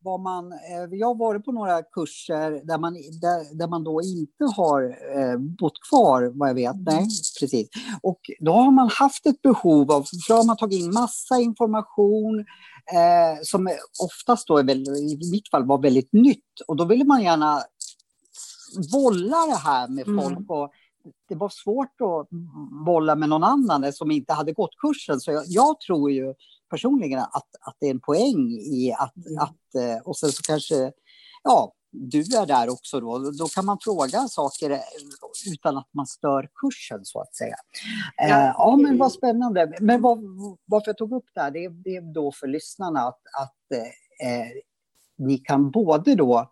vad 0.03 0.21
man, 0.21 0.53
eh, 0.53 0.89
jag 0.91 1.07
har 1.07 1.15
varit 1.15 1.45
på 1.45 1.53
några 1.53 1.83
kurser 1.83 2.67
där 2.67 2.79
man, 2.79 2.93
där, 2.95 3.59
där 3.59 3.69
man 3.69 3.85
då 3.85 4.03
inte 4.03 4.45
har 4.57 4.83
eh, 5.19 5.39
bott 5.39 5.79
kvar, 5.91 6.33
vad 6.35 6.49
jag 6.49 6.55
vet. 6.55 6.75
Mm. 6.75 6.85
Nej, 6.85 7.07
precis. 7.41 7.69
Och 8.03 8.21
då 8.41 8.53
har 8.53 8.71
man 8.71 8.89
haft 8.89 9.27
ett 9.27 9.43
behov 9.43 9.93
av, 9.93 10.03
för 10.03 10.29
då 10.29 10.35
har 10.35 10.45
man 10.45 10.57
tagit 10.57 10.81
in 10.81 10.93
massa 10.93 11.39
information 11.39 12.39
eh, 12.93 13.39
som 13.43 13.71
oftast 14.03 14.49
då, 14.49 14.59
är 14.59 14.65
väl, 14.65 14.81
i 14.81 15.31
mitt 15.31 15.51
fall, 15.51 15.67
var 15.67 15.83
väldigt 15.83 16.13
nytt. 16.13 16.61
Och 16.67 16.77
då 16.77 16.85
ville 16.85 17.05
man 17.05 17.23
gärna 17.23 17.63
bolla 18.93 19.47
det 19.47 19.57
här 19.57 19.89
med 19.89 20.09
mm. 20.09 20.23
folk. 20.23 20.39
Mm. 20.39 20.51
Och 20.51 20.71
det 21.29 21.35
var 21.35 21.49
svårt 21.49 22.01
att 22.01 22.29
bolla 22.87 23.15
med 23.15 23.29
någon 23.29 23.45
annan 23.45 23.93
som 23.93 24.11
inte 24.11 24.33
hade 24.33 24.53
gått 24.53 24.77
kursen. 24.83 25.21
Så 25.21 25.33
jag, 25.33 25.45
jag 25.47 25.81
tror 25.81 26.11
ju 26.11 26.35
personligen 26.71 27.19
att, 27.19 27.49
att 27.61 27.77
det 27.81 27.87
är 27.87 27.91
en 27.91 28.01
poäng 28.01 28.51
i 28.51 28.95
att, 28.99 29.27
mm. 29.27 29.39
att 29.39 29.75
eh, 29.75 30.03
och 30.05 30.17
sen 30.17 30.33
så 30.33 30.43
kanske, 30.43 30.93
ja, 31.43 31.75
du 31.93 32.21
är 32.21 32.47
där 32.47 32.71
också 32.71 33.01
då. 33.01 33.19
Då 33.19 33.47
kan 33.47 33.65
man 33.65 33.79
fråga 33.81 34.29
saker 34.29 34.71
eh, 34.71 34.81
utan 35.53 35.79
att 35.79 35.89
man 35.93 36.07
stör 36.07 36.49
kursen 36.55 37.05
så 37.05 37.21
att 37.21 37.35
säga. 37.35 37.57
Ja, 38.17 38.25
eh, 38.25 38.55
ja 38.59 38.77
men 38.77 38.99
vad 38.99 39.13
spännande. 39.13 39.77
Men 39.81 40.03
vad, 40.03 40.19
varför 40.65 40.89
jag 40.89 40.99
tog 40.99 41.13
upp 41.13 41.27
det 41.35 41.41
här, 41.41 41.51
det 41.51 41.65
är, 41.65 41.71
det 41.71 41.97
är 41.97 42.15
då 42.15 42.33
för 42.33 42.47
lyssnarna 42.47 43.01
att, 43.01 43.21
att 43.41 43.79
eh, 44.23 44.47
ni 45.19 45.39
kan 45.39 45.71
både 45.71 46.15
då 46.15 46.51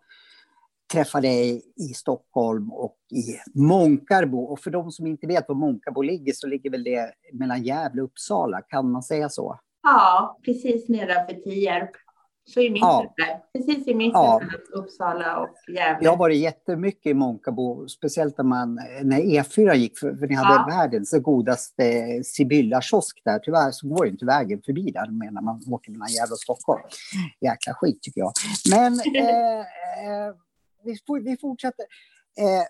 träffa 0.93 1.21
dig 1.21 1.73
i 1.75 1.93
Stockholm 1.93 2.71
och 2.71 2.97
i 3.11 3.59
Månkarbo. 3.59 4.43
Och 4.43 4.59
för 4.59 4.71
de 4.71 4.91
som 4.91 5.07
inte 5.07 5.27
vet 5.27 5.47
var 5.47 5.55
Månkarbo 5.55 6.01
ligger 6.01 6.33
så 6.33 6.47
ligger 6.47 6.69
väl 6.69 6.83
det 6.83 7.13
mellan 7.33 7.63
Gävle 7.63 8.01
och 8.01 8.07
Uppsala, 8.07 8.61
kan 8.61 8.91
man 8.91 9.03
säga 9.03 9.29
så? 9.29 9.59
Ja, 9.89 10.39
precis 10.45 10.89
nedanför 10.89 11.33
Tierp. 11.33 11.91
Så 12.45 12.61
i 12.61 12.69
mitten 12.69 12.87
ja. 12.87 13.13
där. 13.17 13.39
Precis 13.53 13.87
i 13.87 13.93
mitten 13.93 14.21
ja. 14.21 14.41
Uppsala 14.73 15.37
och 15.39 15.55
Gävle. 15.67 16.05
Jag 16.05 16.11
har 16.11 16.17
varit 16.17 16.37
jättemycket 16.37 17.05
i 17.05 17.13
Månkabo, 17.13 17.87
speciellt 17.87 18.37
när, 18.37 18.45
man, 18.45 18.75
när 19.03 19.19
E4 19.19 19.73
gick, 19.73 19.99
för, 19.99 20.15
för 20.15 20.27
ni 20.27 20.35
hade 20.35 20.71
ja. 20.71 20.77
världens 20.77 21.11
godaste 21.11 21.83
Sibylla-kiosk 22.23 23.21
där. 23.25 23.39
Tyvärr 23.39 23.71
så 23.71 23.87
går 23.87 24.07
inte 24.07 24.25
vägen 24.25 24.61
förbi 24.65 24.91
där 24.91 25.31
när 25.31 25.41
man 25.41 25.61
åker 25.71 25.91
mellan 25.91 26.07
Gävle 26.07 26.33
och 26.33 26.39
Stockholm. 26.39 26.81
Jäkla 27.41 27.73
skit 27.73 28.01
tycker 28.01 28.21
jag. 28.21 28.31
Men 28.71 28.93
eh, 29.15 29.59
eh, 29.59 30.33
vi, 30.83 30.97
vi 31.23 31.37
fortsätter. 31.37 31.85
Eh, 32.39 32.65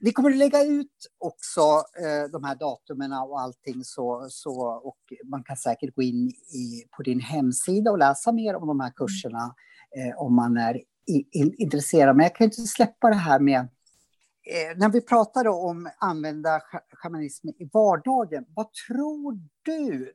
vi 0.00 0.12
kommer 0.12 0.30
att 0.30 0.36
lägga 0.36 0.64
ut 0.64 1.12
också 1.18 1.60
eh, 2.00 2.30
de 2.32 2.44
här 2.44 2.54
datumen 2.54 3.12
och 3.12 3.40
allting 3.40 3.84
så, 3.84 4.26
så, 4.30 4.60
och 4.84 4.98
man 5.24 5.44
kan 5.44 5.56
säkert 5.56 5.94
gå 5.94 6.02
in 6.02 6.28
i, 6.54 6.84
på 6.96 7.02
din 7.02 7.20
hemsida 7.20 7.90
och 7.90 7.98
läsa 7.98 8.32
mer 8.32 8.56
om 8.56 8.66
de 8.66 8.80
här 8.80 8.92
kurserna 8.96 9.54
eh, 9.96 10.22
om 10.22 10.34
man 10.34 10.56
är 10.56 10.76
i, 11.06 11.28
in, 11.32 11.54
intresserad. 11.58 12.16
Men 12.16 12.24
jag 12.24 12.34
kan 12.34 12.44
inte 12.44 12.62
släppa 12.62 13.08
det 13.08 13.14
här 13.14 13.40
med 13.40 13.60
eh, 13.60 14.76
när 14.76 14.88
vi 14.88 15.00
pratade 15.00 15.50
om 15.50 15.90
använda 15.98 16.60
shamanism 16.92 17.48
i 17.48 17.70
vardagen, 17.72 18.44
vad 18.48 18.72
tror 18.72 19.38
du 19.62 20.12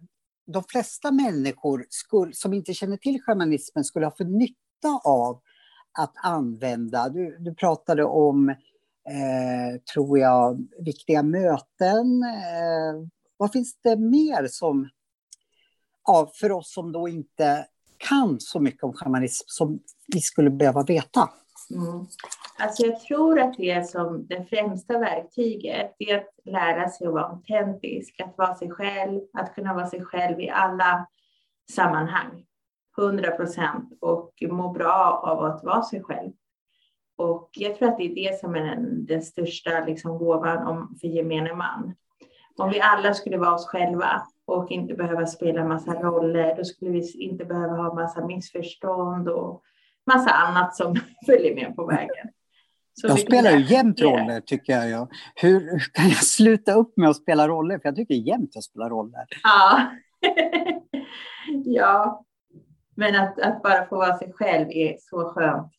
de 0.47 0.63
flesta 0.63 1.11
människor 1.11 1.85
skulle, 1.89 2.33
som 2.33 2.53
inte 2.53 2.73
känner 2.73 2.97
till 2.97 3.21
shamanismen 3.21 3.83
skulle 3.83 4.05
ha 4.05 4.15
för 4.17 4.25
nytta 4.25 5.01
av 5.03 5.41
att 5.99 6.13
använda? 6.23 7.09
Du, 7.09 7.37
du 7.39 7.55
pratade 7.55 8.03
om 8.03 8.49
eh, 8.49 8.55
Eh, 9.09 9.81
tror 9.93 10.19
jag, 10.19 10.67
viktiga 10.79 11.23
möten. 11.23 12.23
Eh, 12.23 13.07
vad 13.37 13.51
finns 13.51 13.81
det 13.83 13.97
mer 13.97 14.47
som, 14.47 14.89
ja, 16.07 16.31
för 16.33 16.51
oss 16.51 16.73
som 16.73 16.91
då 16.91 17.07
inte 17.07 17.67
kan 17.97 18.39
så 18.39 18.59
mycket 18.59 18.83
om 18.83 18.93
shamanism 18.93 19.43
som 19.47 19.79
vi 20.07 20.21
skulle 20.21 20.49
behöva 20.49 20.83
veta? 20.83 21.29
Mm. 21.71 22.05
Alltså 22.59 22.85
jag 22.85 22.99
tror 23.01 23.39
att 23.39 23.57
det 23.57 23.71
är 23.71 23.83
som 23.83 24.27
det 24.27 24.45
främsta 24.49 24.99
verktyget, 24.99 25.95
det 25.99 26.11
är 26.11 26.17
att 26.17 26.39
lära 26.45 26.89
sig 26.89 27.07
att 27.07 27.13
vara 27.13 27.25
autentisk, 27.25 28.21
att 28.21 28.37
vara 28.37 28.55
sig 28.55 28.69
själv, 28.69 29.21
att 29.33 29.55
kunna 29.55 29.73
vara 29.73 29.87
sig 29.87 30.05
själv 30.05 30.39
i 30.39 30.49
alla 30.49 31.07
sammanhang. 31.71 32.45
100 32.97 33.31
procent 33.31 33.97
och 34.01 34.33
må 34.41 34.69
bra 34.69 35.21
av 35.23 35.43
att 35.43 35.63
vara 35.63 35.83
sig 35.83 36.03
själv. 36.03 36.31
Och 37.21 37.49
jag 37.51 37.75
tror 37.75 37.89
att 37.89 37.97
det 37.97 38.03
är 38.03 38.15
det 38.15 38.39
som 38.39 38.55
är 38.55 38.61
den, 38.61 39.05
den 39.05 39.21
största 39.21 39.85
liksom, 39.85 40.17
gåvan 40.17 40.67
om, 40.67 40.97
för 41.01 41.07
gemene 41.07 41.53
man. 41.53 41.95
Om 42.57 42.69
vi 42.69 42.81
alla 42.81 43.13
skulle 43.13 43.37
vara 43.37 43.53
oss 43.53 43.67
själva 43.67 44.21
och 44.45 44.71
inte 44.71 44.93
behöva 44.93 45.25
spela 45.25 45.65
massa 45.65 45.93
roller, 45.93 46.55
då 46.55 46.63
skulle 46.63 46.91
vi 46.91 47.23
inte 47.23 47.45
behöva 47.45 47.73
ha 47.73 47.93
massa 47.93 48.25
missförstånd 48.25 49.29
och 49.29 49.63
massa 50.13 50.31
annat 50.31 50.75
som 50.75 50.95
följer 51.25 51.55
med 51.55 51.75
på 51.75 51.85
vägen. 51.85 52.27
Så 52.93 53.07
jag 53.07 53.19
spelar 53.19 53.51
ju 53.51 53.75
jämt 53.75 54.01
roller, 54.01 54.41
tycker 54.41 54.73
jag. 54.73 55.07
Hur, 55.35 55.59
hur, 55.59 55.79
kan 55.93 56.09
jag 56.09 56.23
sluta 56.23 56.73
upp 56.73 56.97
med 56.97 57.09
att 57.09 57.17
spela 57.17 57.47
roller? 57.47 57.79
För 57.79 57.87
jag 57.87 57.95
tycker 57.95 58.15
jämt 58.15 58.57
att 58.57 58.63
spela 58.63 58.89
roller. 58.89 59.25
Ja. 59.43 59.91
ja. 61.65 62.25
Men 62.95 63.15
att, 63.15 63.39
att 63.39 63.61
bara 63.61 63.85
få 63.85 63.95
vara 63.95 64.17
sig 64.17 64.33
själv 64.33 64.67
är 64.69 64.97
så 64.99 65.29
skönt. 65.29 65.71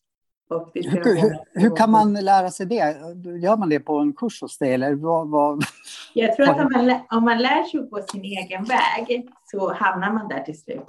Hur, 0.75 1.21
hur, 1.21 1.61
hur, 1.61 1.77
kan 1.77 1.91
man 1.91 2.15
lära 2.15 2.51
sig 2.51 2.67
det? 2.67 2.97
Gör 3.43 3.57
man 3.57 3.69
det 3.69 3.81
på 3.81 3.99
en 3.99 4.13
kurs 4.13 4.43
hos 4.43 4.59
dig? 4.59 4.75
Eller 4.75 4.95
vad, 4.95 5.29
vad... 5.29 5.65
Jag 6.15 6.37
tror 6.37 6.49
att 6.49 6.61
om 6.67 6.73
man, 6.73 7.01
om 7.11 7.25
man 7.25 7.39
lär 7.39 7.63
sig 7.63 7.91
på 7.91 8.03
sin 8.03 8.25
egen 8.25 8.65
väg 8.65 9.29
så 9.51 9.73
hamnar 9.73 10.13
man 10.13 10.29
där 10.29 10.41
till 10.41 10.61
slut. 10.61 10.87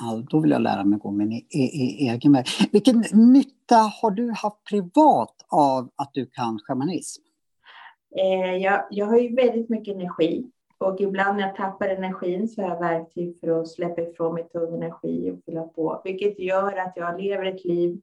Ja, 0.00 0.22
då 0.30 0.40
vill 0.40 0.50
jag 0.50 0.62
lära 0.62 0.84
mig 0.84 0.98
gå 0.98 1.10
min 1.10 1.32
e 1.32 1.42
e 1.50 2.10
egen 2.10 2.32
väg. 2.32 2.46
Vilken 2.72 3.04
nytta 3.12 3.76
har 3.76 4.10
du 4.10 4.30
haft 4.30 4.64
privat 4.70 5.34
av 5.48 5.90
att 5.96 6.10
du 6.12 6.26
kan 6.26 6.58
shamanism? 6.58 7.22
Eh, 8.16 8.56
jag, 8.56 8.84
jag 8.90 9.06
har 9.06 9.18
ju 9.18 9.34
väldigt 9.34 9.68
mycket 9.68 9.94
energi 9.94 10.50
och 10.78 11.00
ibland 11.00 11.36
när 11.36 11.46
jag 11.46 11.56
tappar 11.56 11.88
energin 11.88 12.48
så 12.48 12.62
har 12.62 12.68
jag 12.68 12.80
verktyg 12.80 13.40
för 13.40 13.60
att 13.60 13.68
släppa 13.68 14.02
ifrån 14.02 14.34
mig 14.34 14.48
tung 14.48 14.74
energi 14.74 15.30
och 15.30 15.44
fylla 15.44 15.62
på, 15.62 16.00
vilket 16.04 16.38
gör 16.38 16.76
att 16.76 16.92
jag 16.96 17.20
lever 17.20 17.44
ett 17.44 17.64
liv 17.64 18.00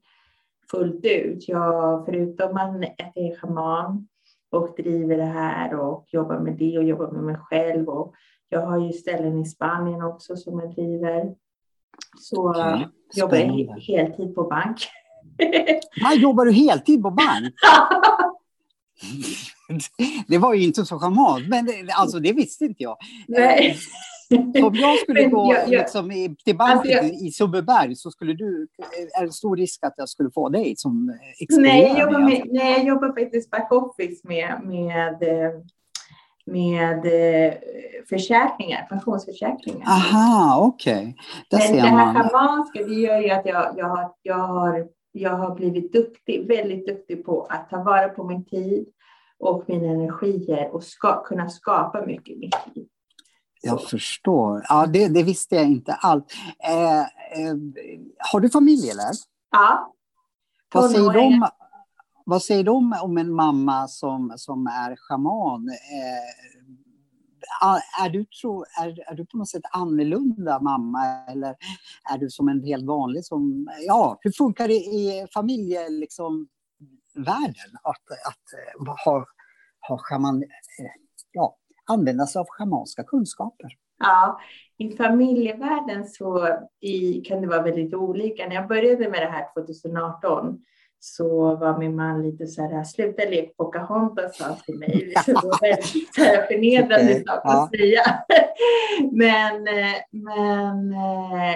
fullt 0.75 1.05
ut. 1.05 1.47
Jag, 1.47 2.05
förutom 2.05 2.57
att 2.57 2.81
jag 2.81 3.25
är 3.25 3.39
shaman 3.39 4.07
och 4.51 4.75
driver 4.77 5.17
det 5.17 5.23
här 5.23 5.79
och 5.79 6.05
jobbar 6.11 6.39
med 6.39 6.53
det 6.53 6.77
och 6.77 6.83
jobbar 6.83 7.11
med 7.11 7.23
mig 7.23 7.35
själv. 7.35 7.89
Och 7.89 8.13
jag 8.49 8.65
har 8.65 8.79
ju 8.79 8.93
ställen 8.93 9.41
i 9.41 9.45
Spanien 9.45 10.01
också 10.01 10.35
som 10.35 10.59
jag 10.59 10.75
driver. 10.75 11.33
Så 12.19 12.49
okay. 12.49 12.83
jobbar 13.15 13.37
jag 13.37 13.79
heltid 13.79 14.35
på 14.35 14.43
bank. 14.43 14.77
Nej, 16.01 16.19
jobbar 16.21 16.45
du 16.45 16.51
heltid 16.51 17.03
på 17.03 17.11
bank? 17.11 17.53
det 20.27 20.37
var 20.37 20.53
ju 20.53 20.63
inte 20.63 20.85
så 20.85 20.99
charmant, 20.99 21.47
men 21.47 21.69
alltså, 21.97 22.19
det 22.19 22.33
visste 22.33 22.65
inte 22.65 22.83
jag. 22.83 22.97
Nej. 23.27 23.77
Om 24.37 24.75
jag 24.75 24.99
skulle 24.99 25.23
gå 25.29 25.53
jag, 25.53 25.73
jag, 25.73 25.79
liksom, 25.79 26.35
till 26.45 26.57
banken 26.57 26.77
alltså 26.77 26.91
jag, 26.91 27.05
i 27.05 27.31
Sundbyberg 27.31 27.95
så 27.95 28.11
skulle 28.11 28.33
du, 28.33 28.67
är 29.19 29.25
det 29.25 29.31
stor 29.31 29.57
risk 29.57 29.83
att 29.83 29.93
jag 29.97 30.09
skulle 30.09 30.31
få 30.31 30.49
dig 30.49 30.73
som 30.77 31.17
Nej, 31.49 31.81
jag 31.81 31.99
jobbar, 31.99 32.19
med, 32.19 32.43
nej, 32.45 32.71
jag 32.71 32.85
jobbar 32.87 33.21
faktiskt 33.21 33.51
backoffice 33.51 34.27
med, 34.27 34.61
med, 34.63 35.17
med 36.45 37.01
försäkringar, 38.09 38.87
pensionsförsäkringar. 38.89 39.87
Aha, 39.87 40.65
okej. 40.67 41.17
Okay. 41.51 41.69
Men 41.69 41.81
det 41.81 41.87
här 41.87 42.13
schamanska, 42.13 42.83
det 42.83 42.93
gör 42.93 43.19
ju 43.19 43.29
att 43.29 43.45
jag, 43.45 43.73
jag, 43.77 43.87
har, 43.87 44.11
jag, 44.21 44.37
har, 44.37 44.87
jag 45.11 45.31
har 45.31 45.55
blivit 45.55 45.93
duktig, 45.93 46.47
väldigt 46.47 46.87
duktig 46.87 47.25
på 47.25 47.47
att 47.49 47.69
ta 47.69 47.83
vara 47.83 48.09
på 48.09 48.23
min 48.23 48.45
tid 48.45 48.85
och 49.39 49.63
mina 49.67 49.87
energier 49.87 50.75
och 50.75 50.83
ska, 50.83 51.23
kunna 51.23 51.49
skapa 51.49 52.05
mycket 52.05 52.29
i 52.29 52.39
mitt 52.39 52.75
liv. 52.75 52.87
Jag 53.65 53.83
förstår. 53.83 54.65
Ja, 54.69 54.85
det, 54.85 55.07
det, 55.07 55.23
visste 55.23 55.55
jag 55.55 55.65
inte 55.65 55.93
allt. 55.93 56.33
Eh, 56.63 56.99
eh, 56.99 57.05
har 58.31 58.39
du 58.39 58.49
familj 58.49 58.89
eller? 58.89 59.11
Ja. 59.51 59.93
Vad 60.73 60.91
säger, 60.91 61.13
de, 61.13 61.47
vad 62.25 62.43
säger 62.43 62.63
de 62.63 62.95
om 63.01 63.17
en 63.17 63.33
mamma 63.33 63.87
som, 63.87 64.33
som 64.37 64.67
är 64.67 64.95
schaman? 64.95 65.69
Eh, 65.69 68.05
är, 68.05 68.09
du, 68.09 68.25
tro, 68.25 68.63
är, 68.63 69.11
är 69.11 69.15
du 69.15 69.25
på 69.25 69.37
något 69.37 69.49
sätt 69.49 69.63
annorlunda 69.71 70.59
mamma 70.59 71.25
eller 71.31 71.55
är 72.13 72.17
du 72.17 72.29
som 72.29 72.47
en 72.47 72.63
helt 72.63 72.85
vanlig 72.85 73.25
som... 73.25 73.69
Ja, 73.87 74.17
hur 74.21 74.31
funkar 74.31 74.67
det 74.67 74.73
i 74.73 75.27
familjevärlden 75.33 75.99
liksom, 75.99 76.47
att, 77.83 78.01
att 78.27 78.43
ha, 79.05 79.25
ha 79.87 79.97
schaman, 79.97 80.43
använda 81.85 82.25
sig 82.25 82.39
av 82.39 82.45
schamanska 82.49 83.03
kunskaper? 83.03 83.77
Ja, 83.99 84.39
i 84.77 84.89
familjevärlden 84.89 86.05
så 86.05 86.47
i, 86.79 87.21
kan 87.21 87.41
det 87.41 87.47
vara 87.47 87.61
väldigt 87.61 87.93
olika. 87.93 88.47
När 88.47 88.55
jag 88.55 88.67
började 88.67 89.09
med 89.09 89.21
det 89.21 89.29
här 89.29 89.53
2018 89.53 90.59
så 90.99 91.55
var 91.55 91.77
min 91.77 91.95
man 91.95 92.21
lite 92.21 92.47
så 92.47 92.61
här, 92.61 92.83
sluta 92.83 93.23
lek 93.29 93.57
Pocahontas 93.57 94.37
sa 94.37 94.55
till 94.65 94.79
mig. 94.79 95.13
Det 95.25 95.33
var 95.33 95.61
väldigt 95.61 96.47
förnedrande 96.47 97.11
okay. 97.11 97.23
sak 97.23 97.41
att 97.43 97.43
ja. 97.43 97.69
säga. 97.77 98.01
men, 99.11 99.63
men 100.11 100.93
eh, 100.93 101.55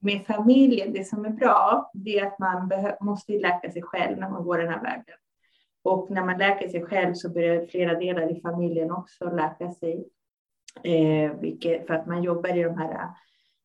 med 0.00 0.26
familjen, 0.26 0.92
det 0.92 1.04
som 1.04 1.24
är 1.24 1.30
bra, 1.30 1.90
det 1.94 2.18
är 2.18 2.26
att 2.26 2.38
man 2.38 2.70
måste 3.00 3.32
läka 3.32 3.70
sig 3.70 3.82
själv 3.82 4.18
när 4.18 4.30
man 4.30 4.44
går 4.44 4.58
den 4.58 4.68
här 4.68 4.82
vägen. 4.82 5.16
Och 5.88 6.10
när 6.10 6.24
man 6.24 6.38
läker 6.38 6.68
sig 6.68 6.84
själv 6.84 7.14
så 7.14 7.28
börjar 7.28 7.66
flera 7.66 7.94
delar 7.94 8.36
i 8.36 8.40
familjen 8.40 8.90
också 8.90 9.30
läka 9.30 9.70
sig. 9.70 10.08
Eh, 10.82 11.32
vilket, 11.40 11.86
för 11.86 11.94
att 11.94 12.06
man 12.06 12.22
jobbar 12.22 12.56
i 12.56 12.62
de 12.62 12.78
här 12.78 13.08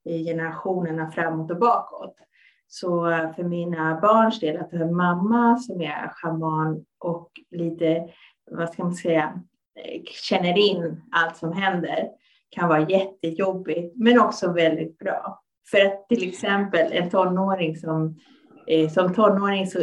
eh, 0.09 0.23
generationerna 0.23 1.11
framåt 1.11 1.51
och 1.51 1.59
bakåt. 1.59 2.15
Så 2.67 3.01
för 3.35 3.43
mina 3.43 3.99
barns 4.01 4.39
del, 4.39 4.57
att 4.57 4.71
ha 4.71 4.79
en 4.79 4.95
mamma 4.95 5.57
som 5.57 5.81
är 5.81 6.09
schaman 6.09 6.85
och 6.99 7.31
lite, 7.51 8.09
vad 8.51 8.69
ska 8.69 8.83
man 8.83 8.93
säga, 8.93 9.41
eh, 9.75 10.01
känner 10.03 10.57
in 10.57 11.01
allt 11.11 11.37
som 11.37 11.53
händer 11.53 12.09
kan 12.49 12.69
vara 12.69 12.89
jättejobbigt, 12.89 13.95
men 13.95 14.19
också 14.19 14.51
väldigt 14.51 14.97
bra. 14.97 15.43
För 15.71 15.85
att 15.85 16.09
till 16.09 16.29
exempel 16.29 16.91
en 16.91 17.09
tonåring 17.09 17.75
som 17.75 18.19
som 18.89 19.13
tonåring 19.13 19.67
så, 19.67 19.79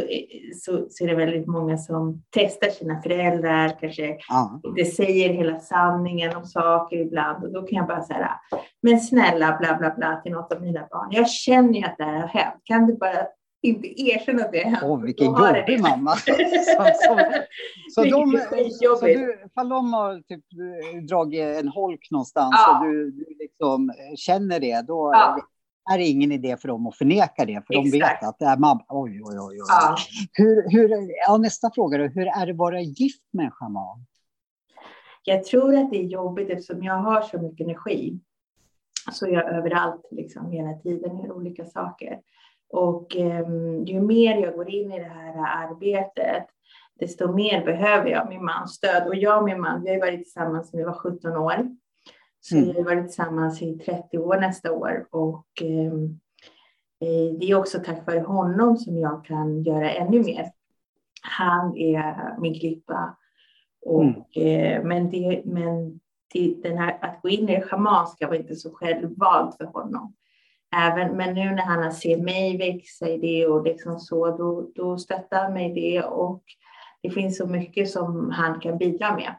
så, 0.55 0.85
så, 0.89 1.03
är 1.03 1.07
det 1.07 1.15
väldigt 1.15 1.47
många 1.47 1.77
som 1.77 2.23
testar 2.29 2.67
sina 2.67 3.01
föräldrar, 3.01 3.77
kanske 3.79 4.17
ja. 4.29 4.61
inte 4.65 4.85
säger 4.85 5.29
hela 5.29 5.59
sanningen 5.59 6.35
om 6.35 6.45
saker 6.45 6.97
ibland. 6.97 7.43
Och 7.43 7.53
då 7.53 7.61
kan 7.61 7.77
jag 7.77 7.87
bara 7.87 8.01
säga, 8.01 8.31
men 8.81 8.99
snälla 8.99 9.57
bla 9.59 9.77
bla 9.77 9.95
bla 9.97 10.21
till 10.23 10.31
något 10.31 10.53
av 10.53 10.61
mina 10.61 10.87
barn. 10.91 11.09
Jag 11.11 11.29
känner 11.29 11.79
ju 11.79 11.85
att 11.85 11.97
det 11.97 12.03
här 12.03 12.19
har 12.21 12.27
hänt. 12.27 12.55
Kan 12.63 12.87
du 12.87 12.97
bara 12.97 13.27
inte 13.63 14.01
erkänna 14.01 14.43
att 14.43 14.51
det 14.51 14.63
har 14.63 14.71
hänt? 14.71 14.83
Åh, 14.83 15.01
vilken 15.01 15.25
jobbig 15.25 15.81
mamma. 15.81 16.11
så, 16.15 16.33
så, 16.95 17.19
så, 17.95 18.03
de, 18.03 18.09
så 18.99 19.05
du, 19.05 19.37
har 19.91 20.21
typ 20.21 20.45
dragit 21.09 21.57
en 21.59 21.67
holk 21.67 22.07
någonstans 22.11 22.55
ja. 22.57 22.79
och 22.79 22.85
du, 22.85 23.11
du 23.11 23.25
liksom 23.39 23.93
känner 24.15 24.59
det, 24.59 24.87
då 24.87 25.11
ja 25.13 25.37
är 25.93 25.97
det 25.97 26.03
ingen 26.03 26.31
idé 26.31 26.57
för 26.57 26.67
dem 26.67 26.87
att 26.87 26.95
förneka 26.95 27.45
det, 27.45 27.63
för 27.67 27.73
Exakt. 27.73 27.91
de 27.91 27.99
vet 27.99 28.23
att 28.23 28.39
det 28.39 28.45
är 28.45 28.57
mamma. 28.57 28.85
Oj, 28.87 29.21
oj, 29.23 29.39
oj. 29.39 29.39
oj. 29.39 29.57
Ja. 29.67 29.95
Hur, 30.33 30.69
hur, 30.69 31.11
ja, 31.27 31.37
nästa 31.37 31.71
fråga 31.75 31.97
då. 31.97 32.03
Hur 32.03 32.27
är 32.27 32.45
det 32.45 32.51
att 32.51 32.57
vara 32.57 32.81
gift 32.81 33.23
med 33.33 33.45
en 33.45 33.51
schaman? 33.51 34.05
Jag 35.23 35.43
tror 35.43 35.75
att 35.75 35.91
det 35.91 35.97
är 35.97 36.03
jobbigt 36.03 36.49
eftersom 36.49 36.83
jag 36.83 36.93
har 36.93 37.21
så 37.21 37.41
mycket 37.41 37.65
energi. 37.65 38.19
Så 39.11 39.27
jag 39.27 39.45
är 39.45 39.57
överallt 39.57 40.07
liksom, 40.11 40.51
hela 40.51 40.73
tiden, 40.73 41.17
gör 41.17 41.31
olika 41.31 41.65
saker. 41.65 42.19
Och 42.69 43.15
um, 43.15 43.85
ju 43.85 44.01
mer 44.01 44.37
jag 44.37 44.53
går 44.53 44.69
in 44.69 44.91
i 44.91 44.99
det 44.99 45.09
här 45.09 45.65
arbetet, 45.67 46.45
desto 46.99 47.33
mer 47.33 47.65
behöver 47.65 48.09
jag 48.09 48.29
min 48.29 48.45
mans 48.45 48.71
stöd. 48.71 49.07
Och 49.07 49.15
jag 49.15 49.37
och 49.37 49.43
min 49.43 49.61
man, 49.61 49.83
vi 49.83 49.89
har 49.89 49.99
varit 49.99 50.23
tillsammans 50.23 50.69
sedan 50.69 50.77
vi 50.77 50.83
var 50.83 50.93
17 50.93 51.37
år. 51.37 51.75
Så 52.41 52.55
mm. 52.55 52.67
vi 52.67 52.73
har 52.73 52.83
varit 52.83 53.05
tillsammans 53.05 53.61
i 53.61 53.77
30 53.77 54.17
år 54.17 54.37
nästa 54.37 54.71
år 54.71 55.07
och 55.09 55.47
ehm, 55.61 56.19
eh, 57.01 57.39
det 57.39 57.51
är 57.51 57.55
också 57.55 57.79
tack 57.79 58.07
vare 58.07 58.19
honom 58.19 58.77
som 58.77 58.97
jag 58.97 59.25
kan 59.25 59.63
göra 59.63 59.91
ännu 59.91 60.23
mer. 60.23 60.51
Han 61.21 61.77
är 61.77 62.39
min 62.39 62.59
klippa. 62.59 63.17
Och, 63.85 64.03
mm. 64.03 64.23
eh, 64.35 64.83
men 64.83 65.09
det, 65.09 65.41
men 65.45 65.99
det, 66.33 66.55
den 66.63 66.77
här, 66.77 66.97
att 67.01 67.21
gå 67.21 67.29
in 67.29 67.49
i 67.49 67.55
det 67.55 67.61
schamanska 67.61 68.27
var 68.27 68.35
inte 68.35 68.55
så 68.55 68.71
självvalt 68.71 69.57
för 69.57 69.65
honom. 69.65 70.13
Även, 70.75 71.17
men 71.17 71.35
nu 71.35 71.51
när 71.51 71.65
han 71.65 71.91
ser 71.91 72.17
mig 72.17 72.57
växa 72.57 73.09
i 73.09 73.17
det 73.17 73.47
och 73.47 73.63
liksom 73.63 73.99
så, 73.99 74.37
då, 74.37 74.71
då 74.75 74.97
stöttar 74.97 75.43
han 75.43 75.53
mig 75.53 75.73
det 75.73 76.03
och 76.03 76.43
det 77.01 77.09
finns 77.09 77.37
så 77.37 77.47
mycket 77.47 77.89
som 77.89 78.29
han 78.29 78.59
kan 78.59 78.77
bidra 78.77 79.15
med. 79.15 79.35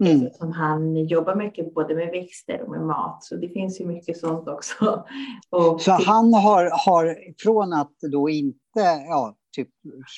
Mm. 0.00 0.30
Som 0.32 0.52
han 0.52 0.96
jobbar 0.96 1.34
mycket 1.34 1.74
både 1.74 1.94
med 1.94 2.10
växter 2.10 2.62
och 2.62 2.70
med 2.70 2.80
mat. 2.80 3.24
Så 3.24 3.36
det 3.36 3.48
finns 3.48 3.80
ju 3.80 3.86
mycket 3.86 4.16
sånt 4.16 4.48
också. 4.48 5.04
Och 5.50 5.80
så 5.80 5.92
han 5.92 6.34
har, 6.34 6.86
har 6.86 7.16
från 7.42 7.72
att 7.72 7.96
då 8.12 8.28
inte, 8.28 8.80
ja, 9.08 9.36
typ 9.56 9.68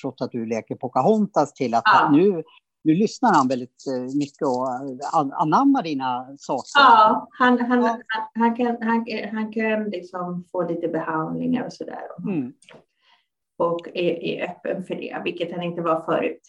trott 0.03 0.21
att 0.21 0.33
du 0.33 0.47
leker 0.47 0.75
Pocahontas 0.75 1.53
till 1.55 1.75
att 1.75 1.83
ja. 1.85 2.11
nu, 2.13 2.43
nu 2.85 2.95
lyssnar 2.95 3.35
han 3.35 3.49
väldigt 3.49 3.85
eh, 3.87 4.17
mycket 4.19 4.47
och 4.47 4.69
anammar 5.33 5.83
dina 5.83 6.37
saker. 6.39 6.71
Ja, 6.75 7.29
han, 7.31 7.61
han, 7.61 7.83
ja. 7.83 7.99
han, 8.07 8.23
han, 8.35 8.57
kan, 8.57 8.77
han, 8.81 9.07
han 9.33 9.53
kan 9.53 9.85
liksom 9.85 10.45
få 10.53 10.69
lite 10.69 10.89
behandlingar 10.89 11.67
och 11.67 11.73
sådär. 11.73 12.03
Mm. 12.29 12.53
Och 13.59 13.89
är, 13.95 14.25
är 14.25 14.51
öppen 14.51 14.85
för 14.85 14.95
det, 14.95 15.21
vilket 15.25 15.53
han 15.53 15.63
inte 15.63 15.83
var 15.83 16.01
förut. 16.01 16.41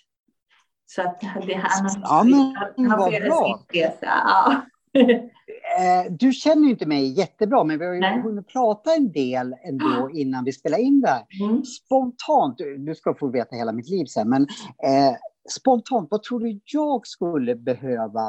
Så 0.85 1.01
att 1.01 1.19
det, 1.19 1.53
han, 1.53 2.01
ja, 2.03 2.23
men, 2.23 2.89
han 2.89 2.99
vad 2.99 3.11
bra. 3.11 3.63
Ja. 4.01 4.61
Eh, 5.79 6.11
du 6.11 6.31
känner 6.31 6.63
ju 6.63 6.69
inte 6.69 6.85
mig 6.85 7.19
jättebra, 7.19 7.63
men 7.63 7.79
vi 7.79 7.85
har 7.85 7.93
ju 7.93 7.99
Nej. 7.99 8.21
hunnit 8.21 8.47
prata 8.47 8.95
en 8.95 9.11
del 9.11 9.55
ändå 9.63 10.09
innan 10.13 10.43
vi 10.43 10.53
spelar 10.53 10.77
in 10.77 11.01
det 11.01 11.07
här. 11.07 11.25
Mm. 11.41 11.63
Spontant, 11.65 12.57
du 12.57 12.95
ska 12.95 13.13
få 13.13 13.27
veta 13.27 13.55
hela 13.55 13.71
mitt 13.71 13.89
liv 13.89 14.05
sen, 14.05 14.29
men 14.29 14.41
eh, 14.83 15.15
spontant, 15.49 16.07
vad 16.11 16.23
tror 16.23 16.39
du 16.39 16.59
jag 16.65 17.07
skulle 17.07 17.55
behöva? 17.55 18.27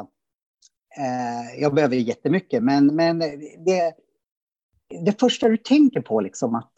Eh, 0.97 1.61
jag 1.61 1.73
behöver 1.73 1.95
jättemycket, 1.95 2.63
men, 2.63 2.95
men 2.95 3.19
det, 3.65 3.93
det 5.05 5.19
första 5.19 5.47
du 5.47 5.57
tänker 5.57 6.01
på 6.01 6.21
liksom 6.21 6.55
att 6.55 6.73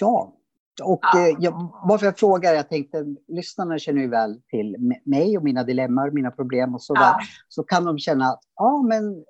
ja, 0.00 0.35
och 0.82 1.00
ja. 1.02 1.28
eh, 1.28 1.36
jag, 1.38 1.72
varför 1.84 2.06
jag 2.06 2.18
frågar, 2.18 2.54
jag 2.54 2.68
tänkte, 2.68 3.04
lyssnarna 3.28 3.78
känner 3.78 4.00
ju 4.00 4.08
väl 4.08 4.40
till 4.50 4.76
mig 5.04 5.38
och 5.38 5.44
mina 5.44 5.64
dilemman, 5.64 6.14
mina 6.14 6.30
problem 6.30 6.74
och 6.74 6.82
så 6.82 6.94
ja. 6.96 7.18
Så 7.48 7.62
kan 7.62 7.84
de 7.84 7.98
känna 7.98 8.24
att, 8.24 8.40
ja 8.56 8.82
men 8.82 9.24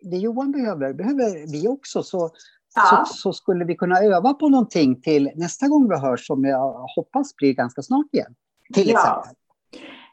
det 0.00 0.16
Johan 0.16 0.52
behöver, 0.52 0.92
behöver 0.92 1.52
vi 1.52 1.68
också. 1.68 2.02
Så, 2.02 2.30
ja. 2.74 3.04
så, 3.06 3.14
så, 3.14 3.32
skulle 3.32 3.64
vi 3.64 3.76
kunna 3.76 3.98
öva 3.98 4.34
på 4.34 4.48
någonting 4.48 5.00
till 5.00 5.30
nästa 5.34 5.68
gång 5.68 5.88
vi 5.88 5.96
hörs, 5.96 6.26
som 6.26 6.44
jag 6.44 6.86
hoppas 6.96 7.36
blir 7.36 7.52
ganska 7.52 7.82
snart 7.82 8.06
igen. 8.12 8.34
Till 8.74 8.90
exempel. 8.90 9.30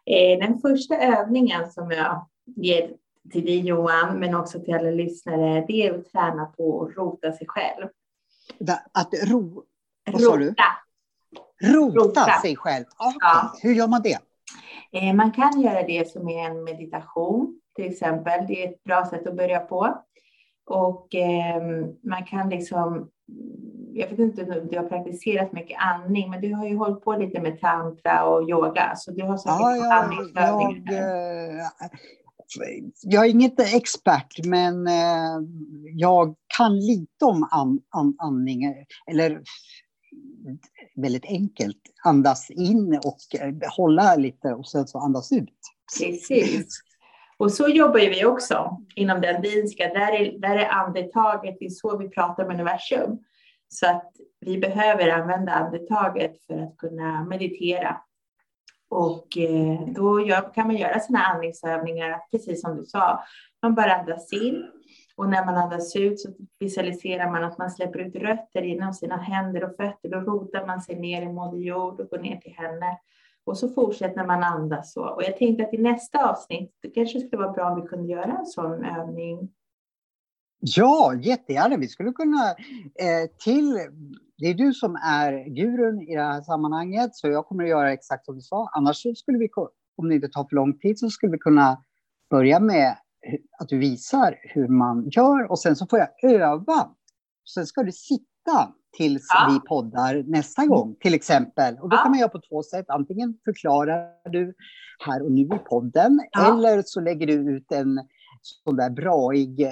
Eh, 0.05 0.47
den 0.47 0.59
första 0.59 0.97
övningen 0.97 1.71
som 1.71 1.91
jag 1.91 2.25
ger 2.55 2.93
till 3.31 3.45
dig 3.45 3.59
Johan, 3.59 4.19
men 4.19 4.35
också 4.35 4.59
till 4.59 4.73
alla 4.73 4.89
lyssnare, 4.89 5.65
det 5.67 5.87
är 5.87 5.99
att 5.99 6.11
träna 6.11 6.45
på 6.45 6.83
att 6.83 6.97
rota 6.97 7.31
sig 7.31 7.47
själv. 7.47 7.87
Att 8.91 9.13
ro, 9.27 9.63
vad 10.11 10.21
sa 10.21 10.37
du? 10.37 10.55
Rota, 11.61 11.99
Rota 11.99 12.41
sig 12.41 12.55
själv. 12.55 12.85
Okay. 12.85 13.17
Ja. 13.19 13.53
Hur 13.61 13.73
gör 13.73 13.87
man 13.87 14.01
det? 14.01 14.17
Eh, 14.91 15.13
man 15.13 15.31
kan 15.31 15.61
göra 15.61 15.83
det 15.83 16.11
som 16.11 16.29
är 16.29 16.49
en 16.49 16.63
meditation 16.63 17.59
till 17.75 17.91
exempel. 17.91 18.47
Det 18.47 18.63
är 18.63 18.69
ett 18.69 18.83
bra 18.83 19.09
sätt 19.09 19.27
att 19.27 19.37
börja 19.37 19.59
på. 19.59 20.03
Och 20.65 21.15
eh, 21.15 21.61
man 22.03 22.25
kan 22.25 22.49
liksom, 22.49 23.09
jag 23.93 24.07
vet 24.07 24.19
inte 24.19 24.43
om 24.43 24.67
du 24.71 24.77
har 24.77 24.89
praktiserat 24.89 25.51
mycket 25.51 25.77
andning, 25.79 26.29
men 26.29 26.41
du 26.41 26.53
har 26.53 26.67
ju 26.67 26.77
hållit 26.77 27.03
på 27.03 27.15
lite 27.15 27.41
med 27.41 27.61
tantra 27.61 28.25
och 28.25 28.49
yoga, 28.49 28.93
så 28.95 29.11
du 29.11 29.23
har 29.23 29.37
säkert 29.37 29.59
ja, 29.59 29.75
ja, 29.75 29.93
andningsövningar. 29.93 30.93
Jag, 30.93 31.59
eh, 31.59 32.79
jag 33.01 33.25
är 33.25 33.29
inget 33.29 33.59
expert, 33.59 34.45
men 34.45 34.87
eh, 34.87 35.39
jag 35.95 36.35
kan 36.57 36.79
lite 36.79 37.25
om 37.25 37.47
an, 37.51 37.79
an, 37.89 38.15
andning, 38.19 38.85
eller 39.11 39.41
väldigt 40.95 41.25
enkelt 41.25 41.77
andas 42.03 42.51
in 42.51 42.99
och 43.03 43.41
eh, 43.41 43.53
hålla 43.77 44.15
lite 44.15 44.53
och 44.53 44.67
sen 44.67 44.87
så 44.87 44.99
andas 44.99 45.31
ut. 45.31 45.59
Precis. 45.99 46.81
Och 47.37 47.51
så 47.51 47.67
jobbar 47.67 47.99
vi 47.99 48.25
också 48.25 48.77
inom 48.95 49.21
den 49.21 49.41
vinska. 49.41 49.87
Där 49.87 50.11
är, 50.11 50.39
där 50.39 50.55
är 50.55 50.69
andetaget, 50.69 51.55
det 51.59 51.65
är 51.65 51.69
så 51.69 51.97
vi 51.97 52.09
pratar 52.09 52.45
med 52.45 52.53
universum. 52.53 53.19
Så 53.67 53.87
att 53.87 54.11
vi 54.39 54.57
behöver 54.57 55.09
använda 55.09 55.51
andetaget 55.51 56.45
för 56.45 56.57
att 56.57 56.77
kunna 56.77 57.25
meditera. 57.25 57.97
Och 58.89 59.37
eh, 59.37 59.87
då 59.87 60.25
kan 60.55 60.67
man 60.67 60.77
göra 60.77 60.99
sådana 60.99 61.25
andningsövningar, 61.25 62.19
precis 62.31 62.61
som 62.61 62.77
du 62.77 62.85
sa. 62.85 63.23
Man 63.61 63.75
bara 63.75 63.95
andas 63.95 64.33
in 64.33 64.63
och 65.15 65.29
när 65.29 65.45
man 65.45 65.55
andas 65.55 65.95
ut 65.95 66.19
så 66.19 66.29
visualiserar 66.59 67.31
man 67.31 67.43
att 67.43 67.57
man 67.57 67.71
släpper 67.71 67.99
ut 67.99 68.15
rötter 68.15 68.61
inom 68.61 68.93
sina 68.93 69.17
händer 69.17 69.63
och 69.63 69.75
fötter. 69.75 70.09
Då 70.09 70.19
rotar 70.19 70.67
man 70.67 70.81
sig 70.81 70.99
ner 70.99 71.21
i 71.21 71.33
Moder 71.33 71.57
Jord 71.57 71.99
och 71.99 72.09
går 72.09 72.19
ner 72.19 72.37
till 72.37 72.53
henne. 72.53 72.97
Och 73.43 73.57
så 73.57 73.69
fortsätter 73.69 74.25
man 74.25 74.43
andas 74.43 74.93
så. 74.93 75.01
Och 75.01 75.23
jag 75.23 75.37
tänkte 75.37 75.63
att 75.63 75.73
i 75.73 75.77
nästa 75.77 76.29
avsnitt, 76.29 76.77
det 76.81 76.89
kanske 76.89 77.19
skulle 77.19 77.41
vara 77.41 77.51
bra 77.51 77.71
om 77.71 77.81
vi 77.81 77.87
kunde 77.87 78.11
göra 78.11 78.37
en 78.37 78.45
sån 78.45 78.85
övning. 78.85 79.49
Ja, 80.59 81.13
jättegärna. 81.21 81.77
Vi 81.77 81.87
skulle 81.87 82.11
kunna 82.11 82.49
eh, 82.99 83.29
till... 83.43 83.79
Det 84.37 84.47
är 84.47 84.53
du 84.53 84.73
som 84.73 84.95
är 84.95 85.49
gurun 85.49 86.01
i 86.01 86.15
det 86.15 86.21
här 86.21 86.41
sammanhanget, 86.41 87.15
så 87.15 87.27
jag 87.27 87.45
kommer 87.45 87.63
att 87.63 87.69
göra 87.69 87.93
exakt 87.93 88.25
som 88.25 88.35
du 88.35 88.41
sa. 88.41 88.69
Annars 88.73 88.97
skulle 89.17 89.37
vi, 89.37 89.49
om 89.95 90.09
det 90.09 90.15
inte 90.15 90.29
tar 90.29 90.43
för 90.43 90.55
lång 90.55 90.79
tid, 90.79 90.99
så 90.99 91.09
skulle 91.09 91.31
vi 91.31 91.37
kunna 91.37 91.83
börja 92.29 92.59
med 92.59 92.95
att 93.59 93.69
du 93.69 93.77
visar 93.77 94.35
hur 94.41 94.67
man 94.67 95.09
gör 95.09 95.51
och 95.51 95.59
sen 95.59 95.75
så 95.75 95.87
får 95.87 95.99
jag 95.99 96.31
öva. 96.33 96.89
Sen 97.53 97.65
ska 97.65 97.83
du 97.83 97.91
sitta 97.91 98.73
tills 98.97 99.27
ja. 99.33 99.49
vi 99.53 99.67
poddar 99.67 100.23
nästa 100.27 100.65
gång 100.65 100.95
till 100.99 101.13
exempel. 101.13 101.77
Och 101.79 101.89
då 101.89 101.95
ja. 101.95 102.01
kan 102.01 102.11
man 102.11 102.19
göra 102.19 102.29
på 102.29 102.41
två 102.49 102.63
sätt. 102.63 102.85
Antingen 102.89 103.37
förklarar 103.45 104.31
du 104.31 104.53
här 105.05 105.23
och 105.23 105.31
nu 105.31 105.41
i 105.41 105.59
podden 105.69 106.19
ja. 106.31 106.57
eller 106.57 106.83
så 106.85 107.01
lägger 107.01 107.27
du 107.27 107.33
ut 107.33 107.71
en 107.71 107.99
sån 108.41 108.75
där 108.75 108.89
braig 108.89 109.61
eh, 109.61 109.71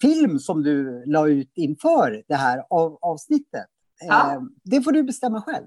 film 0.00 0.38
som 0.38 0.62
du 0.62 1.04
la 1.06 1.28
ut 1.28 1.52
inför 1.54 2.22
det 2.28 2.34
här 2.34 2.64
av, 2.70 2.98
avsnittet. 3.00 3.66
Eh, 4.10 4.42
det 4.62 4.82
får 4.82 4.92
du 4.92 5.02
bestämma 5.02 5.42
själv. 5.42 5.66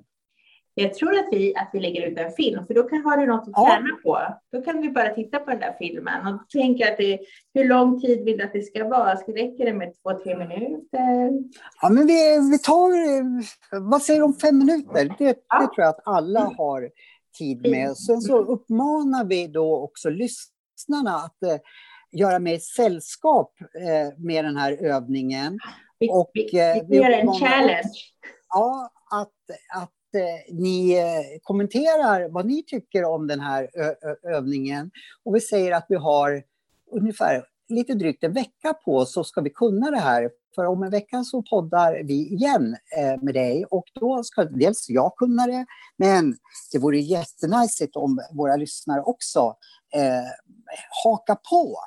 Jag 0.82 0.94
tror 0.94 1.20
att 1.20 1.28
vi, 1.32 1.56
att 1.56 1.70
vi 1.74 1.80
lägger 1.80 2.08
ut 2.08 2.18
en 2.18 2.32
film, 2.32 2.68
för 2.68 2.74
då 2.74 2.84
kan, 2.84 3.02
har 3.06 3.18
du 3.18 3.26
något 3.26 3.48
att 3.48 3.66
träna 3.66 3.88
ja. 3.90 4.00
på. 4.04 4.36
Då 4.58 4.64
kan 4.64 4.82
vi 4.82 4.90
bara 4.90 5.10
titta 5.10 5.40
på 5.40 5.52
den 5.52 5.60
där 5.60 5.76
filmen 5.80 6.28
och 6.28 6.50
tänka 6.50 6.92
att 6.92 6.98
det, 6.98 7.20
hur 7.54 7.66
lång 7.66 8.02
tid 8.02 8.24
vill 8.26 8.38
du 8.38 8.44
att 8.44 8.54
det 8.54 8.62
ska 8.62 8.88
vara? 8.88 9.18
Ska 9.18 9.32
räcker 9.32 9.66
det 9.66 9.74
med 9.74 9.94
två, 10.04 10.24
tre 10.24 10.38
minuter? 10.38 11.32
Ja, 11.82 11.90
men 11.90 12.08
vi, 12.08 12.50
vi 12.52 12.60
tar, 12.60 12.90
vad 13.90 14.02
säger 14.02 14.20
du 14.20 14.26
om 14.26 14.34
fem 14.34 14.58
minuter? 14.58 15.16
Det, 15.18 15.38
ja. 15.50 15.60
det 15.60 15.66
tror 15.66 15.78
jag 15.78 15.90
att 15.90 16.08
alla 16.08 16.42
mm. 16.42 16.54
har 16.58 16.90
tid 17.38 17.70
med. 17.72 17.98
Sen 17.98 18.22
så 18.22 18.38
uppmanar 18.38 19.26
vi 19.26 19.48
då 19.48 19.78
också 19.78 20.10
lyssnarna 20.10 21.16
att 21.16 21.44
eh, 21.44 21.60
göra 22.12 22.40
mig 22.40 22.60
sällskap 22.60 23.54
eh, 23.62 24.20
med 24.20 24.46
den 24.46 24.58
här 24.58 24.72
övningen. 24.72 25.60
Vi, 26.00 26.10
och, 26.12 26.32
vi, 26.34 26.60
eh, 26.60 26.74
vi, 26.74 26.86
vi 26.90 26.98
gör 26.98 27.10
en 27.10 27.34
challenge. 27.34 27.92
Ja, 28.50 28.92
att, 29.12 29.82
att 29.82 29.94
ni 30.52 30.98
eh, 30.98 31.40
kommenterar 31.44 32.30
vad 32.30 32.46
ni 32.46 32.64
tycker 32.64 33.04
om 33.04 33.28
den 33.28 33.40
här 33.40 33.70
övningen. 34.24 34.92
Och 35.24 35.36
vi 35.36 35.42
säger 35.42 35.72
att 35.72 35.86
vi 35.90 35.96
har 35.96 36.44
ungefär 36.92 37.44
lite 37.70 37.94
drygt 37.94 38.24
en 38.24 38.34
vecka 38.34 38.74
på 38.74 38.98
oss 38.98 39.14
så 39.14 39.24
ska 39.24 39.42
vi 39.42 39.50
kunna 39.50 39.92
det 39.92 40.00
här. 40.00 40.30
För 40.56 40.66
om 40.66 40.84
en 40.84 40.90
vecka 40.90 41.24
så 41.24 41.42
poddar 41.42 42.04
vi 42.04 42.34
igen 42.34 42.78
eh, 42.98 43.24
med 43.24 43.34
dig 43.34 43.66
och 43.66 43.86
då 43.94 44.24
ska 44.24 44.44
dels 44.44 44.90
jag 44.90 45.16
kunna 45.16 45.48
det, 45.48 45.66
men 45.98 46.36
det 46.72 46.80
vore 46.80 47.00
jättenajsigt 47.00 47.96
om 47.96 48.20
våra 48.32 48.56
lyssnare 48.56 49.02
också 49.02 49.56
eh, 49.94 50.30
hakar 51.04 51.38
på 51.50 51.78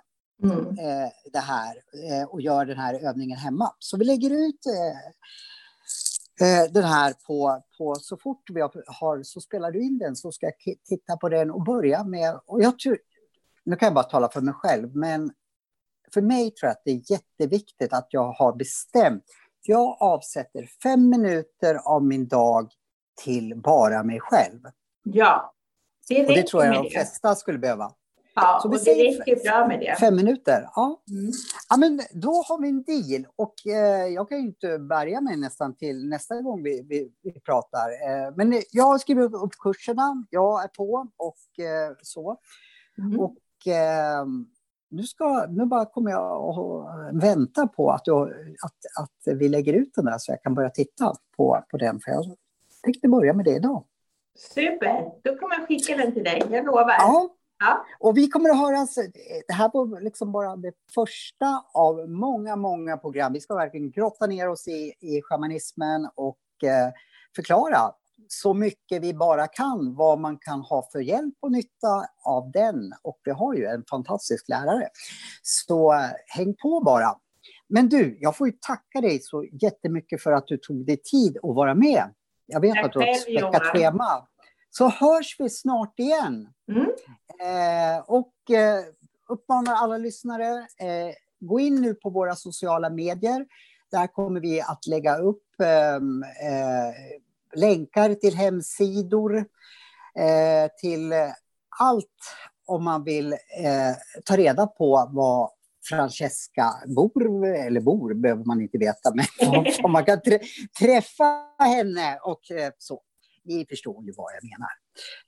mm. 0.43 0.79
eh, 0.79 1.11
det 1.33 1.39
här 1.39 1.75
eh, 2.11 2.29
och 2.29 2.41
gör 2.41 2.65
den 2.65 2.79
här 2.79 2.95
övningen 2.95 3.39
hemma. 3.39 3.73
Så 3.79 3.97
vi 3.97 4.05
lägger 4.05 4.31
ut 4.31 4.67
eh, 4.67 5.13
Eh, 5.62 5.62
den 6.71 6.85
här 6.85 7.15
på, 7.27 7.63
på 7.79 7.95
så 7.95 8.17
fort 8.17 8.51
vi 8.53 8.61
har, 8.87 9.23
så 9.23 9.41
spelar 9.41 9.71
du 9.71 9.83
in 9.83 9.99
den 9.99 10.17
så 10.17 10.33
ska 10.33 10.47
jag 10.47 10.77
titta 10.85 11.17
på 11.17 11.29
den 11.29 11.51
och 11.51 11.65
börja 11.65 12.05
med, 12.05 12.41
och 12.47 12.63
jag 12.63 12.79
tror, 12.79 12.99
nu 13.65 13.77
kan 13.77 13.87
jag 13.87 13.95
bara 13.95 14.05
tala 14.05 14.29
för 14.29 14.41
mig 14.41 14.55
själv, 14.55 14.97
men 14.97 15.33
för 16.15 16.23
mig 16.23 16.51
tror 16.51 16.69
jag 16.69 16.73
att 16.73 16.83
det 16.85 16.91
är 16.91 17.13
jätteviktigt 17.13 17.93
att 17.93 18.07
jag 18.11 18.33
har 18.33 18.53
bestämt, 18.53 19.25
jag 19.63 19.97
avsätter 20.01 20.69
fem 20.83 21.11
minuter 21.11 21.75
av 21.75 22.05
min 22.05 22.29
dag 22.29 22.73
till 23.25 23.61
bara 23.61 24.03
mig 24.03 24.21
själv. 24.21 24.61
Ja, 25.05 25.55
det, 26.09 26.27
och 26.27 26.33
det 26.33 26.47
tror 26.47 26.65
jag 26.65 26.85
de 26.85 26.91
flesta 26.91 27.35
skulle 27.35 27.59
behöva. 27.59 27.93
Ja, 28.35 28.59
så 28.63 28.69
och 28.69 28.75
det 28.85 28.95
räcker 28.95 29.45
bra 29.45 29.69
med 29.69 29.81
det. 29.81 29.97
Fem 30.01 30.17
minuter, 30.17 30.69
ja. 30.75 31.03
Mm. 31.11 31.33
ja 31.69 31.77
men 31.77 32.01
då 32.13 32.31
har 32.31 32.61
vi 32.61 32.69
en 32.69 32.83
deal. 32.83 33.27
Och 33.37 33.67
eh, 33.67 34.07
jag 34.07 34.29
kan 34.29 34.39
ju 34.39 34.45
inte 34.45 34.79
bärga 34.79 35.21
mig 35.21 35.37
nästan 35.37 35.77
till 35.77 36.09
nästa 36.09 36.41
gång 36.41 36.63
vi, 36.63 36.87
vi, 36.89 37.13
vi 37.23 37.41
pratar. 37.41 37.89
Eh, 37.89 38.33
men 38.37 38.63
jag 38.73 38.85
har 38.85 38.99
skrivit 38.99 39.35
upp 39.35 39.53
kurserna, 39.59 40.27
jag 40.31 40.65
är 40.65 40.69
på 40.69 41.07
och 41.17 41.65
eh, 41.65 41.93
så. 42.03 42.37
Mm. 42.99 43.21
Och 43.21 43.73
eh, 43.73 44.27
nu, 44.91 45.03
ska, 45.03 45.47
nu 45.51 45.65
bara 45.65 45.87
kommer 45.87 46.11
jag 46.11 46.59
att 46.59 47.23
vänta 47.23 47.67
på 47.67 47.91
att, 47.91 48.05
du, 48.05 48.13
att, 48.65 49.03
att 49.03 49.39
vi 49.39 49.49
lägger 49.49 49.73
ut 49.73 49.95
den 49.95 50.05
där 50.05 50.19
så 50.19 50.33
jag 50.33 50.43
kan 50.43 50.55
börja 50.55 50.71
titta 50.71 51.15
på, 51.37 51.65
på 51.71 51.77
den. 51.77 52.01
För 52.01 52.11
jag 52.11 52.25
tänkte 52.83 53.09
börja 53.09 53.33
med 53.33 53.45
det 53.45 53.57
idag. 53.57 53.85
Super, 54.55 55.11
då 55.23 55.37
kommer 55.37 55.59
jag 55.59 55.69
skicka 55.69 55.97
den 55.97 56.13
till 56.13 56.25
dig, 56.25 56.43
jag 56.51 56.67
lovar. 56.67 56.97
Ja. 56.99 57.37
Ja. 57.63 57.85
Och 57.99 58.17
vi 58.17 58.29
kommer 58.29 58.51
att 58.51 58.59
höra, 58.59 58.87
det 59.47 59.53
här 59.53 59.71
var 59.73 60.01
liksom 60.01 60.33
bara 60.33 60.57
det 60.57 60.73
första 60.95 61.65
av 61.75 62.11
många, 62.11 62.57
många 62.57 62.97
program. 62.97 63.33
Vi 63.33 63.41
ska 63.41 63.55
verkligen 63.55 63.91
grotta 63.91 64.27
ner 64.27 64.49
oss 64.49 64.69
i, 64.69 64.93
i 65.01 65.23
shamanismen 65.23 66.09
och 66.15 66.39
eh, 66.65 66.93
förklara 67.37 67.79
så 68.29 68.55
mycket 68.55 69.03
vi 69.03 69.15
bara 69.15 69.47
kan 69.47 69.95
vad 69.95 70.19
man 70.19 70.39
kan 70.39 70.61
ha 70.61 70.89
för 70.93 71.01
hjälp 71.01 71.35
och 71.41 71.53
nytta 71.53 72.07
av 72.25 72.51
den. 72.51 72.93
Och 73.03 73.21
vi 73.25 73.31
har 73.31 73.55
ju 73.55 73.67
en 73.67 73.85
fantastisk 73.91 74.49
lärare. 74.49 74.89
Så 75.43 75.93
eh, 75.93 76.01
häng 76.27 76.55
på 76.55 76.81
bara. 76.81 77.15
Men 77.69 77.89
du, 77.89 78.19
jag 78.21 78.37
får 78.37 78.47
ju 78.47 78.53
tacka 78.61 79.01
dig 79.01 79.21
så 79.21 79.45
jättemycket 79.45 80.23
för 80.23 80.33
att 80.33 80.47
du 80.47 80.57
tog 80.57 80.87
dig 80.87 80.97
tid 80.97 81.37
att 81.37 81.55
vara 81.55 81.75
med. 81.75 82.05
Jag 82.47 82.61
vet 82.61 82.75
Tack 82.75 82.85
att 82.85 82.93
du 82.93 82.99
har 82.99 83.07
ett 83.07 83.21
späckat 83.21 83.63
schema. 83.63 84.27
Så 84.75 84.89
hörs 84.89 85.37
vi 85.39 85.51
snart 85.51 85.99
igen. 85.99 86.49
Mm. 86.69 86.87
Eh, 87.41 88.05
och 88.07 88.51
eh, 88.51 88.85
uppmanar 89.29 89.75
alla 89.75 89.99
lyssnare, 89.99 90.49
eh, 90.59 91.15
gå 91.41 91.61
in 91.61 91.75
nu 91.75 91.95
på 91.95 92.11
våra 92.11 92.35
sociala 92.35 92.91
medier. 92.91 93.47
Där 93.91 94.07
kommer 94.07 94.41
vi 94.41 94.61
att 94.61 94.87
lägga 94.87 95.17
upp 95.17 95.61
ehm, 95.63 96.23
eh, 96.23 96.95
länkar 97.61 98.15
till 98.15 98.37
hemsidor, 98.37 99.37
eh, 100.19 100.71
till 100.81 101.13
allt 101.81 102.07
om 102.67 102.85
man 102.85 103.05
vill 103.05 103.33
eh, 103.33 103.97
ta 104.25 104.37
reda 104.37 104.67
på 104.67 105.09
vad 105.13 105.51
Francesca 105.89 106.75
bor, 106.87 107.47
eller 107.47 107.81
bor 107.81 108.15
behöver 108.15 108.45
man 108.45 108.61
inte 108.61 108.79
veta, 108.79 109.15
men 109.15 109.27
om 109.85 109.93
man 109.93 110.05
kan 110.05 110.21
träffa 110.81 111.47
henne 111.59 112.19
och 112.23 112.41
så. 112.79 113.03
Ni 113.45 113.67
förstår 113.67 114.05
ju 114.05 114.13
vad 114.17 114.33
jag 114.33 114.45
menar. 114.51 114.71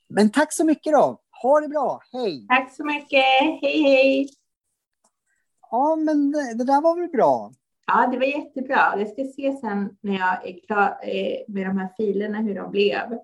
Men 0.09 0.31
tack 0.31 0.53
så 0.53 0.65
mycket 0.65 0.93
då. 0.93 1.21
Ha 1.43 1.61
det 1.61 1.69
bra. 1.69 2.01
Hej! 2.12 2.47
Tack 2.49 2.77
så 2.77 2.85
mycket. 2.85 3.25
Hej, 3.62 3.83
hej! 3.83 4.29
Ja, 5.71 5.97
men 5.97 6.31
det 6.33 6.65
där 6.65 6.81
var 6.81 7.01
väl 7.01 7.11
bra? 7.11 7.53
Ja, 7.87 8.07
det 8.12 8.19
var 8.19 8.25
jättebra. 8.25 8.95
Jag 8.99 9.09
ska 9.09 9.25
se 9.37 9.57
sen 9.61 9.97
när 10.01 10.19
jag 10.19 10.49
är 10.49 10.67
klar 10.67 10.99
eh, 11.03 11.39
med 11.49 11.67
de 11.67 11.79
här 11.79 11.89
filerna 11.97 12.39
hur 12.39 12.55
de 12.55 12.71
blev. 12.71 13.19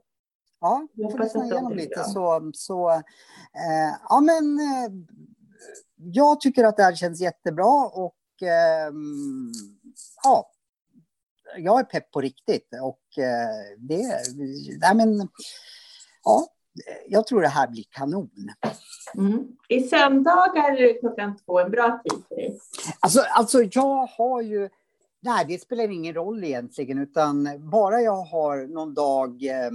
Ja, 0.61 0.87
jag 0.93 1.13
får 1.13 1.19
lyssna 1.19 1.45
igenom 1.45 1.73
lite. 1.73 2.05
Så, 2.05 2.51
så, 2.55 2.91
eh, 2.91 3.97
ja, 4.09 4.21
men 4.21 4.61
eh, 4.61 4.93
jag 5.97 6.41
tycker 6.41 6.65
att 6.65 6.77
det 6.77 6.83
här 6.83 6.95
känns 6.95 7.21
jättebra 7.21 7.87
och 7.87 8.43
eh, 8.43 8.93
ja, 10.23 10.51
jag 11.57 11.81
är 11.81 11.85
pepp 11.85 12.11
på 12.11 12.21
riktigt 12.21 12.69
och 12.83 13.23
eh, 13.23 13.79
det, 13.79 14.21
nej 14.81 14.95
men, 14.95 15.29
ja, 16.25 16.47
jag 17.09 17.27
tror 17.27 17.43
det 17.43 17.49
här 17.49 17.69
blir 17.69 17.85
kanon. 17.91 18.31
Mm. 19.15 19.49
Är 19.69 19.81
söndagar 19.81 21.01
klockan 21.01 21.37
två 21.37 21.61
en 21.61 21.71
bra 21.71 22.01
tid 22.05 22.23
för 22.29 22.37
dig? 22.37 22.59
Alltså, 23.01 23.21
alltså 23.21 23.63
jag 23.63 24.07
har 24.07 24.43
ju, 24.43 24.69
nej 25.21 25.45
det 25.49 25.63
spelar 25.63 25.91
ingen 25.91 26.15
roll 26.15 26.45
egentligen, 26.45 26.99
utan 26.99 27.49
bara 27.71 28.01
jag 28.01 28.23
har 28.23 28.67
någon 28.67 28.95
dag 28.95 29.43
eh, 29.43 29.67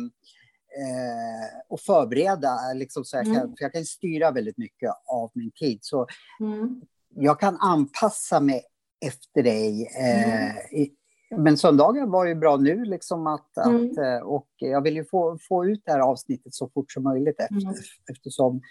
eh, 0.82 1.61
och 1.69 1.80
förbereda, 1.80 2.57
liksom, 2.76 3.05
så 3.05 3.17
jag, 3.17 3.26
kan, 3.26 3.36
mm. 3.36 3.47
för 3.47 3.63
jag 3.63 3.73
kan 3.73 3.86
styra 3.86 4.32
väldigt 4.32 4.57
mycket 4.57 4.91
av 5.07 5.32
min 5.34 5.51
tid. 5.51 5.80
Så 5.82 6.07
mm. 6.39 6.82
jag 7.15 7.39
kan 7.39 7.57
anpassa 7.59 8.39
mig 8.39 8.63
efter 9.05 9.43
dig 9.43 9.88
eh, 9.99 10.49
mm 10.73 10.89
men 11.38 11.57
söndagen 11.57 12.11
var 12.11 12.25
ju 12.25 12.36
bra 12.36 12.57
nu, 12.57 12.86
liksom 12.86 13.27
att, 13.27 13.57
mm. 13.57 13.91
att, 13.91 13.97
eh, 13.97 14.27
och 14.27 14.47
jag 14.55 14.81
vill 14.81 14.95
ju 14.95 15.05
få, 15.05 15.38
få 15.47 15.65
ut 15.65 15.81
det 15.86 15.91
här 15.91 15.99
avsnittet 15.99 16.53
så 16.53 16.69
fort 16.69 16.91
som 16.91 17.03
möjligt 17.03 17.39
efter, 17.39 17.61
mm. 17.61 17.75
eftersom 18.11 18.61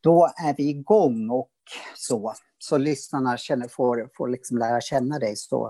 då 0.00 0.28
är 0.46 0.54
vi 0.56 0.68
igång 0.68 1.30
och 1.30 1.50
så, 1.94 2.32
så 2.58 2.78
lyssnarna 2.78 3.36
känner, 3.36 3.68
får, 3.68 4.10
får 4.16 4.28
liksom 4.28 4.58
lära 4.58 4.80
känna 4.80 5.18
dig. 5.18 5.36
Så. 5.36 5.68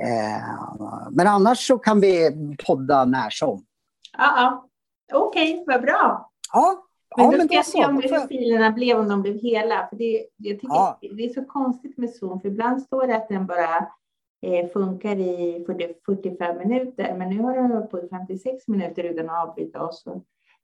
Eh, 0.00 1.10
men 1.10 1.26
annars 1.26 1.66
så 1.66 1.78
kan 1.78 2.00
vi 2.00 2.30
podda 2.66 3.04
när 3.04 3.30
som. 3.30 3.64
Ja, 4.18 4.68
Okej, 5.12 5.52
okay, 5.52 5.64
vad 5.66 5.82
bra. 5.82 6.30
Ja, 6.52 6.86
men 7.16 7.24
ja, 7.24 7.30
då 7.30 7.38
men 7.38 7.48
ska 7.48 7.56
jag 7.56 7.66
se 7.66 7.84
om 7.84 7.96
hur 7.96 8.26
filerna 8.26 8.70
blev, 8.70 8.98
om 8.98 9.08
de 9.08 9.22
blev 9.22 9.34
hela. 9.34 9.86
För 9.88 9.96
det, 9.96 10.26
jag 10.36 10.60
tycker 10.60 10.74
Ja. 10.74 10.98
det 11.00 11.24
är 11.24 11.34
så 11.34 11.44
konstigt 11.44 11.98
med 11.98 12.10
Zoom, 12.10 12.40
för 12.40 12.48
ibland 12.48 12.82
står 12.82 13.06
det 13.06 13.16
att 13.16 13.28
den 13.28 13.46
bara 13.46 13.88
funkar 14.72 15.16
i 15.16 15.64
40, 15.66 15.94
45 16.06 16.58
minuter, 16.58 17.14
men 17.18 17.28
nu 17.28 17.42
har 17.42 17.56
den 17.56 17.72
hållit 17.72 17.90
på 17.90 17.98
i 17.98 18.08
56 18.08 18.68
minuter 18.68 19.04
utan 19.04 19.30
att 19.30 19.48
avbryta 19.48 19.82
oss. 19.82 20.04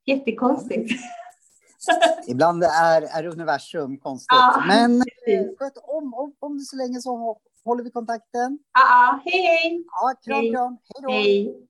Jättekonstigt. 0.06 0.90
Ibland 2.28 2.64
är, 2.64 3.02
är 3.02 3.26
universum 3.26 3.98
konstigt. 3.98 4.28
Ja, 4.28 4.64
Men 4.68 4.96
eh, 5.00 5.44
sköt 5.58 5.76
om, 5.76 6.14
om, 6.14 6.34
om 6.38 6.58
så 6.58 6.76
länge 6.76 7.00
så 7.00 7.38
håller 7.64 7.84
vi 7.84 7.90
kontakten. 7.90 8.58
Ja, 8.72 8.80
ja, 8.80 9.20
hej, 9.24 9.42
hej! 9.42 9.84
Ja, 9.86 10.14
kram, 10.24 10.40
Hej. 10.40 10.52
kram. 10.52 10.78
Hej 10.94 11.02
då. 11.02 11.10
Hej! 11.10 11.68